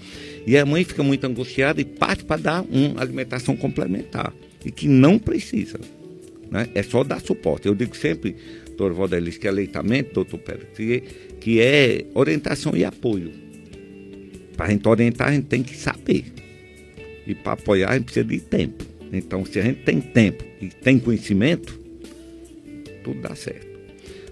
E 0.48 0.58
a 0.58 0.66
mãe 0.66 0.86
fica 0.86 1.04
muito 1.04 1.26
angustiada 1.26 1.82
e 1.82 1.86
parte 1.86 2.24
para 2.24 2.42
dar 2.42 2.62
uma 2.70 3.02
alimentação 3.02 3.56
complementar 3.56 4.34
e 4.66 4.72
que 4.72 4.88
não 4.88 5.20
precisa. 5.20 5.80
Né? 6.52 6.68
É 6.74 6.84
só 6.84 7.04
dar 7.04 7.22
suporte. 7.22 7.68
Eu 7.68 7.76
digo 7.76 7.96
sempre, 7.96 8.36
doutor 8.68 8.94
Valdelis, 8.94 9.38
que 9.38 9.48
é 9.48 9.50
aleitamento, 9.50 10.14
doutor 10.14 10.40
Pedro, 10.40 10.68
que, 11.40 11.62
é 11.62 12.06
orientação 12.14 12.76
e 12.76 12.84
apoio. 12.84 13.32
Para 14.56 14.68
a 14.68 14.70
gente 14.72 14.88
orientar, 14.88 15.30
a 15.30 15.34
gente 15.34 15.46
tem 15.46 15.64
que 15.64 15.76
saber. 15.78 16.26
E 17.26 17.36
para 17.36 17.54
apoiar, 17.54 17.92
a 17.92 17.94
gente 17.94 18.06
precisa 18.06 18.26
de 18.26 18.40
tempo. 18.40 18.84
Então, 19.12 19.46
se 19.46 19.60
a 19.60 19.64
gente 19.64 19.82
tem 19.84 20.02
tempo 20.02 20.44
e 20.62 20.68
tem 20.68 21.00
conhecimento, 21.00 21.80
tudo 23.04 23.22
dá 23.22 23.36
certo. 23.36 23.68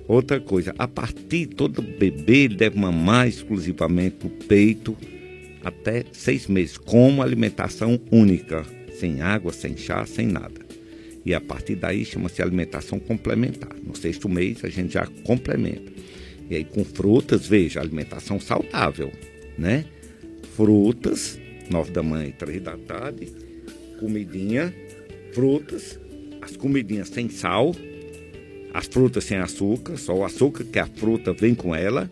Outra 0.08 0.40
coisa, 0.40 0.74
a 0.78 0.88
partir 0.88 1.48
todo 1.48 1.82
bebê 1.82 2.48
deve 2.48 2.80
mamar 2.80 3.28
exclusivamente 3.28 4.26
o 4.26 4.30
peito 4.30 4.96
até 5.64 6.06
seis 6.14 6.48
meses, 6.48 6.78
como 6.78 7.22
alimentação 7.22 8.00
única, 8.10 8.66
sem 8.98 9.22
água, 9.22 9.52
sem 9.52 9.76
chá, 9.76 10.06
sem 10.06 10.28
nada. 10.28 10.67
E 11.28 11.34
a 11.34 11.42
partir 11.42 11.76
daí 11.76 12.06
chama-se 12.06 12.42
alimentação 12.42 13.02
complementar. 13.02 13.76
No 13.84 13.94
sexto 13.94 14.30
mês 14.30 14.64
a 14.64 14.70
gente 14.70 14.94
já 14.94 15.06
complementa. 15.26 15.92
E 16.50 16.56
aí 16.56 16.64
com 16.64 16.86
frutas, 16.86 17.46
veja, 17.46 17.82
alimentação 17.82 18.40
saudável, 18.40 19.12
né? 19.58 19.84
Frutas, 20.56 21.38
nove 21.70 21.92
da 21.92 22.02
manhã 22.02 22.30
e 22.30 22.32
três 22.32 22.62
da 22.62 22.78
tarde, 22.78 23.28
comidinha, 24.00 24.74
frutas, 25.34 26.00
as 26.42 26.56
comidinhas 26.56 27.10
sem 27.10 27.28
sal, 27.28 27.76
as 28.74 28.88
frutas 28.88 29.26
sem 29.26 29.38
açúcar, 29.38 29.98
só 29.98 30.16
o 30.16 30.24
açúcar 30.24 30.64
que 30.64 30.80
a 30.80 30.88
fruta 30.88 31.34
vem 31.34 31.54
com 31.54 31.76
ela, 31.76 32.10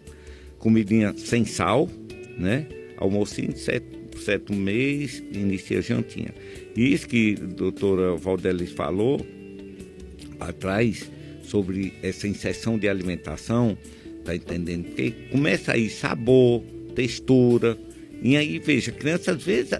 comidinha 0.59 1.13
sem 1.15 1.45
sal, 1.45 1.89
né? 2.37 2.67
Almocinho, 2.97 3.55
sete, 3.55 3.85
sétimo 4.17 4.59
mês, 4.59 5.23
inicia 5.31 5.79
a 5.79 5.81
jantinha. 5.81 6.33
Isso 6.75 7.07
que 7.07 7.35
a 7.41 7.45
doutora 7.45 8.15
Valdelis 8.15 8.71
falou 8.71 9.25
atrás 10.39 11.09
sobre 11.43 11.93
essa 12.03 12.27
inserção 12.27 12.77
de 12.77 12.89
alimentação, 12.89 13.77
tá 14.23 14.35
entendendo? 14.35 14.85
Porque 14.85 15.11
começa 15.31 15.73
aí 15.73 15.89
sabor, 15.89 16.61
textura, 16.93 17.77
e 18.21 18.35
aí 18.35 18.59
veja, 18.59 18.91
criança 18.91 19.31
às 19.31 19.43
vezes 19.43 19.79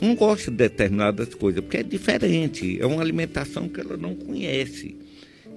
não 0.00 0.14
gosta 0.14 0.50
de 0.50 0.56
determinadas 0.56 1.34
coisas, 1.34 1.60
porque 1.62 1.78
é 1.78 1.82
diferente, 1.82 2.80
é 2.80 2.86
uma 2.86 3.02
alimentação 3.02 3.68
que 3.68 3.80
ela 3.80 3.96
não 3.96 4.14
conhece. 4.14 4.96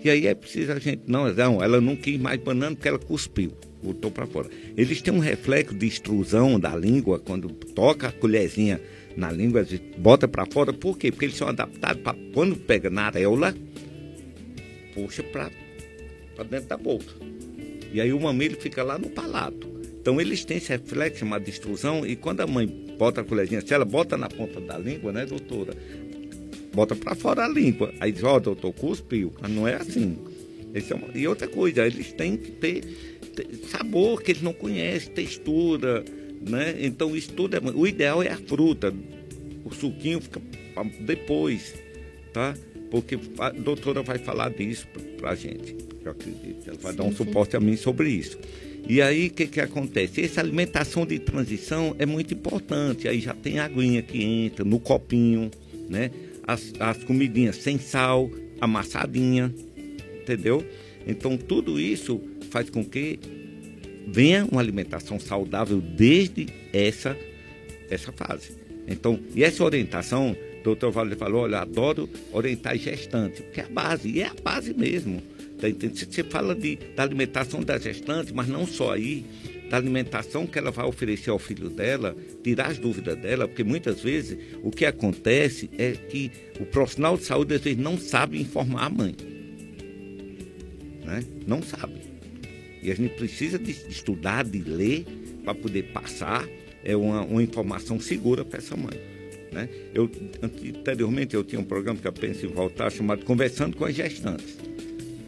E 0.03 0.09
aí 0.09 0.26
é 0.26 0.34
preciso 0.34 0.72
a 0.72 0.80
gente, 0.80 1.03
não, 1.05 1.32
não, 1.32 1.64
ela 1.64 1.80
não 1.80 1.95
quis 1.95 2.20
mais 2.20 2.41
banana 2.41 2.76
porque 2.76 2.88
ela 2.88 2.97
cuspiu 2.97 3.51
botou 3.82 4.12
para 4.12 4.26
fora. 4.26 4.49
Eles 4.78 5.01
têm 5.01 5.14
um 5.14 5.20
reflexo 5.20 5.74
de 5.74 5.88
extrusão 5.88 6.59
da 6.59 6.76
língua 6.76 7.20
quando 7.20 7.49
toca 7.49 8.07
a 8.07 8.12
colherzinha 8.12 8.80
na 9.16 9.32
língua, 9.32 9.66
bota 9.97 10.28
para 10.28 10.45
fora. 10.45 10.74
Por 10.74 10.97
quê? 10.97 11.12
Porque 11.12 11.26
eles 11.26 11.38
são 11.38 11.47
adaptados 11.47 12.01
para 12.01 12.18
quando 12.34 12.55
pega 12.55 12.89
na 12.89 13.03
areola, 13.03 13.55
puxa 14.93 15.24
para 15.24 15.49
dentro 16.43 16.68
da 16.68 16.78
boca. 16.78 17.14
E 17.93 17.99
aí 17.99 18.14
o 18.14 18.20
mamilo 18.20 18.55
fica 18.55 18.84
lá 18.84 18.97
no 18.97 19.09
palato. 19.09 19.70
Então 19.99 20.20
eles 20.20 20.43
têm 20.43 20.57
esse 20.57 20.70
reflexo 20.70 21.26
de 21.39 21.49
extrusão 21.49 22.05
e 22.05 22.16
quando 22.16 22.41
a 22.41 22.47
mãe 22.47 22.66
bota 22.97 23.22
a 23.22 23.24
colherzinha, 23.24 23.62
se 23.62 23.74
ela 23.74 23.86
bota 23.86 24.18
na 24.18 24.30
ponta 24.30 24.59
da 24.59 24.78
língua, 24.78 25.12
né, 25.12 25.26
doutora? 25.26 25.74
Bota 26.74 26.95
para 26.95 27.14
fora 27.16 27.45
a 27.45 27.47
língua. 27.47 27.93
Aí 27.99 28.12
diz, 28.12 28.24
ó, 28.24 28.36
oh, 28.36 28.39
doutor, 28.39 28.74
cuspiu. 28.74 29.34
Mas 29.39 29.51
não 29.51 29.68
é 29.68 29.76
assim. 29.76 30.18
É 30.74 30.93
uma... 30.93 31.07
E 31.14 31.28
outra 31.28 31.47
coisa, 31.47 31.86
eles 31.86 32.14
têm 32.14 32.38
que 32.38 32.51
ter 32.51 32.84
sabor 33.70 34.22
que 34.22 34.32
eles 34.32 34.41
não 34.41 34.53
conhecem, 34.53 35.14
textura, 35.14 36.03
né? 36.42 36.76
Então 36.80 37.16
isso 37.16 37.32
tudo 37.34 37.56
é. 37.56 37.60
O 37.60 37.86
ideal 37.86 38.22
é 38.24 38.30
a 38.30 38.38
fruta. 38.38 38.94
O 39.64 39.74
suquinho 39.74 40.20
fica 40.20 40.42
depois, 41.00 41.76
tá? 42.34 42.56
Porque 42.89 43.18
a 43.39 43.50
doutora 43.52 44.02
vai 44.02 44.18
falar 44.18 44.50
disso 44.50 44.88
para 45.18 45.32
a 45.32 45.36
gente. 45.36 45.76
Eu 46.04 46.12
acredito. 46.12 46.68
Ela 46.68 46.78
vai 46.82 46.92
sim, 46.92 46.98
dar 46.98 47.04
um 47.04 47.12
sim. 47.12 47.18
suporte 47.18 47.56
a 47.56 47.60
mim 47.60 47.78
sobre 47.78 48.10
isso. 48.10 48.38
E 48.88 49.02
aí 49.02 49.28
o 49.28 49.32
que, 49.32 49.48
que 49.48 49.62
acontece? 49.62 50.22
Essa 50.22 50.42
alimentação 50.42 51.06
de 51.06 51.20
transição 51.20 51.96
é 52.00 52.06
muito 52.06 52.34
importante. 52.34 53.08
Aí 53.08 53.22
já 53.22 53.34
tem 53.34 53.60
aguinha 53.60 54.02
que 54.02 54.24
entra 54.24 54.66
no 54.66 54.80
copinho, 54.80 55.52
né? 55.88 56.12
As, 56.46 56.74
as 56.80 57.04
comidinhas 57.04 57.58
sem 57.58 57.78
sal, 57.78 58.30
amassadinha, 58.60 59.54
entendeu? 60.20 60.66
Então 61.06 61.38
tudo 61.38 61.80
isso 61.80 62.20
faz 62.50 62.70
com 62.70 62.84
que 62.84 63.20
venha 64.08 64.45
uma 64.45 64.62
alimentação 64.62 65.20
saudável 65.20 65.80
desde 65.80 66.47
essa, 66.74 67.18
essa 67.89 68.12
fase. 68.12 68.52
Então, 68.88 69.20
e 69.36 69.43
essa 69.43 69.64
orientação, 69.64 70.36
o 70.60 70.64
doutor 70.64 70.91
Valdir 70.91 71.18
falou, 71.18 71.43
olha, 71.43 71.60
adoro 71.60 72.10
orientar 72.32 72.78
gestante, 72.78 73.41
porque 73.43 73.62
é 73.62 73.66
a 73.66 73.70
base, 73.70 74.10
e 74.10 74.22
é 74.22 74.28
a 74.28 74.34
base 74.34 74.74
mesmo. 74.74 75.22
Tá 75.60 75.68
Você 75.70 76.24
fala 76.24 76.56
de, 76.56 76.78
da 76.95 77.04
alimentação 77.04 77.62
da 77.62 77.78
gestante, 77.78 78.34
mas 78.34 78.47
não 78.47 78.66
só 78.66 78.93
aí, 78.93 79.24
da 79.70 79.78
alimentação 79.78 80.45
que 80.45 80.58
ela 80.58 80.72
vai 80.72 80.86
oferecer 80.86 81.30
ao 81.30 81.39
filho 81.39 81.70
dela, 81.70 82.16
tirar 82.43 82.72
as 82.72 82.78
dúvidas 82.78 83.18
dela, 83.18 83.47
porque 83.47 83.64
muitas 83.64 84.02
vezes 84.02 84.38
o 84.64 84.70
que 84.70 84.86
acontece 84.86 85.70
é 85.78 85.91
que 85.91 86.30
o 86.60 86.66
profissional 86.66 87.16
de 87.16 87.24
saúde 87.24 87.54
às 87.54 87.62
vezes 87.62 87.80
não 87.80 87.97
sabe 87.97 88.41
informar 88.41 88.88
a 88.88 88.89
mãe. 88.89 89.16
Né? 91.06 91.24
Não 91.47 91.62
sabe. 91.62 92.01
E 92.82 92.92
a 92.92 92.96
gente 92.96 93.16
precisa 93.16 93.60
de 93.60 93.72
estudar, 93.72 94.44
de 94.44 94.60
ler, 94.60 95.06
para 95.44 95.54
poder 95.54 95.84
passar 95.92 96.48
é 96.84 96.96
uma, 96.96 97.22
uma 97.22 97.44
informação 97.44 98.00
segura 98.00 98.44
para 98.44 98.58
essa 98.58 98.76
mãe. 98.76 99.00
Né? 99.52 99.68
Eu, 99.94 100.10
anteriormente 100.42 101.36
eu 101.36 101.44
tinha 101.44 101.60
um 101.60 101.64
programa 101.64 102.00
que 102.00 102.08
eu 102.08 102.14
penso 102.14 102.46
em 102.46 102.50
voltar 102.50 102.90
chamado 102.90 103.26
Conversando 103.26 103.76
com 103.76 103.86
as 103.86 103.94
Gestantes. 103.94 104.58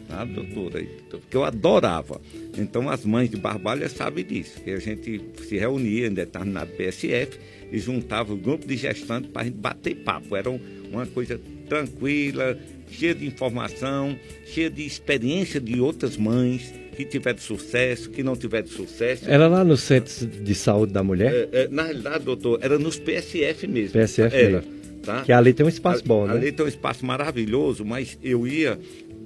Tá, 0.08 0.24
doutora? 0.24 0.84
Que 1.30 1.36
eu 1.36 1.44
adorava. 1.44 2.20
Então 2.56 2.88
as 2.88 3.04
mães 3.04 3.30
de 3.30 3.36
Barbalha 3.36 3.88
sabem 3.88 4.24
disso. 4.24 4.60
Que 4.60 4.70
a 4.70 4.78
gente 4.78 5.20
se 5.46 5.56
reunia 5.56 6.06
em 6.06 6.14
determinado 6.14 6.70
PSF 6.72 7.38
e 7.72 7.78
juntava 7.78 8.32
o 8.32 8.36
grupo 8.36 8.66
de 8.66 8.76
gestantes 8.76 9.30
para 9.30 9.42
a 9.42 9.44
gente 9.44 9.56
bater 9.56 9.96
papo. 9.96 10.36
Era 10.36 10.50
uma 10.50 11.06
coisa 11.06 11.40
tranquila, 11.68 12.58
cheia 12.90 13.14
de 13.14 13.26
informação, 13.26 14.16
cheia 14.46 14.70
de 14.70 14.86
experiência 14.86 15.60
de 15.60 15.80
outras 15.80 16.16
mães 16.16 16.72
que 16.94 17.04
tiver 17.04 17.38
sucesso, 17.38 18.10
que 18.10 18.22
não 18.22 18.36
tiver 18.36 18.66
sucesso. 18.66 19.24
Era 19.28 19.48
lá 19.48 19.64
no 19.64 19.76
Centro 19.76 20.26
de 20.26 20.54
Saúde 20.54 20.92
da 20.92 21.02
Mulher? 21.02 21.48
É, 21.52 21.62
é, 21.62 21.68
na 21.68 21.84
realidade, 21.84 22.24
doutor, 22.24 22.58
era 22.62 22.78
nos 22.78 22.98
PSF 22.98 23.66
mesmo. 23.66 23.92
PSF 23.92 24.34
era. 24.34 24.64
Tá? 25.02 25.22
Que 25.22 25.32
ali 25.32 25.52
tem 25.52 25.66
um 25.66 25.68
espaço 25.68 26.02
a, 26.02 26.08
bom, 26.08 26.26
né? 26.26 26.32
Ali 26.32 26.52
tem 26.52 26.64
um 26.64 26.68
espaço 26.68 27.04
maravilhoso, 27.04 27.84
mas 27.84 28.18
eu 28.22 28.46
ia 28.46 28.78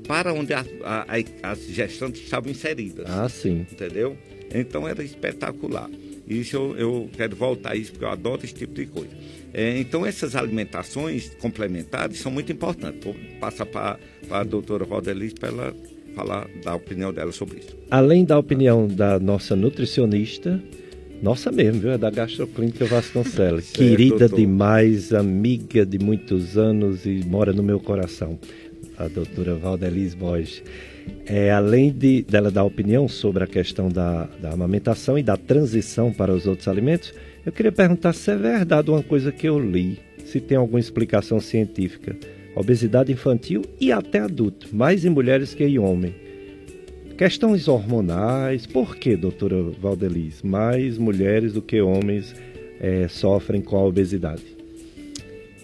para 0.06 0.32
onde 0.32 0.52
a, 0.52 0.64
a, 0.82 1.06
as 1.50 1.60
gestantes 1.68 2.22
estavam 2.22 2.50
inseridas. 2.50 3.06
Ah, 3.08 3.28
sim. 3.28 3.66
Entendeu? 3.70 4.16
Então 4.52 4.88
era 4.88 5.02
espetacular. 5.04 5.88
Isso 6.26 6.56
eu, 6.56 6.76
eu 6.76 7.10
quero 7.16 7.36
voltar 7.36 7.72
a 7.72 7.76
isso, 7.76 7.92
porque 7.92 8.04
eu 8.04 8.10
adoro 8.10 8.44
esse 8.44 8.54
tipo 8.54 8.74
de 8.74 8.86
coisa. 8.86 9.10
É, 9.52 9.78
então, 9.78 10.04
essas 10.04 10.36
alimentações 10.36 11.30
complementares 11.40 12.18
são 12.18 12.30
muito 12.30 12.52
importantes. 12.52 13.02
Vou 13.02 13.16
passar 13.40 13.64
para 13.64 13.98
a 14.30 14.44
doutora 14.44 14.84
Valdelice 14.84 15.34
para 15.34 15.48
ela 15.48 15.76
falar, 16.18 16.48
dar 16.64 16.72
a 16.72 16.74
opinião 16.74 17.12
dela 17.12 17.30
sobre 17.30 17.58
isso. 17.58 17.76
Além 17.90 18.24
da 18.24 18.36
opinião 18.36 18.88
da 18.88 19.20
nossa 19.20 19.54
nutricionista, 19.54 20.60
nossa 21.22 21.52
mesmo, 21.52 21.80
viu? 21.80 21.92
É 21.92 21.98
da 21.98 22.10
Gastroclínica 22.10 22.84
Vasconcelos. 22.84 23.64
certo, 23.70 23.78
Querida 23.78 24.18
doutor. 24.20 24.36
demais, 24.36 25.12
amiga 25.12 25.86
de 25.86 25.98
muitos 25.98 26.58
anos 26.58 27.06
e 27.06 27.22
mora 27.24 27.52
no 27.52 27.62
meu 27.62 27.78
coração, 27.78 28.38
a 28.96 29.06
doutora 29.06 29.54
Valdeliz 29.54 30.14
Borges. 30.14 30.62
É, 31.24 31.50
além 31.50 31.90
de 31.90 32.22
dela 32.22 32.50
dar 32.50 32.64
opinião 32.64 33.08
sobre 33.08 33.44
a 33.44 33.46
questão 33.46 33.88
da, 33.88 34.28
da 34.40 34.50
amamentação 34.50 35.18
e 35.18 35.22
da 35.22 35.36
transição 35.36 36.12
para 36.12 36.32
os 36.32 36.46
outros 36.46 36.68
alimentos, 36.68 37.14
eu 37.46 37.52
queria 37.52 37.72
perguntar 37.72 38.12
se 38.12 38.30
é 38.30 38.36
verdade 38.36 38.90
uma 38.90 39.02
coisa 39.02 39.32
que 39.32 39.48
eu 39.48 39.58
li, 39.58 39.98
se 40.26 40.38
tem 40.40 40.58
alguma 40.58 40.80
explicação 40.80 41.40
científica. 41.40 42.14
Obesidade 42.58 43.12
infantil 43.12 43.62
e 43.80 43.92
até 43.92 44.18
adulto, 44.18 44.74
mais 44.74 45.04
em 45.04 45.10
mulheres 45.10 45.54
que 45.54 45.62
em 45.62 45.78
homens. 45.78 46.12
Questões 47.16 47.68
hormonais, 47.68 48.66
por 48.66 48.96
que, 48.96 49.16
doutora 49.16 49.62
Valdeliz, 49.80 50.42
mais 50.42 50.98
mulheres 50.98 51.52
do 51.52 51.62
que 51.62 51.80
homens 51.80 52.34
é, 52.80 53.06
sofrem 53.06 53.60
com 53.60 53.76
a 53.76 53.84
obesidade? 53.84 54.42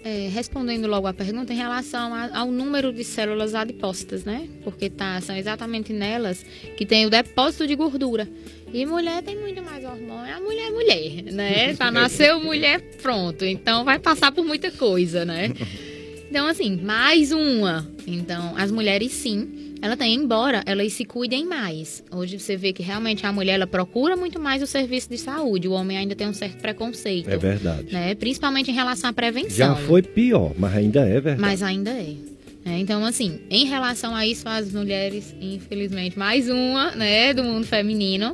É, 0.05 0.29
respondendo 0.29 0.87
logo 0.87 1.09
a 1.09 1.13
pergunta, 1.13 1.53
em 1.53 1.57
relação 1.57 2.15
a, 2.15 2.39
ao 2.39 2.53
número 2.53 2.93
de 2.93 3.03
células 3.03 3.57
adipócitas, 3.57 4.25
né? 4.25 4.49
Porque 4.63 4.89
tá, 4.89 5.21
são 5.21 5.37
exatamente 5.37 5.93
nelas 5.93 6.47
que 6.77 6.87
tem 6.87 7.07
o 7.07 7.11
depósito 7.11 7.67
de 7.67 7.75
gordura. 7.75 8.29
E 8.73 8.87
mulher 8.87 9.21
tem 9.23 9.37
muito 9.37 9.61
mais 9.63 9.85
hormônio. 9.85 10.33
A 10.33 10.41
mulher 10.41 10.69
é 10.69 10.71
mulher, 10.71 11.33
né? 11.33 11.75
Já 11.79 11.91
nasceu 11.91 12.39
mulher, 12.39 12.81
pronto. 13.03 13.45
Então 13.45 13.85
vai 13.85 13.99
passar 13.99 14.31
por 14.31 14.45
muita 14.45 14.71
coisa, 14.71 15.25
né? 15.25 15.53
Então, 16.35 16.49
assim, 16.49 16.81
mais 16.83 17.31
uma. 17.31 17.87
Então, 18.05 18.57
as 18.57 18.69
mulheres 18.69 19.13
sim 19.13 19.77
ela 19.81 19.97
tem, 19.97 20.13
embora 20.17 20.65
elas 20.67 20.93
se 20.93 21.05
cuidem 21.05 21.47
mais. 21.47 22.03
Hoje 22.11 22.41
você 22.41 22.57
vê 22.57 22.73
que 22.73 22.83
realmente 22.83 23.25
a 23.25 23.33
mulher 23.33 23.53
ela 23.53 23.69
procura 23.69 24.17
muito 24.17 24.41
mais 24.41 24.61
o 24.61 24.67
serviço 24.67 25.09
de 25.11 25.17
saúde. 25.17 25.69
O 25.69 25.71
homem 25.71 25.97
ainda 25.97 26.17
tem 26.17 26.27
um 26.27 26.35
certo 26.35 26.57
preconceito. 26.61 27.31
É 27.31 27.37
verdade. 27.37 27.93
Né? 27.93 28.17
Principalmente 28.17 28.69
em 28.69 28.75
relação 28.75 29.11
à 29.11 29.13
prevenção. 29.13 29.49
Já 29.57 29.77
foi 29.77 30.03
pior, 30.03 30.53
mas 30.59 30.75
ainda 30.75 31.03
é 31.03 31.21
verdade. 31.21 31.41
Mas 31.41 31.63
ainda 31.63 31.91
é. 31.91 32.17
é. 32.65 32.79
Então, 32.81 33.05
assim, 33.05 33.39
em 33.49 33.67
relação 33.67 34.13
a 34.13 34.27
isso, 34.27 34.49
as 34.49 34.73
mulheres, 34.73 35.33
infelizmente, 35.41 36.19
mais 36.19 36.51
uma, 36.51 36.91
né, 36.97 37.33
do 37.33 37.45
mundo 37.45 37.65
feminino, 37.65 38.33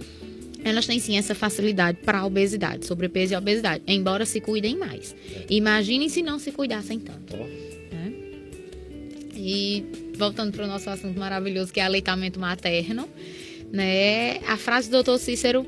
elas 0.64 0.86
têm 0.86 0.98
sim 0.98 1.18
essa 1.18 1.34
facilidade 1.34 1.98
para 2.02 2.20
a 2.20 2.26
obesidade, 2.26 2.86
sobrepeso 2.86 3.34
e 3.34 3.36
obesidade, 3.36 3.82
embora 3.86 4.24
se 4.24 4.40
cuidem 4.40 4.74
mais. 4.74 5.14
Imaginem 5.50 6.08
se 6.08 6.22
não 6.22 6.38
se 6.38 6.50
cuidassem 6.50 6.98
tanto. 6.98 7.36
E 9.42 9.84
voltando 10.18 10.52
para 10.52 10.64
o 10.64 10.68
nosso 10.68 10.90
assunto 10.90 11.18
maravilhoso, 11.18 11.72
que 11.72 11.80
é 11.80 11.82
aleitamento 11.82 12.38
materno, 12.38 13.08
né? 13.72 14.38
A 14.46 14.58
frase 14.58 14.88
do 14.90 14.92
doutor 14.92 15.18
Cícero 15.18 15.66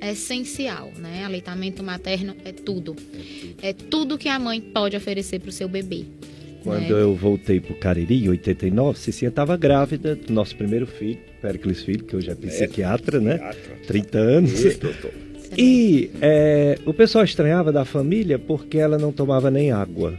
é 0.00 0.10
essencial, 0.10 0.90
né? 0.98 1.22
Aleitamento 1.24 1.82
materno 1.84 2.34
é 2.44 2.50
tudo. 2.50 2.96
É 3.62 3.72
tudo 3.72 4.18
que 4.18 4.28
a 4.28 4.38
mãe 4.38 4.60
pode 4.60 4.96
oferecer 4.96 5.38
para 5.38 5.50
o 5.50 5.52
seu 5.52 5.68
bebê. 5.68 6.04
Quando 6.64 6.80
né? 6.80 7.02
eu 7.02 7.14
voltei 7.14 7.60
para 7.60 7.72
o 7.72 7.76
Cariri, 7.76 8.24
em 8.24 8.28
89, 8.28 8.98
Cicinha 8.98 9.28
estava 9.28 9.56
grávida 9.56 10.16
do 10.16 10.32
nosso 10.32 10.56
primeiro 10.56 10.86
filho, 10.86 11.18
Pericles 11.40 11.82
Filho, 11.82 12.04
que 12.04 12.16
hoje 12.16 12.30
é 12.30 12.34
psiquiatra, 12.34 13.18
é, 13.18 13.20
né? 13.20 13.38
Psiquiatra. 13.38 13.86
30 13.86 14.18
anos. 14.18 14.52
Isso, 14.52 14.80
doutor. 14.80 15.12
E 15.56 16.10
é, 16.20 16.78
o 16.84 16.92
pessoal 16.92 17.24
estranhava 17.24 17.72
da 17.72 17.84
família 17.84 18.38
porque 18.38 18.78
ela 18.78 18.98
não 18.98 19.12
tomava 19.12 19.50
nem 19.50 19.72
água 19.72 20.18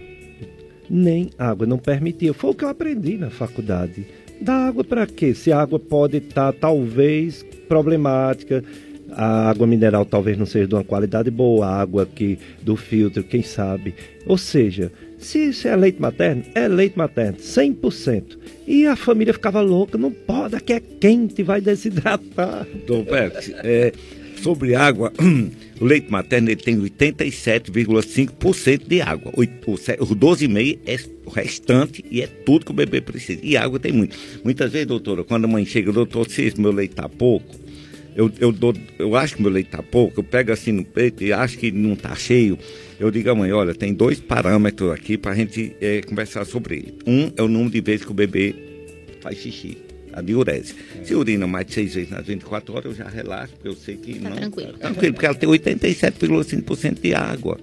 nem 0.92 1.30
água, 1.40 1.66
não 1.66 1.78
permitia. 1.78 2.34
Foi 2.34 2.50
o 2.50 2.54
que 2.54 2.66
eu 2.66 2.70
aprendi 2.70 3.18
na 3.18 3.30
faculdade. 3.30 4.06
Dá 4.42 4.68
água 4.68 4.84
para 4.84 5.08
quê? 5.08 5.34
Se 5.34 5.52
a 5.52 5.62
água 5.62 5.80
pode 5.80 6.18
estar, 6.18 6.52
tá, 6.52 6.60
talvez, 6.60 7.46
problemática, 7.70 8.62
a 9.12 9.50
água 9.50 9.68
mineral 9.68 10.06
talvez 10.06 10.38
não 10.38 10.46
seja 10.46 10.68
de 10.68 10.76
uma 10.76 10.84
qualidade 10.84 11.30
boa, 11.30 11.66
a 11.66 11.82
água 11.82 12.04
aqui 12.04 12.38
do 12.62 12.76
filtro, 12.76 13.24
quem 13.24 13.42
sabe. 13.42 13.94
Ou 14.26 14.38
seja, 14.38 14.92
se 15.18 15.50
isso 15.50 15.68
é 15.68 15.76
leite 15.76 16.02
materno, 16.02 16.44
é 16.56 16.68
leite 16.68 16.98
materno, 16.98 17.38
100%. 17.38 18.38
E 18.68 18.86
a 18.86 18.96
família 18.96 19.34
ficava 19.34 19.62
louca, 19.62 19.98
não 19.98 20.12
pode, 20.12 20.56
aqui 20.56 20.74
é 20.74 20.80
quente, 20.80 21.44
vai 21.44 21.62
desidratar. 21.62 22.66
Dom 22.88 23.04
Pérez, 23.04 23.52
é, 23.64 23.94
sobre 24.42 24.76
água, 24.76 25.12
o 25.80 25.86
leite 25.86 26.12
materno 26.12 26.50
ele 26.50 26.62
tem 26.62 26.78
87,5% 26.78 28.88
de 28.88 29.02
água. 29.02 29.32
O, 29.36 29.42
o, 29.42 29.74
o 29.74 30.16
12,5% 30.16 30.80
é 30.86 31.00
o 31.26 31.30
restante 31.30 32.04
e 32.10 32.22
é 32.22 32.28
tudo 32.28 32.66
que 32.66 32.72
o 32.72 32.74
bebê 32.74 33.02
precisa. 33.02 33.40
E 33.44 33.56
água 33.56 33.80
tem 33.80 33.92
muito. 33.92 34.18
Muitas 34.44 34.72
vezes, 34.72 34.88
doutora, 34.88 35.24
quando 35.24 35.46
a 35.46 35.48
mãe 35.48 35.66
chega, 35.66 35.92
doutor, 35.92 36.30
se 36.30 36.54
meu 36.60 36.72
leite 36.72 36.92
está 36.92 37.08
pouco, 37.08 37.56
eu, 38.16 38.32
eu, 38.40 38.52
dou, 38.52 38.74
eu 39.00 39.16
acho 39.16 39.36
que 39.36 39.42
meu 39.42 39.52
leite 39.52 39.68
está 39.68 39.82
pouco, 39.82 40.20
eu 40.20 40.24
pego 40.24 40.52
assim 40.52 40.72
no 40.72 40.84
peito 40.84 41.24
e 41.24 41.32
acho 41.32 41.58
que 41.58 41.72
não 41.72 41.94
está 41.94 42.16
cheio. 42.16 42.58
Eu 43.00 43.10
digo 43.10 43.30
à 43.30 43.36
mãe, 43.36 43.52
olha, 43.52 43.74
tem 43.74 43.94
dois 43.94 44.20
parâmetros 44.20 44.92
aqui 44.92 45.18
para 45.18 45.32
a 45.32 45.36
gente 45.36 45.76
é, 45.80 46.02
conversar 46.02 46.46
sobre 46.46 46.76
ele. 46.76 46.94
Um 47.08 47.32
é 47.36 47.42
o 47.42 47.48
número 47.48 47.72
de 47.72 47.82
vezes 47.82 48.06
que 48.06 48.12
o 48.12 48.14
bebê 48.14 48.54
faz 49.22 49.38
xixi 49.38 49.91
a 50.14 50.22
diurese. 50.22 50.76
Se 51.04 51.16
urina 51.16 51.48
mais 51.48 51.68
de 51.68 51.74
seis 51.74 51.94
vezes 51.96 52.10
nas 52.10 52.26
24 52.26 52.74
horas, 52.74 52.86
eu 52.86 52.96
já 52.96 53.08
relaxo, 53.08 53.54
porque 53.54 53.68
eu 53.68 53.76
sei 53.76 53.98
que 53.98 54.20
tá 54.20 54.30
não. 54.30 54.38
Tranquilo. 54.38 54.74
Tá 54.74 54.78
tranquilo, 54.80 55.14
porque 55.14 55.26
ela 55.26 55.36
tem 55.36 55.50
87,5% 55.50 57.02
de 57.02 57.14
água 57.14 57.58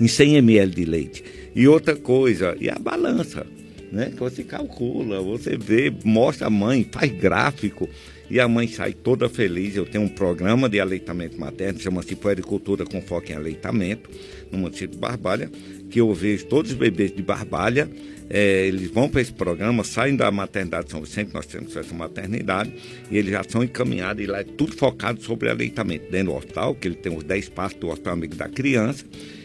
em 0.00 0.08
100 0.08 0.36
ml 0.36 0.74
de 0.74 0.84
leite. 0.84 1.24
E 1.54 1.66
outra 1.66 1.96
coisa, 1.96 2.56
e 2.60 2.68
a 2.68 2.78
balança, 2.78 3.46
né? 3.90 4.10
Que 4.10 4.20
você 4.20 4.44
calcula, 4.44 5.20
você 5.20 5.56
vê, 5.56 5.92
mostra 6.04 6.48
a 6.48 6.50
mãe, 6.50 6.86
faz 6.90 7.10
gráfico. 7.12 7.88
E 8.28 8.40
a 8.40 8.48
mãe 8.48 8.66
sai 8.66 8.92
toda 8.92 9.28
feliz. 9.28 9.76
Eu 9.76 9.86
tenho 9.86 10.04
um 10.04 10.08
programa 10.08 10.68
de 10.68 10.80
aleitamento 10.80 11.38
materno, 11.38 11.78
chama-se 11.78 12.16
Puericultura 12.16 12.84
com 12.84 13.00
Foco 13.00 13.30
em 13.30 13.36
Aleitamento, 13.36 14.10
no 14.50 14.58
município 14.58 14.88
de 14.88 14.98
Barbalha, 14.98 15.50
que 15.88 16.00
eu 16.00 16.12
vejo 16.12 16.46
todos 16.46 16.72
os 16.72 16.76
bebês 16.76 17.14
de 17.14 17.22
Barbalha 17.22 17.88
é, 18.28 18.66
eles 18.66 18.90
vão 18.90 19.08
para 19.08 19.20
esse 19.20 19.32
programa, 19.32 19.84
saem 19.84 20.16
da 20.16 20.30
maternidade 20.30 20.90
São 20.90 21.00
Vicente, 21.00 21.32
nós 21.32 21.46
temos 21.46 21.76
essa 21.76 21.94
maternidade, 21.94 22.72
e 23.10 23.16
eles 23.16 23.30
já 23.30 23.42
são 23.44 23.62
encaminhados, 23.62 24.22
e 24.22 24.26
lá 24.26 24.40
é 24.40 24.44
tudo 24.44 24.76
focado 24.76 25.22
sobre 25.22 25.48
aleitamento, 25.48 26.10
dentro 26.10 26.32
do 26.32 26.36
hospital, 26.36 26.74
que 26.74 26.88
ele 26.88 26.96
tem 26.96 27.16
os 27.16 27.24
10 27.24 27.48
passos 27.50 27.78
do 27.78 27.88
Hospital 27.88 28.14
Amigo 28.14 28.34
da 28.34 28.48
Criança, 28.48 29.04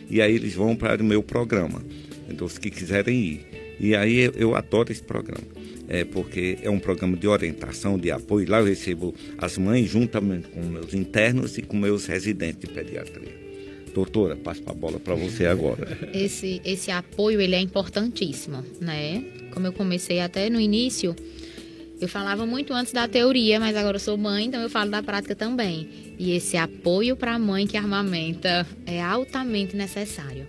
e 0.10 0.22
aí 0.22 0.36
eles 0.36 0.54
vão 0.54 0.76
para 0.76 1.02
o 1.02 1.06
meu 1.06 1.22
programa, 1.22 1.82
então 2.30 2.46
os 2.48 2.58
que 2.58 2.70
quiserem 2.70 3.18
ir. 3.18 3.46
E 3.80 3.96
aí 3.96 4.20
eu, 4.20 4.34
eu 4.36 4.56
adoro 4.56 4.92
esse 4.92 5.04
programa, 5.04 5.44
é, 5.88 6.04
porque 6.04 6.58
é 6.62 6.70
um 6.70 6.80
programa 6.80 7.16
de 7.16 7.28
orientação, 7.28 7.98
de 7.98 8.12
apoio, 8.12 8.50
lá 8.50 8.60
eu 8.60 8.66
recebo 8.66 9.14
as 9.38 9.58
mães 9.58 9.90
juntamente 9.90 10.48
com 10.50 10.62
meus 10.62 10.94
internos 10.94 11.58
e 11.58 11.62
com 11.62 11.78
meus 11.78 12.06
residentes 12.06 12.62
de 12.62 12.68
pediatria. 12.68 13.41
Doutora, 13.94 14.36
passo 14.36 14.64
a 14.66 14.74
bola 14.74 15.00
para 15.00 15.16
você 15.16 15.46
agora. 15.46 15.88
Esse, 16.14 16.62
esse 16.64 16.92
apoio 16.92 17.42
ele 17.42 17.56
é 17.56 17.60
importantíssimo, 17.60 18.64
né? 18.80 19.24
Como 19.54 19.68
eu 19.68 19.74
comecei 19.74 20.20
até 20.20 20.50
no 20.50 20.60
início, 20.60 21.16
eu 22.00 22.08
falava 22.08 22.46
muito 22.46 22.74
antes 22.74 22.94
da 22.94 23.08
teoria, 23.08 23.60
mas 23.60 23.76
agora 23.76 23.98
eu 23.98 24.00
sou 24.00 24.18
mãe, 24.18 24.46
então 24.46 24.62
eu 24.62 24.70
falo 24.70 24.90
da 24.90 25.04
prática 25.04 25.36
também. 25.36 26.16
E 26.18 26.32
esse 26.32 26.58
apoio 26.58 27.16
para 27.16 27.36
a 27.36 27.40
mãe 27.40 27.68
que 27.68 27.78
armamenta 27.78 28.66
é 28.86 29.02
altamente 29.02 29.76
necessário. 29.76 30.48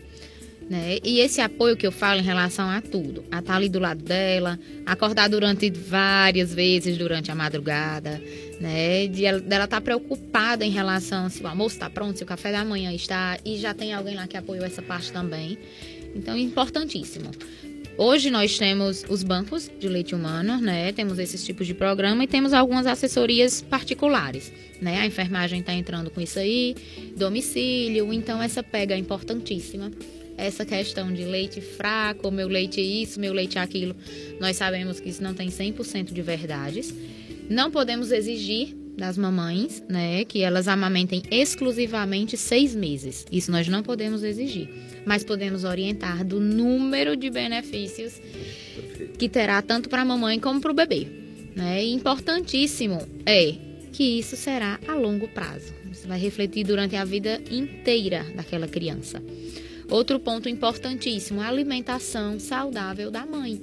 Né? 0.73 1.01
E 1.05 1.21
esse 1.21 1.43
apoio 1.43 1.77
que 1.77 1.87
eu 1.87 1.93
falo 1.93 2.21
em 2.21 2.23
relação 2.23 2.67
a 2.67 2.81
tudo, 2.81 3.23
a 3.31 3.41
estar 3.41 3.43
tá 3.43 3.57
ali 3.57 3.69
do 3.69 3.79
lado 3.79 4.03
dela, 4.03 4.59
acordar 4.87 5.29
durante 5.29 5.69
várias 5.71 6.55
vezes 6.55 6.97
durante 6.97 7.31
a 7.31 7.35
madrugada, 7.35 8.19
né? 8.59 9.07
De 9.07 9.27
ela, 9.27 9.39
dela 9.39 9.65
estar 9.65 9.77
tá 9.77 9.81
preocupada 9.83 10.65
em 10.65 10.71
relação 10.71 11.29
se 11.29 11.43
o 11.43 11.47
almoço 11.47 11.75
está 11.75 11.91
pronto, 11.91 12.17
se 12.17 12.25
o 12.25 12.27
café 12.27 12.51
da 12.51 12.65
manhã 12.65 12.91
está, 12.91 13.37
e 13.45 13.59
já 13.59 13.75
tem 13.75 13.93
alguém 13.93 14.15
lá 14.15 14.27
que 14.27 14.35
apoiou 14.35 14.65
essa 14.65 14.81
parte 14.81 15.13
também. 15.13 15.59
Então, 16.17 16.35
importantíssimo. 16.39 17.31
Hoje 17.99 18.31
nós 18.31 18.57
temos 18.57 19.05
os 19.11 19.23
bancos 19.23 19.71
de 19.79 19.91
leite 19.91 20.15
humano, 20.15 20.59
né? 20.59 20.91
Temos 20.93 21.19
esses 21.19 21.45
tipos 21.45 21.67
de 21.67 21.75
programa 21.75 22.25
e 22.25 22.27
temos 22.27 22.55
algumas 22.55 22.87
assessorias 22.87 23.61
particulares, 23.61 24.51
né? 24.81 25.03
A 25.03 25.07
enfermagem 25.07 25.61
está 25.61 25.75
entrando 25.75 26.09
com 26.09 26.19
isso 26.19 26.39
aí, 26.39 26.75
domicílio, 27.15 28.11
então 28.11 28.43
essa 28.43 28.63
pega 28.63 28.95
é 28.95 28.99
importantíssima 28.99 29.91
essa 30.43 30.65
questão 30.65 31.13
de 31.13 31.25
leite 31.25 31.61
fraco, 31.61 32.31
meu 32.31 32.49
leite 32.49 32.81
é 32.81 32.85
isso, 32.85 33.21
meu 33.21 33.33
leite 33.33 33.59
é 33.59 33.61
aquilo, 33.61 33.95
nós 34.41 34.57
sabemos 34.57 34.99
que 34.99 35.09
isso 35.09 35.23
não 35.23 35.35
tem 35.35 35.49
100% 35.49 36.13
de 36.13 36.23
verdades. 36.23 36.93
Não 37.49 37.71
podemos 37.71 38.11
exigir 38.11 38.75
das 38.97 39.17
mamães, 39.17 39.83
né, 39.89 40.25
que 40.25 40.43
elas 40.43 40.69
amamentem 40.69 41.23
exclusivamente 41.31 42.37
seis 42.37 42.75
meses. 42.75 43.25
Isso 43.31 43.51
nós 43.51 43.69
não 43.69 43.83
podemos 43.83 44.23
exigir, 44.23 44.69
mas 45.07 45.25
podemos 45.25 45.65
orientar 45.65 46.25
do 46.25 46.41
número 46.41 47.17
de 47.17 47.31
benefícios 47.31 48.21
que 49.19 49.29
terá 49.29 49.63
tanto 49.63 49.89
para 49.89 50.03
a 50.03 50.05
mamãe 50.05 50.39
como 50.39 50.61
para 50.61 50.73
o 50.73 50.75
bebê. 50.75 51.07
Né? 51.55 51.85
Importantíssimo 51.85 53.07
é 53.25 53.55
que 53.93 54.19
isso 54.19 54.37
será 54.37 54.79
a 54.89 54.95
longo 54.95 55.29
prazo. 55.29 55.73
Isso 55.91 56.09
vai 56.09 56.19
refletir 56.19 56.65
durante 56.65 56.97
a 56.97 57.05
vida 57.05 57.41
inteira 57.51 58.25
daquela 58.35 58.67
criança. 58.67 59.23
Outro 59.93 60.19
ponto 60.19 60.49
importantíssimo, 60.49 61.43
a 61.43 61.49
alimentação 61.49 62.41
saudável 62.41 63.11
da 63.11 63.27
mãe. 63.27 63.61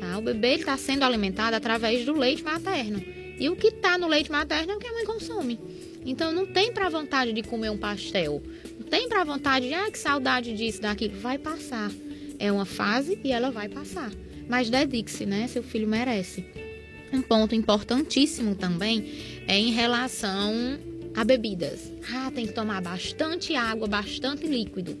Tá? 0.00 0.18
O 0.18 0.20
bebê 0.20 0.54
está 0.54 0.76
sendo 0.76 1.04
alimentado 1.04 1.54
através 1.54 2.04
do 2.04 2.12
leite 2.12 2.42
materno. 2.42 3.00
E 3.38 3.48
o 3.48 3.54
que 3.54 3.68
está 3.68 3.96
no 3.96 4.08
leite 4.08 4.32
materno 4.32 4.72
é 4.72 4.74
o 4.74 4.80
que 4.80 4.88
a 4.88 4.92
mãe 4.92 5.04
consome. 5.04 5.60
Então 6.04 6.32
não 6.32 6.44
tem 6.44 6.72
para 6.72 6.88
vontade 6.88 7.32
de 7.32 7.44
comer 7.44 7.70
um 7.70 7.78
pastel. 7.78 8.42
Não 8.80 8.88
tem 8.88 9.08
para 9.08 9.22
vontade 9.22 9.68
de, 9.68 9.74
ah, 9.74 9.88
que 9.88 9.96
saudade 9.96 10.56
disso, 10.56 10.82
daquilo. 10.82 11.20
Vai 11.20 11.38
passar. 11.38 11.92
É 12.36 12.50
uma 12.50 12.64
fase 12.64 13.16
e 13.22 13.30
ela 13.30 13.52
vai 13.52 13.68
passar. 13.68 14.10
Mas 14.48 14.68
dedique-se, 14.68 15.24
né? 15.24 15.46
Seu 15.46 15.62
filho 15.62 15.86
merece. 15.86 16.44
Um 17.12 17.22
ponto 17.22 17.54
importantíssimo 17.54 18.56
também 18.56 19.08
é 19.46 19.56
em 19.56 19.70
relação 19.70 20.52
a 21.14 21.22
bebidas. 21.22 21.92
Ah, 22.12 22.28
tem 22.34 22.48
que 22.48 22.54
tomar 22.54 22.82
bastante 22.82 23.54
água, 23.54 23.86
bastante 23.86 24.48
líquido. 24.48 24.98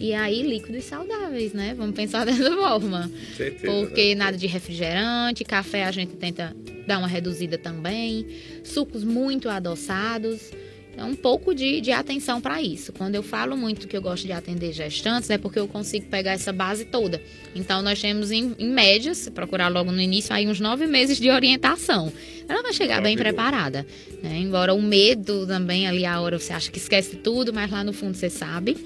E 0.00 0.14
aí, 0.14 0.42
líquidos 0.42 0.84
saudáveis, 0.84 1.52
né? 1.52 1.74
Vamos 1.76 1.94
pensar 1.94 2.24
dessa 2.26 2.50
forma. 2.56 3.10
Certeza, 3.36 3.72
Porque 3.72 4.14
né? 4.14 4.24
nada 4.24 4.36
de 4.36 4.46
refrigerante, 4.46 5.44
café 5.44 5.84
a 5.84 5.90
gente 5.92 6.16
tenta 6.16 6.56
dar 6.86 6.98
uma 6.98 7.06
reduzida 7.06 7.58
também, 7.58 8.26
sucos 8.64 9.04
muito 9.04 9.48
adoçados. 9.48 10.50
Então, 10.92 11.08
um 11.10 11.14
pouco 11.14 11.54
de, 11.54 11.80
de 11.80 11.92
atenção 11.92 12.40
para 12.40 12.60
isso. 12.60 12.92
Quando 12.92 13.14
eu 13.14 13.22
falo 13.22 13.56
muito 13.56 13.86
que 13.86 13.96
eu 13.96 14.02
gosto 14.02 14.26
de 14.26 14.32
atender 14.32 14.72
gestantes, 14.72 15.30
é 15.30 15.38
porque 15.38 15.58
eu 15.58 15.68
consigo 15.68 16.06
pegar 16.06 16.32
essa 16.32 16.52
base 16.52 16.84
toda. 16.84 17.22
Então, 17.54 17.80
nós 17.80 18.00
temos, 18.00 18.32
em, 18.32 18.54
em 18.58 18.68
média, 18.68 19.14
se 19.14 19.30
procurar 19.30 19.68
logo 19.68 19.92
no 19.92 20.00
início, 20.00 20.34
aí 20.34 20.48
uns 20.48 20.58
nove 20.58 20.86
meses 20.86 21.18
de 21.18 21.30
orientação. 21.30 22.12
Ela 22.48 22.62
vai 22.62 22.72
chegar 22.72 23.00
bem 23.00 23.16
preparada. 23.16 23.86
né? 24.20 24.38
Embora 24.38 24.74
o 24.74 24.82
medo 24.82 25.46
também, 25.46 25.86
ali 25.86 26.04
a 26.04 26.20
hora 26.20 26.38
você 26.38 26.52
acha 26.52 26.70
que 26.72 26.78
esquece 26.78 27.16
tudo, 27.16 27.52
mas 27.52 27.70
lá 27.70 27.84
no 27.84 27.92
fundo 27.92 28.16
você 28.16 28.28
sabe. 28.28 28.76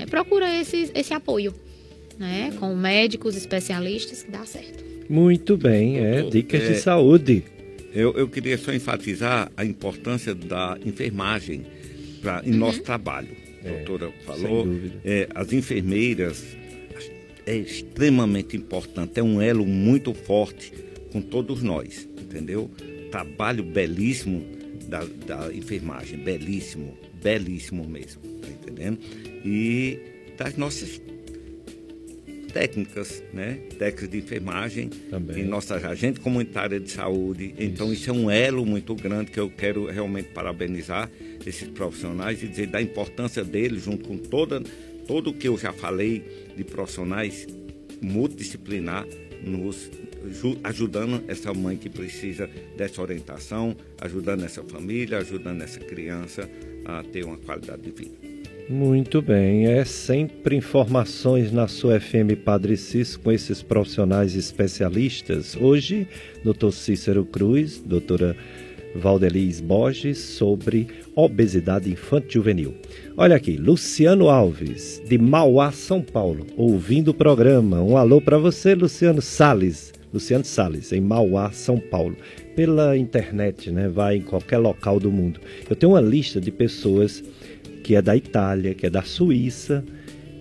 Né? 0.00 0.06
Procura 0.06 0.60
esse, 0.60 0.90
esse 0.94 1.12
apoio. 1.12 1.54
Né? 2.18 2.52
Com 2.58 2.74
médicos, 2.74 3.36
especialistas, 3.36 4.22
que 4.22 4.30
dá 4.30 4.44
certo. 4.44 4.84
Muito 5.08 5.56
bem, 5.56 5.98
é 5.98 6.22
dicas 6.22 6.60
de 6.62 6.72
é, 6.72 6.74
saúde. 6.74 7.42
Eu, 7.92 8.12
eu 8.14 8.28
queria 8.28 8.56
só 8.56 8.72
enfatizar 8.72 9.50
a 9.56 9.64
importância 9.64 10.34
da 10.34 10.78
enfermagem 10.84 11.66
pra, 12.20 12.42
em 12.44 12.52
nosso 12.52 12.82
trabalho. 12.82 13.36
A 13.64 13.68
doutora 13.68 14.12
falou, 14.24 14.66
é, 15.04 15.28
as 15.34 15.52
enfermeiras 15.52 16.44
é 17.44 17.56
extremamente 17.56 18.56
importante, 18.56 19.18
é 19.18 19.22
um 19.22 19.40
elo 19.40 19.66
muito 19.66 20.14
forte 20.14 20.72
com 21.10 21.20
todos 21.20 21.62
nós, 21.62 22.08
entendeu? 22.18 22.70
Trabalho 23.10 23.64
belíssimo 23.64 24.46
da, 24.86 25.04
da 25.26 25.52
enfermagem, 25.52 26.18
belíssimo, 26.20 26.96
belíssimo 27.20 27.84
mesmo, 27.88 28.22
entendendo? 28.60 28.98
E 29.44 29.98
das 30.36 30.56
nossas 30.56 31.00
técnicas, 32.52 33.22
né? 33.32 33.60
Técnicas 33.78 34.08
de 34.10 34.18
enfermagem 34.18 34.88
Também. 34.88 35.42
em 35.42 35.44
nossa 35.44 35.76
agente 35.76 36.18
comunitária 36.20 36.80
de 36.80 36.90
saúde. 36.90 37.54
Então 37.58 37.92
isso 37.92 38.10
é 38.10 38.12
um 38.12 38.28
elo 38.30 38.66
muito 38.66 38.94
grande 38.94 39.30
que 39.30 39.38
eu 39.38 39.48
quero 39.48 39.86
realmente 39.86 40.30
parabenizar 40.30 41.08
esses 41.46 41.68
profissionais 41.68 42.42
e 42.42 42.48
dizer 42.48 42.66
da 42.66 42.82
importância 42.82 43.44
deles 43.44 43.84
junto 43.84 44.08
com 44.08 44.18
toda 44.18 44.60
todo 45.06 45.30
o 45.30 45.34
que 45.34 45.46
eu 45.48 45.56
já 45.58 45.72
falei 45.72 46.24
de 46.56 46.64
profissionais 46.64 47.46
multidisciplinar 48.00 49.06
nos 49.44 49.90
ju- 50.32 50.58
ajudando 50.64 51.22
essa 51.28 51.52
mãe 51.54 51.76
que 51.76 51.88
precisa 51.88 52.48
dessa 52.76 53.00
orientação, 53.00 53.76
ajudando 54.00 54.44
essa 54.44 54.62
família, 54.62 55.18
ajudando 55.18 55.62
essa 55.62 55.80
criança 55.80 56.48
a 56.84 57.02
ter 57.02 57.24
uma 57.24 57.36
qualidade 57.38 57.82
de 57.82 57.90
vida. 57.90 58.29
Muito 58.70 59.20
bem, 59.20 59.66
é 59.66 59.84
sempre 59.84 60.54
informações 60.54 61.50
na 61.50 61.66
sua 61.66 61.98
FM 61.98 62.38
Padre 62.44 62.76
Cis 62.76 63.16
com 63.16 63.32
esses 63.32 63.64
profissionais 63.64 64.36
especialistas. 64.36 65.56
Hoje, 65.56 66.06
Dr. 66.44 66.70
Cícero 66.70 67.24
Cruz, 67.24 67.82
doutora 67.84 68.36
Valdeliz 68.94 69.60
Borges, 69.60 70.18
sobre 70.18 70.86
obesidade 71.16 71.90
infantil 71.90 72.42
juvenil. 72.42 72.76
Olha 73.16 73.34
aqui, 73.34 73.56
Luciano 73.56 74.28
Alves, 74.28 75.02
de 75.04 75.18
Mauá, 75.18 75.72
São 75.72 76.00
Paulo, 76.00 76.46
ouvindo 76.56 77.08
o 77.08 77.14
programa. 77.14 77.82
Um 77.82 77.96
alô 77.96 78.20
para 78.20 78.38
você, 78.38 78.76
Luciano 78.76 79.20
Sales. 79.20 79.92
Luciano 80.14 80.44
Sales, 80.44 80.92
em 80.92 81.00
Mauá, 81.00 81.50
São 81.50 81.76
Paulo. 81.76 82.16
Pela 82.54 82.96
internet, 82.96 83.72
né? 83.72 83.88
Vai 83.88 84.18
em 84.18 84.22
qualquer 84.22 84.58
local 84.58 85.00
do 85.00 85.10
mundo. 85.10 85.40
Eu 85.68 85.74
tenho 85.74 85.92
uma 85.92 86.00
lista 86.00 86.40
de 86.40 86.52
pessoas 86.52 87.22
que 87.82 87.94
é 87.94 88.02
da 88.02 88.16
Itália, 88.16 88.74
que 88.74 88.86
é 88.86 88.90
da 88.90 89.02
Suíça, 89.02 89.84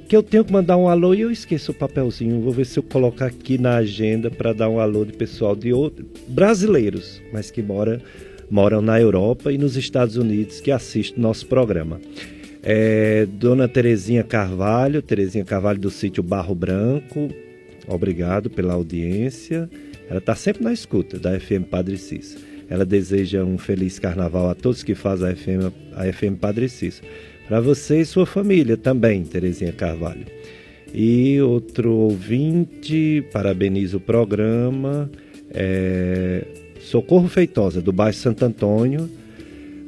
que 0.07 0.15
eu 0.15 0.23
tenho 0.23 0.43
que 0.43 0.51
mandar 0.51 0.75
um 0.75 0.87
alô 0.87 1.13
e 1.13 1.21
eu 1.21 1.29
esqueço 1.29 1.71
o 1.71 1.75
papelzinho. 1.75 2.41
Vou 2.41 2.51
ver 2.51 2.65
se 2.65 2.79
eu 2.79 2.83
colocar 2.83 3.27
aqui 3.27 3.57
na 3.59 3.75
agenda 3.75 4.31
para 4.31 4.53
dar 4.53 4.67
um 4.67 4.79
alô 4.79 5.05
de 5.05 5.13
pessoal 5.13 5.55
de 5.55 5.71
brasileiros, 6.27 7.21
mas 7.31 7.51
que 7.51 7.61
mora, 7.61 8.01
moram 8.49 8.81
na 8.81 8.99
Europa 8.99 9.51
e 9.51 9.57
nos 9.57 9.77
Estados 9.77 10.17
Unidos 10.17 10.59
que 10.61 10.71
assistem 10.71 11.21
nosso 11.21 11.45
programa. 11.45 12.01
É, 12.63 13.25
Dona 13.25 13.67
Terezinha 13.67 14.23
Carvalho, 14.23 15.01
Terezinha 15.01 15.45
Carvalho 15.45 15.79
do 15.79 15.91
sítio 15.91 16.23
Barro 16.23 16.55
Branco, 16.55 17.29
obrigado 17.87 18.49
pela 18.49 18.73
audiência. 18.73 19.69
Ela 20.09 20.17
está 20.17 20.33
sempre 20.33 20.63
na 20.63 20.73
escuta 20.73 21.19
da 21.19 21.39
FM 21.39 21.65
Padre 21.69 21.97
Cis. 21.97 22.35
Ela 22.67 22.85
deseja 22.85 23.43
um 23.43 23.57
feliz 23.57 23.99
carnaval 23.99 24.49
a 24.49 24.55
todos 24.55 24.83
que 24.83 24.95
fazem 24.95 25.29
a 25.29 25.35
FM, 25.35 25.73
a 25.93 26.11
FM 26.11 26.39
Padre 26.39 26.67
Cis. 26.67 27.01
Para 27.49 27.59
você 27.59 28.01
e 28.01 28.05
sua 28.05 28.27
família 28.27 28.77
também, 28.77 29.23
Terezinha 29.23 29.73
Carvalho. 29.73 30.27
E 30.93 31.41
outro 31.41 31.91
ouvinte, 31.91 33.25
parabeniza 33.33 33.97
o 33.97 33.99
programa. 33.99 35.09
é, 35.49 36.45
Socorro 36.79 37.27
Feitosa, 37.27 37.81
do 37.81 37.91
bairro 37.91 38.15
Santo 38.15 38.45
Antônio, 38.45 39.09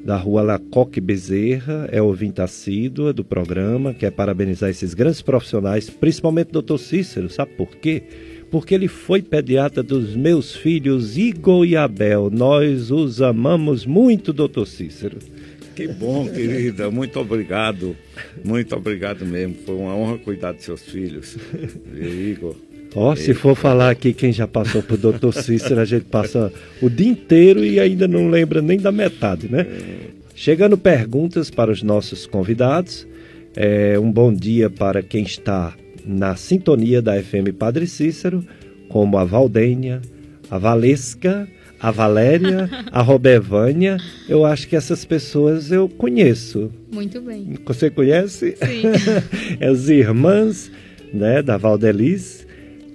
da 0.03 0.17
rua 0.17 0.41
Lacoque 0.41 0.99
Bezerra, 0.99 1.87
é 1.91 2.01
ouvinte 2.01 2.41
assídua 2.41 3.13
do 3.13 3.23
programa, 3.23 3.93
quer 3.93 4.11
parabenizar 4.11 4.71
esses 4.71 4.95
grandes 4.95 5.21
profissionais, 5.21 5.87
principalmente 5.87 6.49
o 6.49 6.53
doutor 6.53 6.79
Cícero, 6.79 7.29
sabe 7.29 7.51
por 7.51 7.75
quê? 7.77 8.01
Porque 8.49 8.73
ele 8.73 8.87
foi 8.87 9.21
pediatra 9.21 9.83
dos 9.83 10.15
meus 10.15 10.55
filhos 10.55 11.15
Igor 11.15 11.63
e 11.63 11.77
Abel. 11.77 12.31
Nós 12.31 12.89
os 12.89 13.21
amamos 13.21 13.85
muito, 13.85 14.33
doutor 14.33 14.65
Cícero. 14.65 15.19
Que 15.81 15.87
bom, 15.87 16.29
querida. 16.29 16.91
Muito 16.91 17.19
obrigado. 17.19 17.95
Muito 18.43 18.75
obrigado 18.75 19.25
mesmo. 19.25 19.55
Foi 19.65 19.75
uma 19.75 19.95
honra 19.95 20.17
cuidar 20.19 20.51
dos 20.51 20.63
seus 20.63 20.83
filhos. 20.83 21.35
Viu, 21.91 22.31
Igor. 22.31 22.55
Ó, 22.93 23.15
se 23.15 23.33
for 23.33 23.55
falar 23.55 23.89
aqui 23.89 24.13
quem 24.13 24.31
já 24.31 24.45
passou 24.45 24.83
por 24.83 24.97
doutor 24.97 25.33
Cícero, 25.33 25.79
a 25.79 25.85
gente 25.85 26.05
passa 26.05 26.51
o 26.81 26.89
dia 26.89 27.07
inteiro 27.07 27.63
e 27.63 27.79
ainda 27.79 28.07
não 28.07 28.29
lembra 28.29 28.61
nem 28.61 28.77
da 28.77 28.91
metade, 28.91 29.49
né? 29.49 29.65
Chegando 30.35 30.77
perguntas 30.77 31.49
para 31.49 31.71
os 31.71 31.81
nossos 31.81 32.27
convidados. 32.27 33.07
É, 33.55 33.97
um 33.97 34.11
bom 34.11 34.33
dia 34.33 34.69
para 34.69 35.01
quem 35.01 35.23
está 35.23 35.73
na 36.05 36.35
sintonia 36.35 37.01
da 37.01 37.21
FM 37.21 37.55
Padre 37.57 37.87
Cícero, 37.87 38.45
como 38.87 39.17
a 39.17 39.23
Valdênia, 39.23 40.01
a 40.49 40.57
Valesca, 40.57 41.47
a 41.81 41.89
Valéria, 41.91 42.69
a 42.91 43.01
Robevânia. 43.01 43.97
Eu 44.29 44.45
acho 44.45 44.67
que 44.67 44.75
essas 44.75 45.03
pessoas 45.03 45.71
eu 45.71 45.89
conheço. 45.89 46.71
Muito 46.91 47.19
bem. 47.21 47.57
Você 47.65 47.89
conhece? 47.89 48.55
Sim. 48.57 48.83
é 49.59 49.67
as 49.67 49.89
irmãs 49.89 50.71
né, 51.13 51.41
da 51.41 51.57
Valdeliz. 51.57 52.45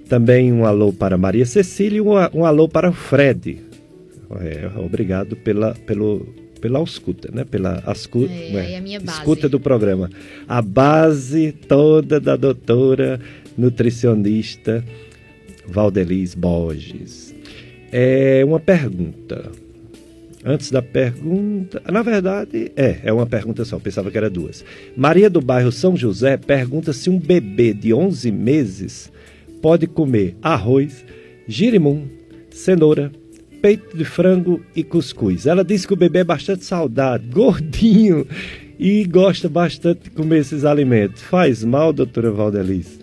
Também 0.07 0.53
um 0.53 0.65
alô 0.65 0.93
para 0.93 1.17
Maria 1.17 1.45
Cecília 1.45 1.97
e 1.97 2.01
um, 2.01 2.13
um 2.33 2.45
alô 2.45 2.69
para 2.69 2.89
o 2.89 2.93
Fred. 2.93 3.59
É, 4.39 4.69
obrigado 4.79 5.35
pela, 5.35 5.73
pelo, 5.85 6.25
pela 6.61 6.81
escuta, 6.81 7.29
né? 7.33 7.43
Pela 7.43 7.83
ascuta, 7.85 8.31
É, 8.31 8.79
minha 8.79 8.99
base. 9.01 9.17
escuta 9.17 9.49
do 9.49 9.59
programa. 9.59 10.09
A 10.47 10.61
base 10.61 11.51
toda 11.51 12.19
da 12.21 12.37
doutora 12.37 13.19
nutricionista 13.57 14.83
Valdeliz 15.67 16.33
Borges. 16.33 17.35
É 17.91 18.43
uma 18.45 18.59
pergunta. 18.59 19.51
Antes 20.45 20.71
da 20.71 20.81
pergunta. 20.81 21.81
Na 21.91 22.01
verdade, 22.01 22.71
é, 22.75 22.99
é 23.03 23.13
uma 23.13 23.25
pergunta 23.25 23.65
só, 23.65 23.79
pensava 23.79 24.11
que 24.11 24.17
era 24.17 24.29
duas. 24.29 24.63
Maria 24.95 25.29
do 25.29 25.41
bairro 25.41 25.71
São 25.71 25.95
José 25.95 26.37
pergunta 26.37 26.93
se 26.93 27.09
um 27.09 27.19
bebê 27.19 27.73
de 27.73 27.93
11 27.93 28.31
meses 28.31 29.11
pode 29.61 29.87
comer 29.87 30.35
arroz, 30.41 31.03
girimum, 31.47 32.05
cenoura, 32.49 33.11
peito 33.61 33.97
de 33.97 34.05
frango 34.05 34.61
e 34.75 34.83
cuscuz. 34.83 35.45
Ela 35.45 35.63
diz 35.63 35.85
que 35.85 35.93
o 35.93 35.97
bebê 35.97 36.19
é 36.19 36.23
bastante 36.23 36.63
saudável, 36.63 37.27
gordinho 37.31 38.25
e 38.79 39.03
gosta 39.05 39.49
bastante 39.49 40.03
de 40.03 40.09
comer 40.11 40.39
esses 40.39 40.63
alimentos. 40.63 41.21
Faz 41.23 41.63
mal, 41.63 41.91
doutora 41.91 42.31
Valdeliz? 42.31 42.99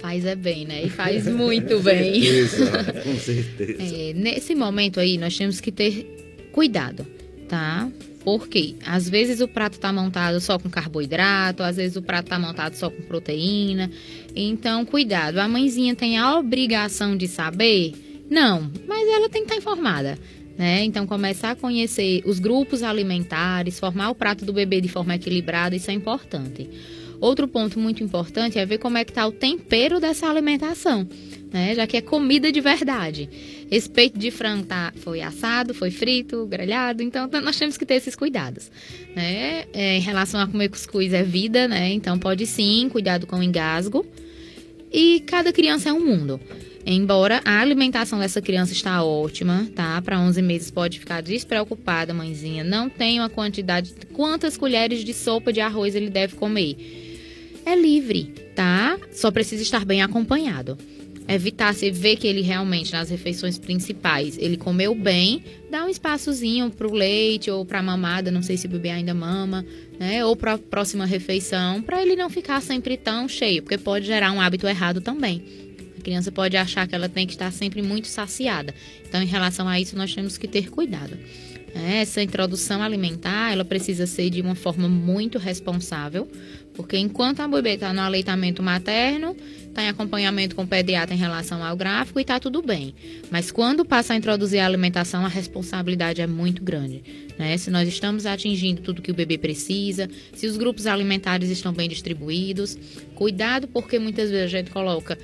Faz 0.00 0.24
é 0.24 0.34
bem, 0.34 0.64
né? 0.64 0.82
E 0.84 0.88
faz 0.88 1.26
muito 1.26 1.78
bem. 1.80 2.22
Certeza, 2.22 2.92
com 3.04 3.16
certeza. 3.16 3.94
É, 3.94 4.12
nesse 4.14 4.54
momento 4.54 4.98
aí, 4.98 5.18
nós 5.18 5.36
temos 5.36 5.60
que 5.60 5.70
ter 5.70 6.48
cuidado, 6.52 7.06
tá? 7.46 7.86
Porque 8.24 8.76
às 8.86 9.08
vezes 9.08 9.42
o 9.42 9.48
prato 9.48 9.74
está 9.74 9.92
montado 9.92 10.40
só 10.40 10.58
com 10.58 10.70
carboidrato, 10.70 11.62
às 11.62 11.76
vezes 11.76 11.96
o 11.96 12.02
prato 12.02 12.24
está 12.26 12.38
montado 12.38 12.74
só 12.74 12.88
com 12.88 13.02
proteína. 13.02 13.90
Então, 14.34 14.86
cuidado. 14.86 15.38
A 15.38 15.46
mãezinha 15.46 15.94
tem 15.94 16.16
a 16.16 16.38
obrigação 16.38 17.14
de 17.14 17.28
saber? 17.28 17.92
Não, 18.30 18.70
mas 18.86 19.06
ela 19.06 19.28
tem 19.28 19.42
que 19.42 19.52
estar 19.52 19.56
informada. 19.56 20.18
Né? 20.56 20.84
Então, 20.84 21.06
começar 21.06 21.50
a 21.50 21.56
conhecer 21.56 22.22
os 22.24 22.38
grupos 22.38 22.82
alimentares, 22.82 23.78
formar 23.78 24.10
o 24.10 24.14
prato 24.14 24.44
do 24.44 24.52
bebê 24.52 24.80
de 24.80 24.88
forma 24.88 25.14
equilibrada, 25.14 25.76
isso 25.76 25.90
é 25.90 25.94
importante. 25.94 26.68
Outro 27.20 27.46
ponto 27.46 27.78
muito 27.78 28.02
importante 28.02 28.58
é 28.58 28.64
ver 28.64 28.78
como 28.78 28.96
é 28.96 29.04
que 29.04 29.10
está 29.10 29.26
o 29.26 29.32
tempero 29.32 30.00
dessa 30.00 30.26
alimentação. 30.28 31.06
né? 31.52 31.74
Já 31.74 31.86
que 31.86 31.96
é 31.96 32.00
comida 32.00 32.50
de 32.50 32.60
verdade. 32.60 33.28
Esse 33.70 33.90
peito 33.90 34.18
de 34.18 34.30
frango 34.30 34.64
tá, 34.64 34.92
foi 34.96 35.20
assado, 35.20 35.74
foi 35.74 35.90
frito, 35.90 36.46
grelhado, 36.46 37.02
então 37.02 37.28
nós 37.42 37.58
temos 37.58 37.76
que 37.76 37.84
ter 37.84 37.94
esses 37.94 38.16
cuidados. 38.16 38.70
Né? 39.14 39.64
É, 39.72 39.96
em 39.96 40.00
relação 40.00 40.40
a 40.40 40.46
comer 40.46 40.68
cuscuz 40.68 41.12
é 41.12 41.22
vida, 41.22 41.68
né? 41.68 41.92
Então 41.92 42.18
pode 42.18 42.46
sim, 42.46 42.88
cuidado 42.90 43.26
com 43.26 43.36
o 43.36 43.42
engasgo. 43.42 44.06
E 44.92 45.20
cada 45.20 45.52
criança 45.52 45.88
é 45.88 45.92
um 45.92 46.04
mundo. 46.04 46.40
Embora 46.84 47.42
a 47.44 47.60
alimentação 47.60 48.18
dessa 48.18 48.40
criança 48.40 48.72
está 48.72 49.04
ótima, 49.04 49.68
tá? 49.74 50.00
Para 50.00 50.18
11 50.18 50.40
meses 50.40 50.70
pode 50.70 50.98
ficar 50.98 51.20
despreocupada, 51.20 52.14
mãezinha. 52.14 52.64
Não 52.64 52.88
tem 52.88 53.20
uma 53.20 53.28
quantidade, 53.28 53.94
quantas 54.12 54.56
colheres 54.56 55.04
de 55.04 55.12
sopa 55.12 55.52
de 55.52 55.60
arroz 55.60 55.94
ele 55.94 56.08
deve 56.08 56.36
comer. 56.36 56.76
É 57.64 57.74
livre, 57.74 58.34
tá? 58.54 58.98
Só 59.12 59.30
precisa 59.30 59.62
estar 59.62 59.84
bem 59.84 60.02
acompanhado. 60.02 60.76
Evitar, 61.28 61.72
se 61.74 61.90
ver 61.92 62.16
que 62.16 62.26
ele 62.26 62.40
realmente 62.40 62.92
nas 62.92 63.08
refeições 63.08 63.56
principais 63.56 64.36
ele 64.36 64.56
comeu 64.56 64.94
bem, 64.96 65.44
dá 65.70 65.84
um 65.84 65.88
espaçozinho 65.88 66.70
para 66.70 66.88
o 66.88 66.92
leite 66.92 67.48
ou 67.48 67.64
para 67.64 67.78
a 67.78 67.82
mamada, 67.82 68.32
não 68.32 68.42
sei 68.42 68.56
se 68.56 68.66
o 68.66 68.68
bebê 68.68 68.90
ainda 68.90 69.14
mama, 69.14 69.64
né? 69.96 70.24
Ou 70.24 70.34
para 70.34 70.54
a 70.54 70.58
próxima 70.58 71.06
refeição, 71.06 71.82
para 71.82 72.02
ele 72.02 72.16
não 72.16 72.28
ficar 72.28 72.60
sempre 72.60 72.96
tão 72.96 73.28
cheio, 73.28 73.62
porque 73.62 73.78
pode 73.78 74.06
gerar 74.06 74.32
um 74.32 74.40
hábito 74.40 74.66
errado 74.66 75.00
também. 75.00 75.44
A 75.96 76.02
criança 76.02 76.32
pode 76.32 76.56
achar 76.56 76.88
que 76.88 76.94
ela 76.96 77.08
tem 77.08 77.26
que 77.26 77.34
estar 77.34 77.52
sempre 77.52 77.80
muito 77.80 78.08
saciada. 78.08 78.74
Então, 79.06 79.22
em 79.22 79.26
relação 79.26 79.68
a 79.68 79.78
isso, 79.78 79.96
nós 79.96 80.12
temos 80.12 80.36
que 80.36 80.48
ter 80.48 80.68
cuidado. 80.68 81.16
Essa 81.74 82.22
introdução 82.22 82.82
alimentar, 82.82 83.52
ela 83.52 83.64
precisa 83.64 84.06
ser 84.06 84.30
de 84.30 84.40
uma 84.40 84.54
forma 84.54 84.88
muito 84.88 85.38
responsável, 85.38 86.26
porque 86.80 86.96
enquanto 86.96 87.40
a 87.40 87.46
bebê 87.46 87.74
está 87.74 87.92
no 87.92 88.00
aleitamento 88.00 88.62
materno, 88.62 89.36
está 89.68 89.82
em 89.82 89.88
acompanhamento 89.88 90.56
com 90.56 90.62
o 90.62 90.66
pediatra 90.66 91.14
em 91.14 91.18
relação 91.18 91.62
ao 91.62 91.76
gráfico 91.76 92.18
e 92.18 92.22
está 92.22 92.40
tudo 92.40 92.62
bem. 92.62 92.94
Mas 93.30 93.50
quando 93.50 93.84
passa 93.84 94.14
a 94.14 94.16
introduzir 94.16 94.60
a 94.60 94.66
alimentação, 94.66 95.24
a 95.24 95.28
responsabilidade 95.28 96.22
é 96.22 96.26
muito 96.26 96.62
grande. 96.64 97.02
Né? 97.38 97.56
Se 97.58 97.70
nós 97.70 97.86
estamos 97.86 98.24
atingindo 98.24 98.80
tudo 98.80 99.02
que 99.02 99.10
o 99.10 99.14
bebê 99.14 99.36
precisa, 99.36 100.08
se 100.32 100.46
os 100.46 100.56
grupos 100.56 100.86
alimentares 100.86 101.50
estão 101.50 101.70
bem 101.70 101.86
distribuídos, 101.86 102.78
cuidado 103.14 103.68
porque 103.68 103.98
muitas 103.98 104.30
vezes 104.30 104.46
a 104.46 104.58
gente 104.58 104.70
coloca 104.70 105.18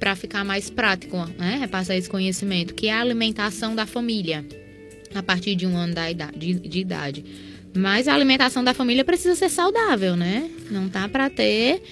para 0.00 0.16
ficar 0.16 0.42
mais 0.42 0.70
prático, 0.70 1.18
né? 1.38 1.58
repassar 1.60 1.96
esse 1.96 2.08
conhecimento, 2.08 2.74
que 2.74 2.86
é 2.86 2.92
a 2.94 3.00
alimentação 3.02 3.74
da 3.74 3.84
família 3.84 4.42
a 5.14 5.22
partir 5.22 5.54
de 5.54 5.66
um 5.66 5.76
ano 5.76 5.94
da 5.94 6.10
idade, 6.10 6.38
de, 6.38 6.54
de 6.54 6.78
idade. 6.80 7.24
Mas 7.76 8.06
a 8.06 8.14
alimentação 8.14 8.62
da 8.62 8.72
família 8.72 9.04
precisa 9.04 9.34
ser 9.34 9.48
saudável, 9.48 10.16
né? 10.16 10.48
Não 10.70 10.88
tá 10.88 11.08
para 11.08 11.28
ter 11.28 11.82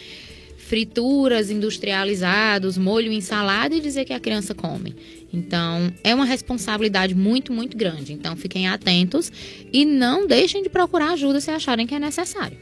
frituras 0.57 1.51
industrializados, 1.51 2.79
molho 2.79 3.13
em 3.13 3.21
salada 3.21 3.75
e 3.75 3.81
dizer 3.81 4.07
que 4.07 4.13
a 4.15 4.21
criança 4.21 4.55
come. 4.55 4.95
Então, 5.31 5.93
é 6.03 6.15
uma 6.15 6.25
responsabilidade 6.25 7.15
muito, 7.15 7.53
muito 7.53 7.77
grande. 7.77 8.13
Então, 8.13 8.37
fiquem 8.37 8.69
atentos 8.69 9.31
e 9.71 9.85
não 9.85 10.27
deixem 10.27 10.63
de 10.63 10.71
procurar 10.71 11.13
ajuda 11.13 11.41
se 11.41 11.51
acharem 11.51 11.87
que 11.87 11.95
é 11.95 11.99
necessário. 11.99 12.57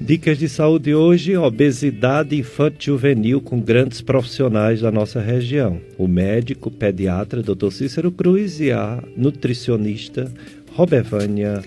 Dicas 0.00 0.38
de 0.38 0.48
saúde 0.48 0.94
hoje: 0.94 1.36
obesidade 1.36 2.36
infantil 2.36 2.94
juvenil 2.94 3.40
com 3.40 3.60
grandes 3.60 4.00
profissionais 4.00 4.80
da 4.80 4.92
nossa 4.92 5.20
região. 5.20 5.80
O 5.96 6.06
médico 6.06 6.70
pediatra 6.70 7.42
Dr. 7.42 7.70
Cícero 7.72 8.12
Cruz 8.12 8.60
e 8.60 8.70
a 8.70 9.02
nutricionista 9.16 10.32
Robervânia 10.72 11.64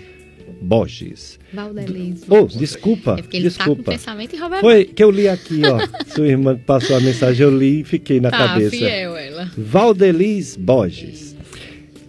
Borges. 0.62 1.40
Valdelis. 1.52 2.24
Oh, 2.30 2.46
desculpa. 2.46 3.16
É 3.18 3.22
porque 3.22 3.38
ele 3.38 3.44
desculpa. 3.50 3.84
tá 3.84 3.92
com 3.92 3.98
pensamento 3.98 4.36
em. 4.36 4.40
Foi 4.62 4.86
que 4.86 5.04
eu 5.04 5.10
li 5.10 5.28
aqui, 5.28 5.62
ó. 5.66 5.80
Sua 6.14 6.28
irmã 6.28 6.58
passou 6.58 6.96
a 6.96 7.00
mensagem, 7.02 7.44
eu 7.44 7.58
li 7.58 7.82
e 7.82 7.84
fiquei 7.84 8.20
na 8.20 8.30
tá, 8.30 8.38
cabeça. 8.38 8.70
fiel 8.70 9.18
ela. 9.18 9.52
Valdelis 9.58 10.56
Borges. 10.56 11.36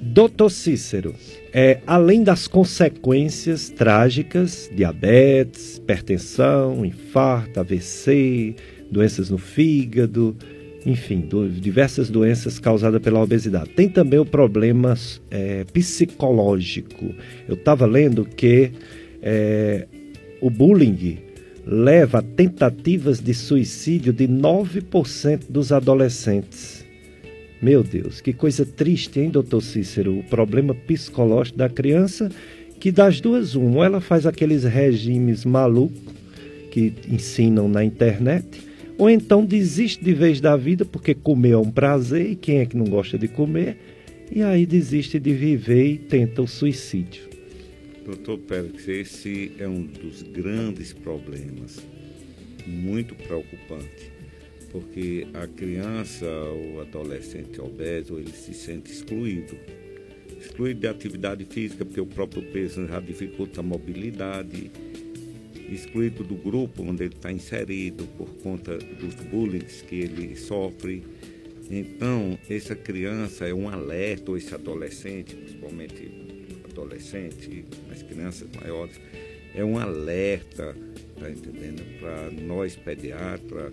Doutor 0.00 0.50
Cícero, 0.50 1.14
é, 1.52 1.80
além 1.86 2.22
das 2.22 2.46
consequências 2.48 3.70
trágicas, 3.70 4.68
diabetes, 4.74 5.76
hipertensão, 5.76 6.84
infarto, 6.84 7.60
AVC, 7.60 8.56
doenças 8.90 9.30
no 9.30 9.38
fígado, 9.38 10.36
enfim, 10.84 11.20
do, 11.20 11.48
diversas 11.48 12.10
doenças 12.10 12.58
causadas 12.58 13.00
pela 13.00 13.22
obesidade. 13.22 13.70
Tem 13.70 13.88
também 13.88 14.18
o 14.18 14.24
problema 14.24 14.94
é, 15.30 15.64
psicológico. 15.72 17.14
Eu 17.48 17.54
estava 17.54 17.86
lendo 17.86 18.24
que 18.24 18.72
é, 19.22 19.86
o 20.40 20.50
bullying 20.50 21.18
leva 21.64 22.18
a 22.18 22.22
tentativas 22.22 23.20
de 23.20 23.32
suicídio 23.32 24.12
de 24.12 24.26
9% 24.26 25.42
dos 25.48 25.72
adolescentes. 25.72 26.84
Meu 27.60 27.84
Deus, 27.84 28.20
que 28.20 28.32
coisa 28.32 28.66
triste, 28.66 29.20
hein, 29.20 29.30
doutor 29.30 29.62
Cícero? 29.62 30.18
O 30.18 30.24
problema 30.24 30.74
psicológico 30.74 31.58
da 31.58 31.68
criança, 31.68 32.28
que 32.80 32.90
das 32.90 33.20
duas, 33.20 33.54
uma, 33.54 33.84
ela 33.86 34.00
faz 34.00 34.26
aqueles 34.26 34.64
regimes 34.64 35.44
malucos 35.44 36.12
que 36.72 36.92
ensinam 37.08 37.68
na 37.68 37.84
internet, 37.84 38.46
ou 38.98 39.10
então 39.10 39.44
desiste 39.44 40.02
de 40.02 40.12
vez 40.12 40.40
da 40.40 40.56
vida 40.56 40.84
porque 40.84 41.14
comer 41.14 41.52
é 41.52 41.58
um 41.58 41.70
prazer 41.70 42.30
e 42.30 42.36
quem 42.36 42.58
é 42.58 42.66
que 42.66 42.76
não 42.76 42.86
gosta 42.86 43.18
de 43.18 43.28
comer, 43.28 43.76
e 44.30 44.42
aí 44.42 44.64
desiste 44.64 45.18
de 45.18 45.32
viver 45.32 45.86
e 45.86 45.98
tenta 45.98 46.42
o 46.42 46.48
suicídio. 46.48 47.28
Doutor 48.04 48.38
Pérez, 48.38 48.88
esse 48.88 49.52
é 49.58 49.68
um 49.68 49.82
dos 49.84 50.22
grandes 50.22 50.92
problemas, 50.92 51.80
muito 52.66 53.14
preocupante 53.14 54.12
porque 54.72 55.26
a 55.34 55.46
criança 55.46 56.26
ou 56.26 56.80
adolescente 56.80 57.60
obeso 57.60 58.18
ele 58.18 58.32
se 58.32 58.54
sente 58.54 58.90
excluído. 58.90 59.54
Excluído 60.40 60.80
da 60.80 60.90
atividade 60.90 61.44
física, 61.44 61.84
porque 61.84 62.00
o 62.00 62.06
próprio 62.06 62.42
peso 62.42 62.86
já 62.88 62.98
dificulta 62.98 63.60
a 63.60 63.62
mobilidade, 63.62 64.70
excluído 65.74 66.24
do 66.24 66.34
grupo 66.34 66.82
onde 66.82 67.04
ele 67.04 67.14
está 67.14 67.30
inserido 67.30 68.06
por 68.16 68.28
conta 68.42 68.76
dos 68.76 69.14
bullying 69.30 69.64
que 69.88 69.96
ele 69.96 70.36
sofre. 70.36 71.02
Então, 71.70 72.38
essa 72.48 72.74
criança 72.74 73.46
é 73.46 73.54
um 73.54 73.68
alerta, 73.68 74.30
ou 74.30 74.36
esse 74.36 74.54
adolescente, 74.54 75.34
principalmente 75.34 76.10
adolescente, 76.70 77.64
as 77.90 78.02
crianças 78.02 78.48
maiores, 78.60 79.00
é 79.54 79.64
um 79.64 79.78
alerta, 79.78 80.76
tá 81.18 81.30
entendendo? 81.30 81.82
Para 82.00 82.30
nós 82.30 82.74
pediatras 82.76 83.72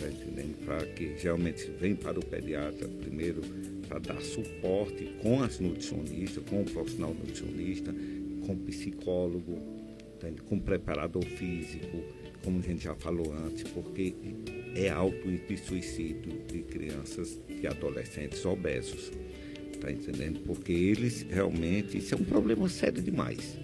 tá 0.00 0.08
entendendo? 0.08 0.56
Para 0.64 0.86
que 0.86 1.14
realmente 1.18 1.70
vem 1.78 1.94
para 1.94 2.18
o 2.18 2.24
pediatra 2.24 2.88
primeiro 2.88 3.42
para 3.86 3.98
dar 3.98 4.20
suporte 4.20 5.12
com 5.22 5.42
as 5.42 5.60
nutricionistas, 5.60 6.42
com 6.48 6.62
o 6.62 6.64
profissional 6.64 7.12
nutricionista, 7.12 7.94
com 8.46 8.54
o 8.54 8.56
psicólogo, 8.56 9.58
com 10.48 10.56
o 10.56 10.60
preparador 10.60 11.24
físico, 11.24 12.02
como 12.44 12.58
a 12.58 12.62
gente 12.62 12.84
já 12.84 12.94
falou 12.94 13.32
antes, 13.46 13.64
porque 13.64 14.14
é 14.74 14.88
alto 14.88 15.30
de 15.30 15.56
suicídio 15.56 16.40
de 16.46 16.62
crianças 16.62 17.38
e 17.48 17.66
adolescentes 17.66 18.44
obesos. 18.44 19.10
Tá 19.80 19.90
entendendo? 19.90 20.40
Porque 20.40 20.72
eles 20.72 21.26
realmente, 21.28 21.98
isso 21.98 22.14
é 22.14 22.18
um 22.18 22.24
problema 22.24 22.68
sério 22.68 23.02
demais. 23.02 23.58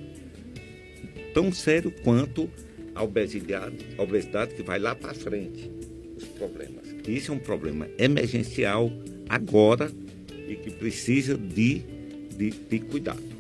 Tão 1.35 1.53
sério 1.53 1.91
quanto 2.03 2.51
a 2.95 3.03
obesidade, 3.03 3.85
a 3.99 4.03
obesidade 4.03 4.55
que 4.55 4.63
vai 4.63 4.79
lá 4.79 4.95
para 4.95 5.13
frente 5.13 5.71
os 6.17 6.25
problemas. 6.25 6.87
Isso 7.07 7.31
é 7.31 7.35
um 7.35 7.39
problema 7.39 7.87
emergencial 7.99 8.91
agora 9.29 9.93
e 10.49 10.57
que 10.57 10.71
precisa 10.71 11.37
de, 11.37 11.83
de, 12.37 12.51
de 12.51 12.81
cuidado. 12.81 13.36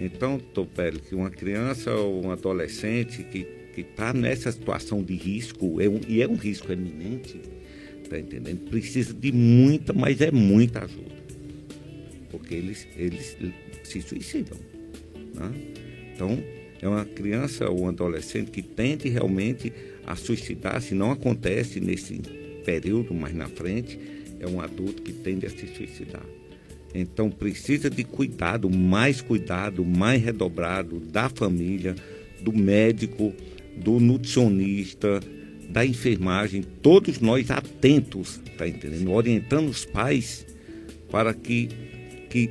Então, 0.00 0.38
Topélio, 0.38 1.00
que 1.00 1.14
uma 1.14 1.30
criança 1.30 1.92
ou 1.94 2.26
um 2.26 2.30
adolescente 2.30 3.24
que 3.24 3.80
está 3.80 4.12
nessa 4.12 4.50
situação 4.52 5.02
de 5.02 5.14
risco, 5.14 5.80
é 5.80 5.88
um, 5.88 6.00
e 6.08 6.22
é 6.22 6.28
um 6.28 6.34
risco 6.34 6.72
eminente, 6.72 7.40
tá 8.08 8.18
entendendo? 8.18 8.68
Precisa 8.70 9.12
de 9.12 9.32
muita, 9.32 9.92
mas 9.92 10.20
é 10.20 10.30
muita 10.30 10.84
ajuda. 10.84 11.16
Porque 12.30 12.54
eles, 12.54 12.86
eles 12.96 13.36
se 13.84 14.00
suicidam. 14.02 14.58
Né? 15.34 15.52
Então, 16.14 16.42
é 16.80 16.88
uma 16.88 17.04
criança 17.04 17.68
ou 17.68 17.82
um 17.82 17.88
adolescente 17.88 18.50
que 18.50 18.62
tente 18.62 19.08
realmente 19.08 19.72
a 20.06 20.14
suicidar, 20.14 20.80
se 20.80 20.94
não 20.94 21.10
acontece 21.10 21.80
nesse 21.80 22.20
período 22.64 23.12
mais 23.12 23.34
na 23.34 23.48
frente, 23.48 23.98
é 24.38 24.46
um 24.46 24.60
adulto 24.60 25.02
que 25.02 25.12
tende 25.12 25.46
a 25.46 25.50
se 25.50 25.66
suicidar. 25.66 26.24
Então 26.94 27.30
precisa 27.30 27.90
de 27.90 28.04
cuidado, 28.04 28.70
mais 28.70 29.20
cuidado, 29.20 29.84
mais 29.84 30.22
redobrado 30.22 30.98
da 31.00 31.28
família, 31.28 31.94
do 32.40 32.52
médico, 32.52 33.34
do 33.76 34.00
nutricionista, 34.00 35.20
da 35.68 35.84
enfermagem, 35.84 36.62
todos 36.62 37.20
nós 37.20 37.50
atentos, 37.50 38.40
tá 38.56 38.66
entendendo? 38.66 39.12
Orientando 39.12 39.68
os 39.68 39.84
pais 39.84 40.46
para 41.10 41.34
que, 41.34 41.68
que 42.30 42.48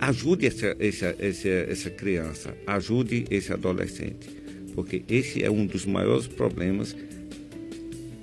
ajude 0.00 0.46
essa, 0.46 0.76
essa, 0.78 1.14
essa, 1.18 1.48
essa 1.48 1.90
criança, 1.90 2.56
ajude 2.66 3.24
esse 3.30 3.52
adolescente 3.52 4.36
porque 4.76 5.02
esse 5.08 5.42
é 5.42 5.50
um 5.50 5.64
dos 5.66 5.86
maiores 5.86 6.26
problemas, 6.26 6.94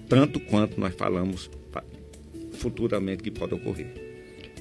tanto 0.07 0.39
quanto 0.39 0.79
nós 0.79 0.93
falamos 0.93 1.49
futuramente 2.53 3.23
que 3.23 3.31
pode 3.31 3.55
ocorrer. 3.55 4.02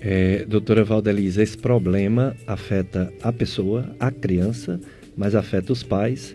É, 0.04 0.44
doutora 0.46 0.82
Valdeliza, 0.82 1.42
esse 1.42 1.56
problema 1.56 2.36
afeta 2.44 3.12
a 3.22 3.32
pessoa, 3.32 3.94
a 4.00 4.10
criança, 4.10 4.80
mas 5.16 5.34
afeta 5.34 5.72
os 5.72 5.84
pais. 5.84 6.34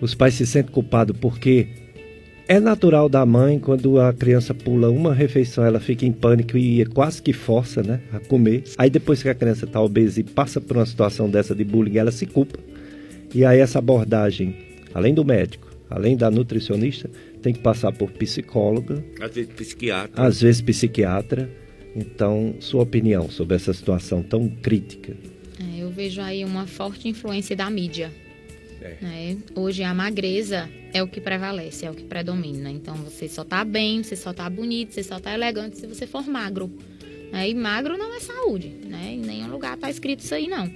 Os 0.00 0.14
pais 0.14 0.34
se 0.34 0.44
sentem 0.44 0.72
culpados 0.72 1.16
porque 1.16 1.68
é 2.48 2.58
natural 2.58 3.08
da 3.08 3.24
mãe, 3.24 3.60
quando 3.60 4.00
a 4.00 4.12
criança 4.12 4.52
pula 4.52 4.90
uma 4.90 5.14
refeição, 5.14 5.64
ela 5.64 5.78
fica 5.78 6.04
em 6.04 6.10
pânico 6.10 6.58
e 6.58 6.84
quase 6.86 7.22
que 7.22 7.32
força 7.32 7.80
né, 7.80 8.00
a 8.12 8.18
comer. 8.18 8.64
Aí 8.76 8.90
depois 8.90 9.22
que 9.22 9.28
a 9.28 9.34
criança 9.36 9.66
está 9.66 9.80
obesa 9.80 10.18
e 10.18 10.24
passa 10.24 10.60
por 10.60 10.76
uma 10.76 10.84
situação 10.84 11.30
dessa 11.30 11.54
de 11.54 11.62
bullying, 11.62 11.96
ela 11.96 12.10
se 12.10 12.26
culpa. 12.26 12.58
E 13.32 13.44
aí 13.44 13.60
essa 13.60 13.78
abordagem, 13.78 14.56
além 14.92 15.14
do 15.14 15.24
médico, 15.24 15.70
além 15.88 16.16
da 16.16 16.28
nutricionista, 16.28 17.08
tem 17.40 17.52
que 17.52 17.60
passar 17.60 17.92
por 17.92 18.10
psicóloga. 18.10 19.04
Às 19.20 19.34
vezes 19.34 19.52
psiquiatra. 19.52 20.26
Às 20.26 20.40
vezes 20.40 20.60
psiquiatra. 20.60 21.48
Então, 21.94 22.54
sua 22.60 22.82
opinião 22.82 23.30
sobre 23.30 23.56
essa 23.56 23.72
situação 23.72 24.22
tão 24.22 24.48
crítica? 24.48 25.16
É, 25.58 25.82
eu 25.82 25.90
vejo 25.90 26.20
aí 26.20 26.44
uma 26.44 26.66
forte 26.66 27.08
influência 27.08 27.56
da 27.56 27.68
mídia. 27.68 28.12
É. 28.80 28.96
Né? 29.00 29.36
Hoje 29.54 29.82
a 29.82 29.92
magreza 29.92 30.68
é 30.92 31.02
o 31.02 31.08
que 31.08 31.20
prevalece, 31.20 31.84
é 31.84 31.90
o 31.90 31.94
que 31.94 32.04
predomina. 32.04 32.70
Então 32.70 32.94
você 32.96 33.28
só 33.28 33.44
tá 33.44 33.64
bem, 33.64 34.02
você 34.02 34.16
só 34.16 34.32
tá 34.32 34.48
bonito, 34.48 34.94
você 34.94 35.02
só 35.02 35.18
tá 35.18 35.34
elegante 35.34 35.78
se 35.78 35.86
você 35.86 36.06
for 36.06 36.26
magro. 36.26 36.70
Né? 37.30 37.50
E 37.50 37.54
magro 37.54 37.98
não 37.98 38.14
é 38.14 38.20
saúde, 38.20 38.68
né? 38.68 39.12
Em 39.12 39.20
nenhum 39.20 39.48
lugar 39.48 39.76
tá 39.76 39.90
escrito 39.90 40.20
isso 40.20 40.34
aí, 40.34 40.48
não. 40.48 40.70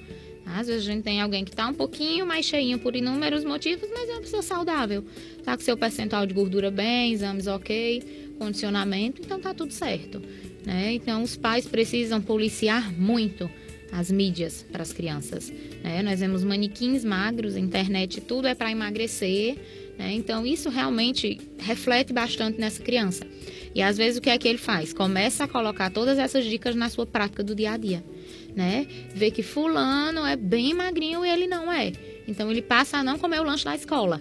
Às 0.46 0.66
vezes 0.66 0.86
a 0.86 0.92
gente 0.92 1.02
tem 1.02 1.20
alguém 1.20 1.44
que 1.44 1.52
tá 1.52 1.66
um 1.66 1.72
pouquinho 1.72 2.26
mais 2.26 2.44
cheinho 2.44 2.78
por 2.78 2.94
inúmeros 2.94 3.44
motivos, 3.44 3.88
mas 3.90 4.08
é 4.08 4.12
uma 4.12 4.20
pessoa 4.20 4.42
saudável. 4.42 5.02
Tá 5.42 5.56
com 5.56 5.62
seu 5.62 5.76
percentual 5.76 6.26
de 6.26 6.34
gordura 6.34 6.70
bem, 6.70 7.12
exames 7.12 7.46
ok, 7.46 8.23
condicionamento, 8.38 9.22
então 9.22 9.40
tá 9.40 9.54
tudo 9.54 9.72
certo. 9.72 10.22
Né? 10.64 10.94
Então 10.94 11.22
os 11.22 11.36
pais 11.36 11.66
precisam 11.66 12.20
policiar 12.20 12.92
muito 12.92 13.50
as 13.94 14.10
mídias 14.10 14.66
para 14.72 14.82
as 14.82 14.92
crianças. 14.92 15.52
Né? 15.82 16.02
Nós 16.02 16.20
vemos 16.20 16.42
manequins 16.42 17.04
magros, 17.04 17.56
internet, 17.56 18.20
tudo 18.20 18.48
é 18.48 18.54
para 18.54 18.70
emagrecer. 18.70 19.56
Né? 19.96 20.12
Então, 20.14 20.44
isso 20.44 20.68
realmente 20.68 21.40
reflete 21.58 22.12
bastante 22.12 22.58
nessa 22.58 22.82
criança. 22.82 23.24
E 23.72 23.82
às 23.82 23.96
vezes 23.96 24.18
o 24.18 24.20
que 24.20 24.30
é 24.30 24.38
que 24.38 24.48
ele 24.48 24.58
faz? 24.58 24.92
Começa 24.92 25.44
a 25.44 25.48
colocar 25.48 25.90
todas 25.90 26.18
essas 26.18 26.44
dicas 26.44 26.74
na 26.74 26.88
sua 26.88 27.06
prática 27.06 27.42
do 27.42 27.54
dia 27.54 27.72
a 27.72 27.76
dia. 27.76 28.04
Né? 28.54 28.86
Vê 29.14 29.30
que 29.30 29.42
fulano 29.42 30.24
é 30.24 30.36
bem 30.36 30.74
magrinho 30.74 31.24
e 31.24 31.28
ele 31.28 31.46
não 31.46 31.72
é. 31.72 31.92
Então 32.26 32.50
ele 32.50 32.62
passa 32.62 32.98
a 32.98 33.04
não 33.04 33.18
comer 33.18 33.40
o 33.40 33.44
lanche 33.44 33.64
da 33.64 33.74
escola. 33.74 34.20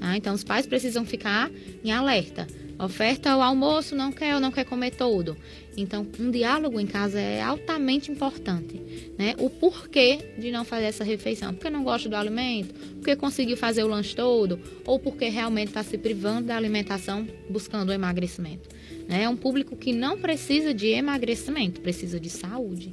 Tá? 0.00 0.16
Então 0.16 0.34
os 0.34 0.42
pais 0.42 0.66
precisam 0.66 1.04
ficar 1.04 1.50
em 1.84 1.92
alerta. 1.92 2.46
Oferta 2.78 3.36
o 3.36 3.40
almoço, 3.40 3.94
não 3.94 4.10
quer 4.10 4.34
ou 4.34 4.40
não 4.40 4.50
quer 4.50 4.64
comer 4.64 4.90
todo. 4.92 5.36
Então, 5.76 6.06
um 6.18 6.30
diálogo 6.30 6.78
em 6.78 6.86
casa 6.86 7.18
é 7.20 7.40
altamente 7.40 8.10
importante. 8.10 8.80
Né? 9.18 9.34
O 9.38 9.48
porquê 9.48 10.18
de 10.38 10.50
não 10.50 10.64
fazer 10.64 10.86
essa 10.86 11.04
refeição. 11.04 11.54
Porque 11.54 11.70
não 11.70 11.82
gosta 11.82 12.08
do 12.08 12.16
alimento, 12.16 12.74
porque 12.94 13.16
conseguiu 13.16 13.56
fazer 13.56 13.84
o 13.84 13.88
lanche 13.88 14.14
todo, 14.14 14.58
ou 14.84 14.98
porque 14.98 15.28
realmente 15.28 15.68
está 15.68 15.82
se 15.82 15.96
privando 15.96 16.48
da 16.48 16.56
alimentação 16.56 17.26
buscando 17.48 17.90
o 17.90 17.92
emagrecimento. 17.92 18.68
Né? 19.08 19.22
É 19.24 19.28
um 19.28 19.36
público 19.36 19.76
que 19.76 19.92
não 19.92 20.18
precisa 20.18 20.74
de 20.74 20.88
emagrecimento, 20.88 21.80
precisa 21.80 22.18
de 22.18 22.30
saúde. 22.30 22.92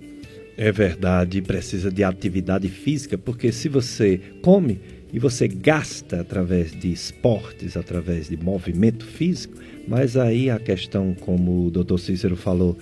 É 0.58 0.72
verdade, 0.72 1.42
precisa 1.42 1.90
de 1.90 2.04
atividade 2.04 2.68
física, 2.68 3.18
porque 3.18 3.50
se 3.52 3.70
você 3.70 4.20
come 4.42 4.80
e 5.12 5.20
você 5.20 5.48
gasta 5.48 6.22
através 6.22 6.72
de 6.72 6.92
esportes, 6.92 7.76
através 7.76 8.30
de 8.30 8.38
movimento 8.38 9.06
físico, 9.06 9.56
mas 9.88 10.16
aí 10.16 10.50
a 10.50 10.60
questão, 10.60 11.16
como 11.20 11.66
o 11.66 11.72
doutor 11.72 12.00
Cícero 12.00 12.36
falou, 12.36 12.78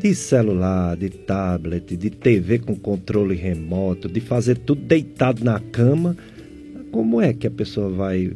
de 0.00 0.14
celular, 0.14 0.96
de 0.96 1.10
tablet, 1.10 1.96
de 1.96 2.10
TV 2.10 2.58
com 2.58 2.76
controle 2.76 3.34
remoto, 3.34 4.08
de 4.08 4.20
fazer 4.20 4.58
tudo 4.58 4.82
deitado 4.82 5.44
na 5.44 5.58
cama, 5.58 6.16
como 6.90 7.20
é 7.20 7.32
que 7.32 7.46
a 7.46 7.50
pessoa 7.50 7.88
vai 7.90 8.32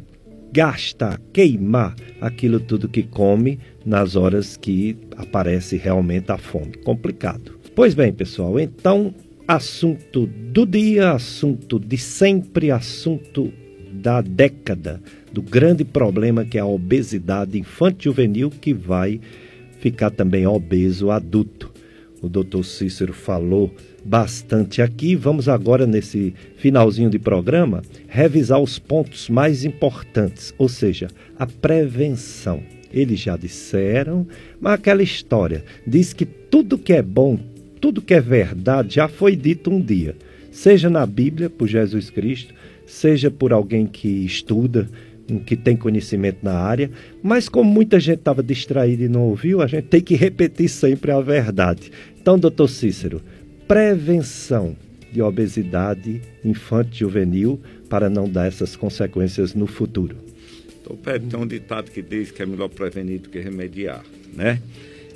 gastar, 0.51 1.19
queimar 1.31 1.95
aquilo 2.21 2.59
tudo 2.59 2.87
que 2.87 3.03
come 3.03 3.59
nas 3.85 4.15
horas 4.15 4.55
que 4.55 4.95
aparece 5.17 5.77
realmente 5.77 6.31
a 6.31 6.37
fome? 6.37 6.73
Complicado. 6.83 7.59
Pois 7.75 7.95
bem, 7.95 8.13
pessoal, 8.13 8.59
então, 8.59 9.13
assunto 9.47 10.25
do 10.25 10.65
dia, 10.65 11.11
assunto 11.11 11.79
de 11.79 11.97
sempre, 11.97 12.71
assunto 12.71 13.51
da 13.91 14.21
década 14.21 15.01
do 15.31 15.41
grande 15.41 15.83
problema 15.83 16.45
que 16.45 16.57
é 16.57 16.61
a 16.61 16.65
obesidade 16.65 17.57
infanto-juvenil, 17.57 18.49
que 18.49 18.73
vai 18.73 19.19
ficar 19.79 20.11
também 20.11 20.47
obeso 20.47 21.11
adulto. 21.11 21.71
O 22.21 22.29
doutor 22.29 22.63
Cícero 22.63 23.11
falou 23.11 23.69
bastante 24.05 24.81
aqui. 24.81 25.13
Vamos 25.13 25.49
agora, 25.49 25.85
nesse 25.85 26.33
finalzinho 26.55 27.09
de 27.09 27.19
programa, 27.19 27.81
revisar 28.07 28.61
os 28.61 28.79
pontos 28.79 29.29
mais 29.29 29.65
importantes, 29.65 30.53
ou 30.57 30.69
seja, 30.69 31.09
a 31.37 31.45
prevenção. 31.45 32.63
Eles 32.93 33.19
já 33.19 33.35
disseram, 33.35 34.25
mas 34.61 34.73
aquela 34.73 35.03
história 35.03 35.65
diz 35.85 36.13
que 36.13 36.25
tudo 36.25 36.77
que 36.77 36.93
é 36.93 37.01
bom, 37.01 37.37
tudo 37.83 38.01
que 38.01 38.13
é 38.13 38.21
verdade 38.21 38.95
já 38.95 39.09
foi 39.09 39.35
dito 39.35 39.69
um 39.69 39.81
dia, 39.81 40.15
seja 40.49 40.89
na 40.89 41.05
Bíblia 41.05 41.49
por 41.49 41.67
Jesus 41.67 42.09
Cristo, 42.09 42.53
seja 42.87 43.29
por 43.29 43.51
alguém 43.51 43.85
que 43.85 44.07
estuda, 44.07 44.87
que 45.45 45.57
tem 45.57 45.75
conhecimento 45.75 46.37
na 46.41 46.53
área, 46.53 46.89
mas 47.21 47.49
como 47.49 47.69
muita 47.69 47.99
gente 47.99 48.19
estava 48.19 48.41
distraída 48.41 49.03
e 49.03 49.09
não 49.09 49.23
ouviu, 49.23 49.61
a 49.61 49.67
gente 49.67 49.87
tem 49.87 49.99
que 49.99 50.15
repetir 50.15 50.69
sempre 50.69 51.11
a 51.11 51.19
verdade. 51.19 51.91
Então, 52.21 52.39
doutor 52.39 52.69
Cícero, 52.69 53.21
prevenção 53.67 54.77
de 55.11 55.21
obesidade 55.21 56.21
infanto-juvenil 56.41 57.59
para 57.89 58.09
não 58.09 58.29
dar 58.29 58.47
essas 58.47 58.77
consequências 58.77 59.53
no 59.53 59.67
futuro. 59.67 60.15
Então, 60.81 60.95
tem 61.19 61.37
um 61.37 61.45
ditado 61.45 61.91
que 61.91 62.01
diz 62.01 62.31
que 62.31 62.41
é 62.41 62.45
melhor 62.45 62.69
prevenir 62.69 63.19
do 63.19 63.27
que 63.27 63.39
remediar, 63.39 64.05
né? 64.33 64.61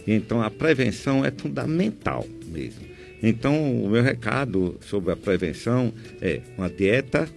Então, 0.06 0.42
a 0.42 0.52
prevenção 0.52 1.24
é 1.24 1.32
fundamental 1.32 2.26
mesmo. 2.48 2.82
Então, 3.22 3.84
o 3.84 3.90
meu 3.90 4.04
recado 4.04 4.78
sobre 4.82 5.12
a 5.12 5.16
prevenção 5.16 5.92
é 6.22 6.42
uma 6.58 6.70
dieta 6.70 7.28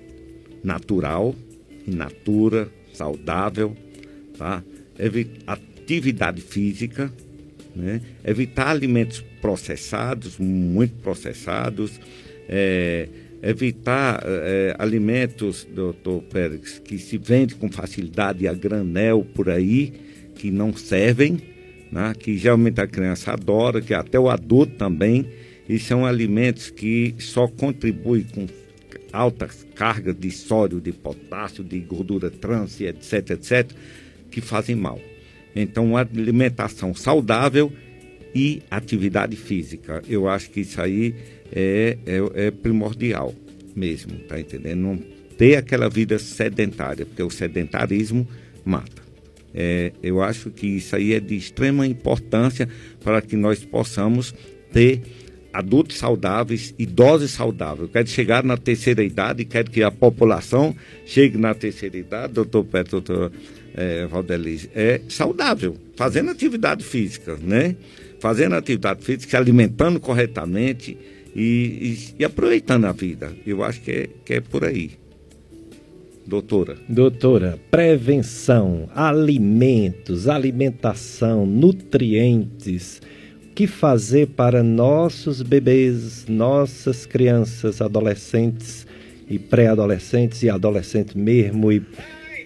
natural, 0.62 1.34
in 1.86 1.94
natura, 1.94 2.68
saudável, 2.92 3.76
tá? 4.36 4.62
atividade 5.46 6.42
física, 6.42 7.10
né? 7.74 8.02
evitar 8.24 8.68
alimentos 8.68 9.24
processados, 9.40 10.38
muito 10.38 10.94
processados, 11.02 11.98
é, 12.48 13.08
evitar 13.42 14.22
é, 14.24 14.76
alimentos, 14.78 15.66
doutor 15.74 16.22
Pérez, 16.24 16.78
que 16.78 16.98
se 16.98 17.16
vende 17.16 17.54
com 17.54 17.70
facilidade 17.70 18.46
a 18.46 18.52
granel 18.52 19.26
por 19.34 19.48
aí, 19.48 19.92
que 20.34 20.50
não 20.50 20.76
servem, 20.76 21.38
né? 21.90 22.12
que 22.18 22.36
geralmente 22.36 22.80
a 22.80 22.86
criança 22.86 23.32
adora, 23.32 23.80
que 23.80 23.94
até 23.94 24.18
o 24.18 24.28
adulto 24.28 24.74
também, 24.76 25.26
e 25.68 25.78
são 25.78 26.04
alimentos 26.04 26.70
que 26.70 27.14
só 27.18 27.46
contribuem 27.46 28.24
com 28.24 28.46
altas 29.12 29.66
cargas 29.74 30.16
de 30.18 30.30
sódio, 30.30 30.80
de 30.80 30.92
potássio, 30.92 31.64
de 31.64 31.78
gordura 31.80 32.30
trans, 32.30 32.80
etc, 32.80 33.30
etc, 33.30 33.70
que 34.30 34.40
fazem 34.40 34.76
mal. 34.76 35.00
Então, 35.54 35.86
uma 35.86 36.00
alimentação 36.00 36.94
saudável 36.94 37.72
e 38.34 38.62
atividade 38.70 39.36
física. 39.36 40.02
Eu 40.08 40.28
acho 40.28 40.50
que 40.50 40.60
isso 40.60 40.80
aí 40.80 41.14
é, 41.52 41.98
é, 42.06 42.46
é 42.46 42.50
primordial 42.50 43.34
mesmo, 43.74 44.18
tá 44.20 44.38
entendendo? 44.38 44.80
Não 44.80 44.98
ter 45.36 45.56
aquela 45.56 45.88
vida 45.88 46.18
sedentária, 46.18 47.06
porque 47.06 47.22
o 47.22 47.30
sedentarismo 47.30 48.28
mata. 48.64 49.02
É, 49.54 49.92
eu 50.02 50.22
acho 50.22 50.50
que 50.50 50.66
isso 50.66 50.94
aí 50.94 51.12
é 51.12 51.20
de 51.20 51.36
extrema 51.36 51.86
importância 51.86 52.68
para 53.02 53.20
que 53.20 53.36
nós 53.36 53.64
possamos 53.64 54.34
ter 54.72 55.02
adultos 55.52 55.98
saudáveis, 55.98 56.74
idosos 56.78 57.32
saudáveis. 57.32 57.82
Eu 57.82 57.88
quero 57.88 58.08
chegar 58.08 58.44
na 58.44 58.56
terceira 58.56 59.02
idade 59.02 59.44
quero 59.44 59.70
que 59.70 59.82
a 59.82 59.90
população 59.90 60.74
chegue 61.04 61.36
na 61.36 61.54
terceira 61.54 61.96
idade, 61.96 62.34
doutor 62.34 62.64
Petro, 62.64 63.00
doutor 63.00 63.32
é, 63.74 64.06
Valdelize, 64.06 64.70
é 64.74 65.00
saudável, 65.08 65.76
fazendo 65.96 66.30
atividade 66.30 66.84
física, 66.84 67.38
né? 67.42 67.76
Fazendo 68.20 68.54
atividade 68.54 69.02
física, 69.02 69.38
alimentando 69.38 69.98
corretamente 69.98 70.96
e, 71.34 71.40
e, 71.40 72.14
e 72.18 72.24
aproveitando 72.24 72.84
a 72.84 72.92
vida. 72.92 73.34
Eu 73.46 73.64
acho 73.64 73.80
que 73.80 73.90
é, 73.90 74.08
que 74.24 74.34
é 74.34 74.40
por 74.40 74.64
aí. 74.64 74.99
Doutora. 76.30 76.76
Doutora, 76.88 77.58
prevenção, 77.72 78.88
alimentos, 78.94 80.28
alimentação, 80.28 81.44
nutrientes 81.44 83.02
que 83.52 83.66
fazer 83.66 84.28
para 84.28 84.62
nossos 84.62 85.42
bebês, 85.42 86.26
nossas 86.28 87.04
crianças, 87.04 87.80
adolescentes 87.80 88.86
e 89.28 89.40
pré-adolescentes 89.40 90.44
e 90.44 90.48
adolescentes 90.48 91.16
mesmo 91.16 91.72
e, 91.72 91.84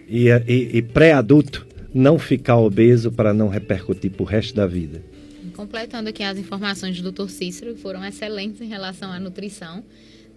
e, 0.08 0.28
e, 0.30 0.78
e 0.78 0.80
pré-adulto 0.80 1.66
não 1.92 2.18
ficar 2.18 2.56
obeso 2.56 3.12
para 3.12 3.34
não 3.34 3.50
repercutir 3.50 4.10
para 4.10 4.22
o 4.22 4.26
resto 4.26 4.54
da 4.54 4.66
vida? 4.66 5.02
completando 5.54 6.08
aqui 6.08 6.22
as 6.22 6.36
informações 6.36 7.00
do 7.00 7.12
Dr. 7.12 7.28
Cícero, 7.28 7.74
que 7.74 7.80
foram 7.80 8.04
excelentes 8.04 8.60
em 8.60 8.66
relação 8.66 9.12
à 9.12 9.20
nutrição. 9.20 9.84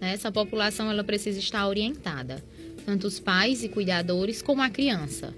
Né? 0.00 0.12
Essa 0.12 0.30
população 0.30 0.88
ela 0.90 1.02
precisa 1.02 1.38
estar 1.38 1.66
orientada, 1.66 2.42
tanto 2.88 3.06
os 3.06 3.20
pais 3.20 3.62
e 3.62 3.68
cuidadores 3.68 4.40
como 4.40 4.62
a 4.62 4.70
criança. 4.70 5.34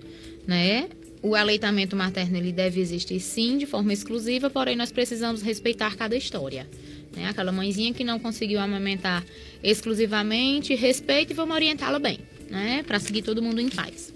Né? 0.46 0.88
O 1.20 1.34
aleitamento 1.34 1.96
materno 1.96 2.36
ele 2.36 2.52
deve 2.52 2.80
existir 2.80 3.18
sim, 3.18 3.58
de 3.58 3.66
forma 3.66 3.92
exclusiva, 3.92 4.48
porém 4.48 4.76
nós 4.76 4.92
precisamos 4.92 5.42
respeitar 5.42 5.96
cada 5.96 6.14
história. 6.16 6.64
Né? 7.12 7.26
Aquela 7.26 7.50
mãezinha 7.50 7.92
que 7.92 8.04
não 8.04 8.20
conseguiu 8.20 8.60
amamentar 8.60 9.24
exclusivamente, 9.64 10.76
respeite 10.76 11.32
e 11.32 11.34
vamos 11.34 11.56
orientá-la 11.56 11.98
bem, 11.98 12.20
né? 12.48 12.84
para 12.86 13.00
seguir 13.00 13.22
todo 13.22 13.42
mundo 13.42 13.60
em 13.60 13.68
paz. 13.68 14.14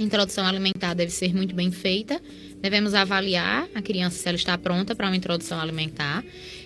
Introdução 0.00 0.46
alimentar 0.46 0.94
deve 0.94 1.12
ser 1.12 1.34
muito 1.34 1.54
bem 1.54 1.70
feita. 1.70 2.22
Devemos 2.62 2.94
avaliar 2.94 3.68
a 3.74 3.82
criança 3.82 4.16
se 4.16 4.26
ela 4.26 4.36
está 4.36 4.56
pronta 4.56 4.94
para 4.94 5.08
uma 5.08 5.16
introdução 5.16 5.60
alimentar 5.60 6.24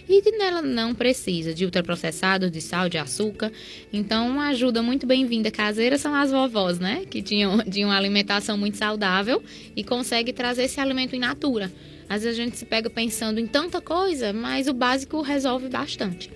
e 0.09 0.23
que 0.23 0.31
ela 0.41 0.63
não 0.63 0.95
precisa 0.95 1.53
de 1.53 1.65
ultraprocessados, 1.65 2.51
de 2.51 2.61
sal, 2.61 2.89
de 2.89 2.99
açúcar. 2.99 3.53
Então, 3.93 4.29
uma 4.29 4.49
ajuda 4.49 4.83
muito 4.83 5.07
bem-vinda 5.07 5.51
caseira 5.51 5.99
são 5.99 6.15
as 6.15 6.31
vovós, 6.31 6.79
né? 6.79 7.05
Que 7.09 7.23
tinham, 7.23 7.59
de 7.67 7.85
uma 7.85 7.97
alimentação 7.97 8.57
muito 8.57 8.77
saudável 8.77 9.43
e 9.75 9.83
consegue 9.83 10.33
trazer 10.33 10.65
esse 10.65 10.81
alimento 10.81 11.17
in 11.17 11.21
natura. 11.21 11.73
Às 12.09 12.23
vezes 12.23 12.39
a 12.39 12.43
gente 12.43 12.57
se 12.57 12.65
pega 12.65 12.89
pensando 12.89 13.41
em 13.41 13.47
tanta 13.47 13.81
coisa, 13.81 14.33
mas 14.33 14.69
o 14.69 14.73
básico 14.73 15.21
resolve 15.23 15.69
bastante. 15.69 16.31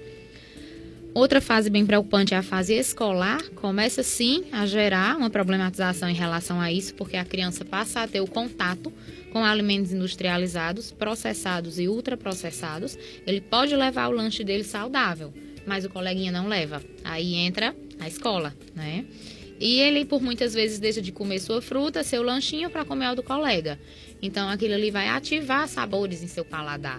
Outra 1.13 1.41
fase 1.41 1.69
bem 1.69 1.85
preocupante 1.85 2.35
é 2.35 2.37
a 2.37 2.43
fase 2.43 2.73
escolar. 2.75 3.43
Começa 3.57 4.03
sim 4.03 4.45
a 4.53 4.65
gerar 4.65 5.17
uma 5.17 5.29
problematização 5.29 6.09
em 6.09 6.15
relação 6.15 6.61
a 6.61 6.71
isso, 6.71 6.95
porque 6.95 7.17
a 7.17 7.25
criança 7.25 7.65
passa 7.65 8.01
a 8.01 8.09
ter 8.09 8.21
o 8.21 8.29
contato 8.29 8.93
com 9.33 9.45
alimentos 9.45 9.93
industrializados, 9.93 10.93
processados 10.93 11.79
e 11.79 11.89
ultraprocessados. 11.89 12.99
Ele 13.27 13.41
pode 13.41 13.75
levar 13.75 14.09
o 14.09 14.13
lanche 14.13 14.45
dele 14.45 14.65
saudável, 14.65 15.33
mas 15.67 15.85
o 15.85 15.91
coleguinha 15.91 16.33
não 16.33 16.49
leva. 16.49 16.83
Aí 17.05 17.35
entra 17.35 17.75
a 17.99 18.09
escola, 18.09 18.55
né? 18.75 19.05
E 19.61 19.79
ele, 19.79 20.07
por 20.07 20.23
muitas 20.23 20.55
vezes, 20.55 20.79
deixa 20.79 21.03
de 21.03 21.13
comer 21.13 21.39
sua 21.39 21.61
fruta, 21.61 22.03
seu 22.03 22.23
lanchinho, 22.23 22.71
para 22.71 22.85
comer 22.85 23.11
o 23.11 23.15
do 23.15 23.23
colega. 23.23 23.79
Então, 24.23 24.49
aquilo 24.49 24.73
ali 24.73 24.91
vai 24.91 25.09
ativar 25.09 25.69
sabores 25.69 26.23
em 26.23 26.27
seu 26.27 26.47
paladar. 26.47 26.99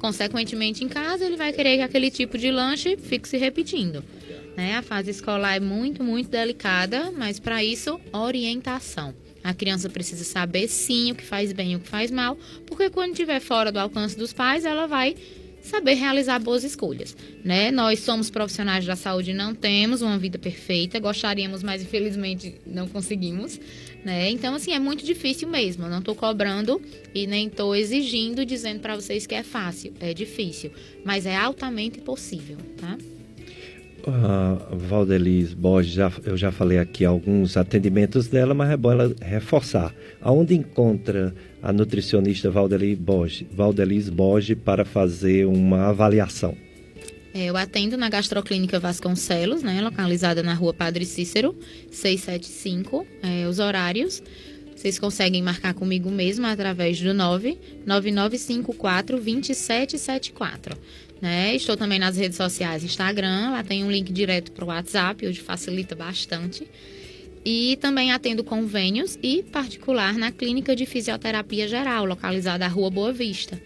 Consequentemente, 0.00 0.82
em 0.82 0.88
casa, 0.88 1.24
ele 1.24 1.36
vai 1.36 1.52
querer 1.52 1.76
que 1.76 1.82
aquele 1.82 2.10
tipo 2.10 2.36
de 2.36 2.50
lanche 2.50 2.96
fique 2.96 3.28
se 3.28 3.36
repetindo. 3.36 4.04
Né? 4.56 4.74
A 4.74 4.82
fase 4.82 5.12
escolar 5.12 5.54
é 5.54 5.60
muito, 5.60 6.02
muito 6.02 6.28
delicada, 6.28 7.12
mas 7.12 7.38
para 7.38 7.62
isso, 7.62 8.00
orientação. 8.12 9.14
A 9.42 9.52
criança 9.52 9.88
precisa 9.88 10.24
saber 10.24 10.68
sim 10.68 11.12
o 11.12 11.14
que 11.14 11.24
faz 11.24 11.52
bem 11.52 11.72
e 11.72 11.76
o 11.76 11.80
que 11.80 11.88
faz 11.88 12.10
mal, 12.10 12.38
porque 12.66 12.90
quando 12.90 13.12
estiver 13.12 13.40
fora 13.40 13.72
do 13.72 13.78
alcance 13.78 14.16
dos 14.16 14.32
pais, 14.32 14.64
ela 14.64 14.86
vai 14.86 15.16
saber 15.62 15.94
realizar 15.94 16.38
boas 16.40 16.64
escolhas, 16.64 17.16
né? 17.44 17.70
Nós 17.70 18.00
somos 18.00 18.28
profissionais 18.28 18.84
da 18.84 18.96
saúde 18.96 19.32
não 19.32 19.54
temos 19.54 20.02
uma 20.02 20.18
vida 20.18 20.38
perfeita, 20.38 20.98
gostaríamos, 20.98 21.62
mas 21.62 21.82
infelizmente 21.82 22.56
não 22.66 22.88
conseguimos, 22.88 23.60
né? 24.04 24.28
Então 24.30 24.54
assim, 24.54 24.72
é 24.72 24.78
muito 24.78 25.04
difícil 25.04 25.48
mesmo. 25.48 25.84
Eu 25.84 25.90
não 25.90 26.00
estou 26.00 26.14
cobrando 26.14 26.82
e 27.14 27.26
nem 27.26 27.46
estou 27.46 27.74
exigindo 27.74 28.44
dizendo 28.44 28.80
para 28.80 28.96
vocês 28.96 29.26
que 29.26 29.34
é 29.34 29.42
fácil, 29.42 29.94
é 30.00 30.12
difícil, 30.12 30.72
mas 31.04 31.26
é 31.26 31.36
altamente 31.36 32.00
possível, 32.00 32.58
tá? 32.76 32.98
Uh, 34.04 34.76
Valdelis 34.76 35.54
Borges, 35.54 35.92
já, 35.92 36.12
eu 36.24 36.36
já 36.36 36.50
falei 36.50 36.78
aqui 36.78 37.04
alguns 37.04 37.56
atendimentos 37.56 38.26
dela, 38.26 38.52
mas 38.52 38.70
é 38.70 38.76
bom 38.76 38.90
ela 38.90 39.14
reforçar. 39.20 39.94
Aonde 40.20 40.54
encontra 40.54 41.32
a 41.62 41.72
nutricionista 41.72 42.50
Valdelis 42.50 42.98
Borges, 42.98 43.46
Valdelis 43.52 44.08
Borges 44.08 44.58
para 44.58 44.84
fazer 44.84 45.46
uma 45.46 45.86
avaliação? 45.88 46.56
É, 47.32 47.44
eu 47.46 47.56
atendo 47.56 47.96
na 47.96 48.10
Gastroclínica 48.10 48.80
Vasconcelos, 48.80 49.62
né, 49.62 49.80
localizada 49.80 50.42
na 50.42 50.52
rua 50.52 50.74
Padre 50.74 51.06
Cícero, 51.06 51.54
675. 51.90 53.06
É, 53.22 53.46
os 53.46 53.60
horários, 53.60 54.20
vocês 54.74 54.98
conseguem 54.98 55.42
marcar 55.42 55.74
comigo 55.74 56.10
mesmo 56.10 56.44
através 56.44 57.00
do 57.00 57.14
99954 57.14 59.16
2774. 59.16 60.76
Né? 61.22 61.54
Estou 61.54 61.76
também 61.76 62.00
nas 62.00 62.16
redes 62.16 62.36
sociais, 62.36 62.82
Instagram, 62.82 63.52
lá 63.52 63.62
tem 63.62 63.84
um 63.84 63.90
link 63.90 64.12
direto 64.12 64.50
para 64.50 64.64
o 64.64 64.68
WhatsApp, 64.68 65.24
hoje 65.24 65.40
facilita 65.40 65.94
bastante. 65.94 66.66
E 67.44 67.78
também 67.80 68.10
atendo 68.10 68.42
convênios 68.42 69.16
e 69.22 69.44
particular 69.44 70.14
na 70.14 70.32
Clínica 70.32 70.74
de 70.74 70.84
Fisioterapia 70.84 71.68
Geral, 71.68 72.04
localizada 72.04 72.64
na 72.66 72.68
Rua 72.68 72.90
Boa 72.90 73.12
Vista. 73.12 73.62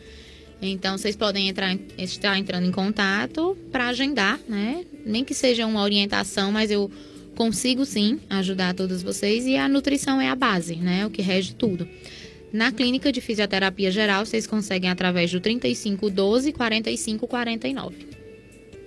Então, 0.61 0.99
vocês 0.99 1.17
podem 1.17 1.49
entrar, 1.49 1.75
estar 1.97 2.39
entrando 2.39 2.67
em 2.67 2.73
contato 2.73 3.57
para 3.73 3.89
agendar, 3.89 4.39
né? 4.47 4.85
Nem 5.05 5.25
que 5.25 5.35
seja 5.35 5.67
uma 5.67 5.83
orientação, 5.83 6.53
mas 6.53 6.71
eu 6.71 6.91
consigo 7.35 7.87
sim 7.87 8.21
ajudar 8.29 8.75
todos 8.75 9.03
vocês 9.03 9.47
e 9.47 9.57
a 9.57 9.69
nutrição 9.69 10.21
é 10.21 10.29
a 10.29 10.35
base, 10.35 10.77
né? 10.77 11.07
O 11.07 11.11
que 11.11 11.23
rege 11.23 11.55
tudo. 11.55 11.89
Na 12.57 12.73
clínica 12.73 13.13
de 13.13 13.21
fisioterapia 13.21 13.91
geral, 13.91 14.25
vocês 14.25 14.47
conseguem 14.47 14.89
através 14.89 15.31
do 15.31 15.39
3512 15.39 16.55
4549. 16.55 17.95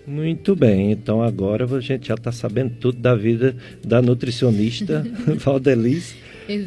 Muito 0.07 0.55
bem, 0.55 0.91
então 0.91 1.21
agora 1.21 1.65
a 1.65 1.79
gente 1.79 2.07
já 2.07 2.15
está 2.15 2.31
sabendo 2.31 2.77
tudo 2.79 2.97
da 2.97 3.13
vida 3.13 3.55
da 3.85 4.01
nutricionista 4.01 5.05
Valdeliz 5.37 6.15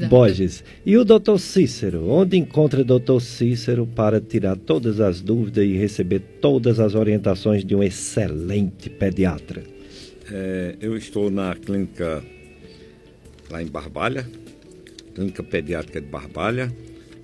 Borges. 0.09 0.63
E 0.87 0.97
o 0.97 1.05
doutor 1.05 1.41
Cícero? 1.41 2.09
Onde 2.09 2.37
encontra 2.37 2.83
o 2.83 2.85
doutor 2.85 3.21
Cícero 3.21 3.85
para 3.85 4.21
tirar 4.21 4.57
todas 4.57 5.01
as 5.01 5.21
dúvidas 5.21 5.65
e 5.65 5.77
receber 5.77 6.21
todas 6.41 6.79
as 6.79 6.95
orientações 6.95 7.65
de 7.65 7.75
um 7.75 7.83
excelente 7.83 8.89
pediatra? 8.89 9.65
É, 10.31 10.77
eu 10.81 10.97
estou 10.97 11.33
na 11.33 11.53
clínica 11.57 12.23
lá 13.51 13.61
em 13.61 13.67
Barbalha, 13.67 14.25
Clínica 15.17 15.43
Pediátrica 15.43 16.01
de 16.01 16.07
Barbalha, 16.07 16.73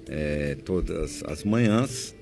é, 0.09 0.57
todas 0.65 1.23
as 1.25 1.45
manhãs, 1.45 2.15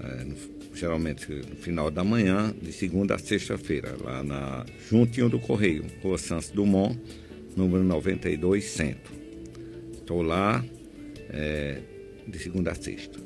é, 0.00 0.24
no, 0.24 0.36
geralmente 0.74 1.30
no 1.32 1.56
final 1.56 1.90
da 1.90 2.04
manhã, 2.04 2.54
de 2.60 2.72
segunda 2.72 3.14
a 3.14 3.18
sexta-feira, 3.18 3.96
lá 4.02 4.22
na 4.22 4.66
juntinho 4.88 5.28
do 5.28 5.38
Correio, 5.38 5.84
Rua 6.02 6.18
Santos 6.18 6.50
Dumont, 6.50 6.98
número 7.56 7.84
92, 7.84 8.64
centro. 8.64 9.14
Estou 9.92 10.22
lá 10.22 10.64
é, 11.30 11.78
de 12.26 12.38
segunda 12.38 12.72
a 12.72 12.74
sexta. 12.74 13.18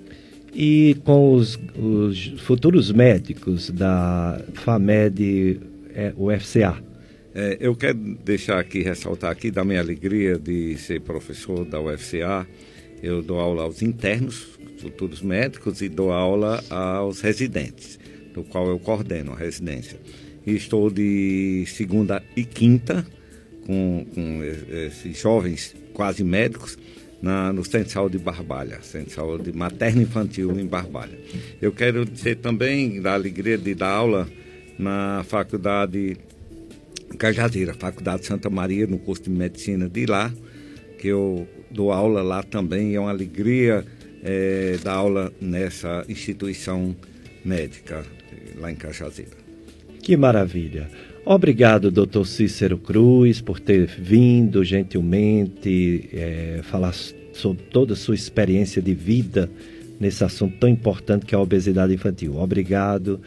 E 0.55 0.97
com 1.05 1.35
os, 1.35 1.59
os 1.77 2.41
futuros 2.43 2.93
médicos 2.93 3.71
da 3.71 4.43
FAMED 4.55 5.61
é, 5.95 6.13
UFCA, 6.17 6.83
é, 7.35 7.57
eu 7.61 7.75
quero 7.75 7.99
deixar 8.23 8.59
aqui, 8.59 8.83
ressaltar 8.83 9.31
aqui 9.31 9.51
da 9.51 9.65
minha 9.65 9.81
alegria 9.81 10.39
de 10.39 10.77
ser 10.77 11.01
professor 11.01 11.65
da 11.65 11.81
UFCA. 11.81 12.47
Eu 13.03 13.21
dou 13.21 13.41
aula 13.41 13.65
aos 13.65 13.83
internos, 13.83 14.47
futuros 14.79 15.21
médicos, 15.23 15.83
e 15.83 15.89
dou 15.89 16.13
aula 16.13 16.63
aos 16.71 17.21
residentes, 17.21 17.99
do 18.33 18.45
qual 18.45 18.69
eu 18.69 18.79
coordeno 18.79 19.33
a 19.33 19.37
residência. 19.37 19.99
E 20.47 20.55
estou 20.55 20.89
de 20.89 21.65
segunda 21.67 22.23
e 22.37 22.45
quinta 22.45 23.07
com, 23.67 24.07
com 24.15 24.45
esses 24.45 25.19
jovens 25.21 25.75
quase 25.93 26.23
médicos 26.23 26.79
na, 27.21 27.53
no 27.53 27.65
Centro 27.65 27.87
de 27.87 27.93
Saúde 27.93 28.19
de 28.19 28.25
Barbalha, 28.25 28.83
Centro 28.83 29.09
de 29.09 29.15
Saúde 29.15 29.53
Materno 29.53 30.03
Infantil 30.03 30.59
em 30.59 30.67
Barbalha. 30.67 31.19
Eu 31.61 31.73
quero 31.73 32.05
dizer 32.05 32.37
também 32.37 33.01
da 33.01 33.15
alegria 33.15 33.59
de 33.59 33.75
dar 33.75 33.91
aula 33.91 34.29
na 34.79 35.25
Faculdade 35.29 36.17
Cajazeira, 37.19 37.75
Faculdade 37.75 38.27
Santa 38.27 38.51
Maria, 38.51 38.87
no 38.87 38.99
curso 38.99 39.25
de 39.25 39.31
medicina 39.31 39.89
de 39.89 40.07
lá, 40.07 40.33
que 40.99 41.09
eu 41.09 41.47
dou 41.73 41.93
aula 41.93 42.23
lá 42.23 42.43
também. 42.43 42.95
É 42.95 43.01
uma 43.01 43.11
alegria 43.11 43.85
é, 44.23 44.79
dar 44.83 44.95
aula 44.95 45.33
nessa 45.41 46.05
instituição 46.09 46.95
médica 47.45 48.05
lá 48.59 48.71
em 48.71 48.77
Cajazeira. 48.77 49.33
Que 50.03 50.17
maravilha. 50.17 50.89
Obrigado, 51.25 51.91
doutor 51.91 52.27
Cícero 52.27 52.77
Cruz, 52.77 53.41
por 53.41 53.61
ter 53.61 53.87
vindo 53.87 54.65
gentilmente 54.65 56.09
é, 56.13 56.61
falar 56.65 56.93
sobre 57.33 57.63
toda 57.65 57.93
a 57.93 57.97
sua 57.97 58.15
experiência 58.15 58.83
de 58.83 58.93
vida 58.93 59.49
nesse 60.01 60.25
assunto 60.25 60.57
tão 60.59 60.69
importante 60.69 61.25
que 61.25 61.35
é 61.35 61.39
a 61.39 61.41
obesidade 61.41 61.95
infantil. 61.95 62.39
Obrigado 62.39 63.21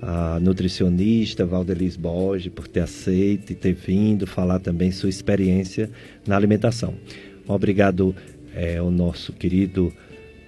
a 0.00 0.40
nutricionista 0.40 1.44
Valdeliz 1.44 1.96
Borges 1.96 2.50
por 2.52 2.66
ter 2.66 2.80
aceito 2.80 3.52
e 3.52 3.54
ter 3.54 3.74
vindo 3.74 4.26
falar 4.26 4.58
também 4.58 4.90
sua 4.90 5.10
experiência 5.10 5.90
na 6.26 6.36
alimentação. 6.36 6.94
Obrigado 7.46 8.14
é, 8.54 8.78
ao 8.78 8.90
nosso 8.90 9.32
querido 9.32 9.92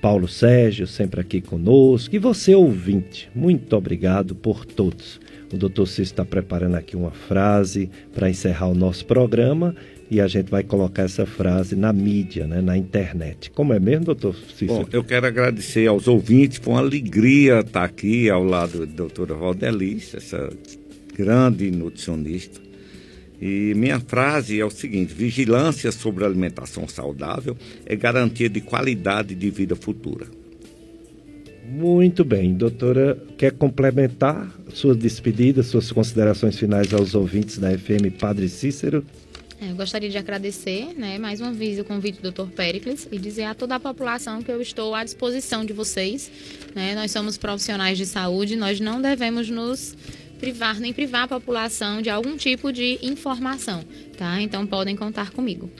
Paulo 0.04 0.28
Sérgio, 0.28 0.86
sempre 0.86 1.20
aqui 1.20 1.40
conosco, 1.40 2.14
e 2.14 2.18
você 2.18 2.54
ouvinte, 2.54 3.30
muito 3.34 3.74
obrigado 3.74 4.34
por 4.34 4.66
todos. 4.66 5.18
O 5.50 5.56
doutor 5.56 5.86
Cícero 5.86 6.04
está 6.04 6.24
preparando 6.26 6.74
aqui 6.74 6.94
uma 6.94 7.10
frase 7.10 7.88
para 8.12 8.28
encerrar 8.28 8.68
o 8.68 8.74
nosso 8.74 9.06
programa 9.06 9.74
e 10.10 10.20
a 10.20 10.26
gente 10.26 10.50
vai 10.50 10.62
colocar 10.62 11.04
essa 11.04 11.24
frase 11.24 11.74
na 11.74 11.90
mídia, 11.90 12.46
né, 12.46 12.60
na 12.60 12.76
internet. 12.76 13.50
Como 13.50 13.72
é 13.72 13.80
mesmo, 13.80 14.04
doutor 14.04 14.34
Cícero? 14.34 14.80
Bom, 14.80 14.84
eu 14.92 15.02
quero 15.02 15.26
agradecer 15.26 15.86
aos 15.86 16.06
ouvintes, 16.06 16.58
foi 16.58 16.74
uma 16.74 16.80
alegria 16.80 17.60
estar 17.60 17.84
aqui 17.84 18.28
ao 18.28 18.44
lado 18.44 18.80
da 18.80 18.92
doutora 18.94 19.34
Valdelice, 19.34 20.18
essa 20.18 20.50
grande 21.16 21.70
nutricionista. 21.70 22.63
E 23.40 23.74
minha 23.74 24.00
frase 24.00 24.60
é 24.60 24.64
o 24.64 24.70
seguinte: 24.70 25.12
vigilância 25.12 25.90
sobre 25.92 26.24
alimentação 26.24 26.86
saudável 26.88 27.56
é 27.84 27.96
garantia 27.96 28.48
de 28.48 28.60
qualidade 28.60 29.34
de 29.34 29.50
vida 29.50 29.74
futura. 29.74 30.26
Muito 31.66 32.24
bem, 32.24 32.54
doutora, 32.54 33.18
quer 33.38 33.52
complementar 33.52 34.54
suas 34.72 34.96
despedidas, 34.96 35.66
suas 35.66 35.90
considerações 35.90 36.58
finais 36.58 36.92
aos 36.92 37.14
ouvintes 37.14 37.58
da 37.58 37.76
FM 37.76 38.12
Padre 38.18 38.48
Cícero? 38.48 39.04
É, 39.60 39.70
eu 39.70 39.74
gostaria 39.74 40.10
de 40.10 40.18
agradecer, 40.18 40.92
né, 40.96 41.16
mais 41.16 41.40
uma 41.40 41.52
vez 41.52 41.78
o 41.78 41.84
convite 41.84 42.20
do 42.20 42.30
Dr. 42.30 42.50
Pericles 42.50 43.08
e 43.10 43.18
dizer 43.18 43.44
a 43.44 43.54
toda 43.54 43.76
a 43.76 43.80
população 43.80 44.42
que 44.42 44.50
eu 44.50 44.60
estou 44.60 44.94
à 44.94 45.02
disposição 45.04 45.64
de 45.64 45.72
vocês. 45.72 46.30
Né? 46.74 46.94
Nós 46.94 47.10
somos 47.10 47.38
profissionais 47.38 47.96
de 47.96 48.04
saúde, 48.04 48.56
nós 48.56 48.78
não 48.78 49.00
devemos 49.00 49.48
nos 49.48 49.96
privar 50.44 50.78
nem 50.78 50.92
privar 50.92 51.22
a 51.22 51.28
população 51.28 52.02
de 52.02 52.10
algum 52.10 52.36
tipo 52.36 52.70
de 52.70 52.98
informação, 53.02 53.82
tá? 54.18 54.42
Então 54.42 54.66
podem 54.66 54.94
contar 54.94 55.30
comigo. 55.30 55.70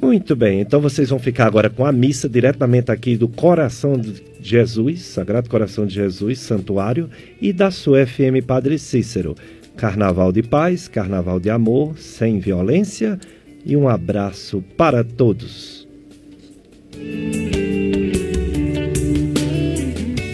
Muito 0.00 0.34
bem, 0.34 0.60
então 0.60 0.80
vocês 0.80 1.10
vão 1.10 1.18
ficar 1.18 1.46
agora 1.46 1.68
com 1.68 1.84
a 1.84 1.92
missa 1.92 2.26
diretamente 2.26 2.90
aqui 2.90 3.16
do 3.16 3.28
Coração 3.28 3.98
de 3.98 4.22
Jesus, 4.40 5.02
Sagrado 5.02 5.50
Coração 5.50 5.86
de 5.86 5.94
Jesus, 5.94 6.38
Santuário, 6.38 7.10
e 7.40 7.52
da 7.52 7.70
sua 7.70 8.06
FM 8.06 8.44
Padre 8.46 8.78
Cícero. 8.78 9.34
Carnaval 9.76 10.32
de 10.32 10.42
paz, 10.42 10.88
carnaval 10.88 11.38
de 11.38 11.50
amor, 11.50 11.98
sem 11.98 12.38
violência 12.38 13.18
e 13.64 13.76
um 13.76 13.88
abraço 13.88 14.62
para 14.74 15.04
todos. 15.04 15.86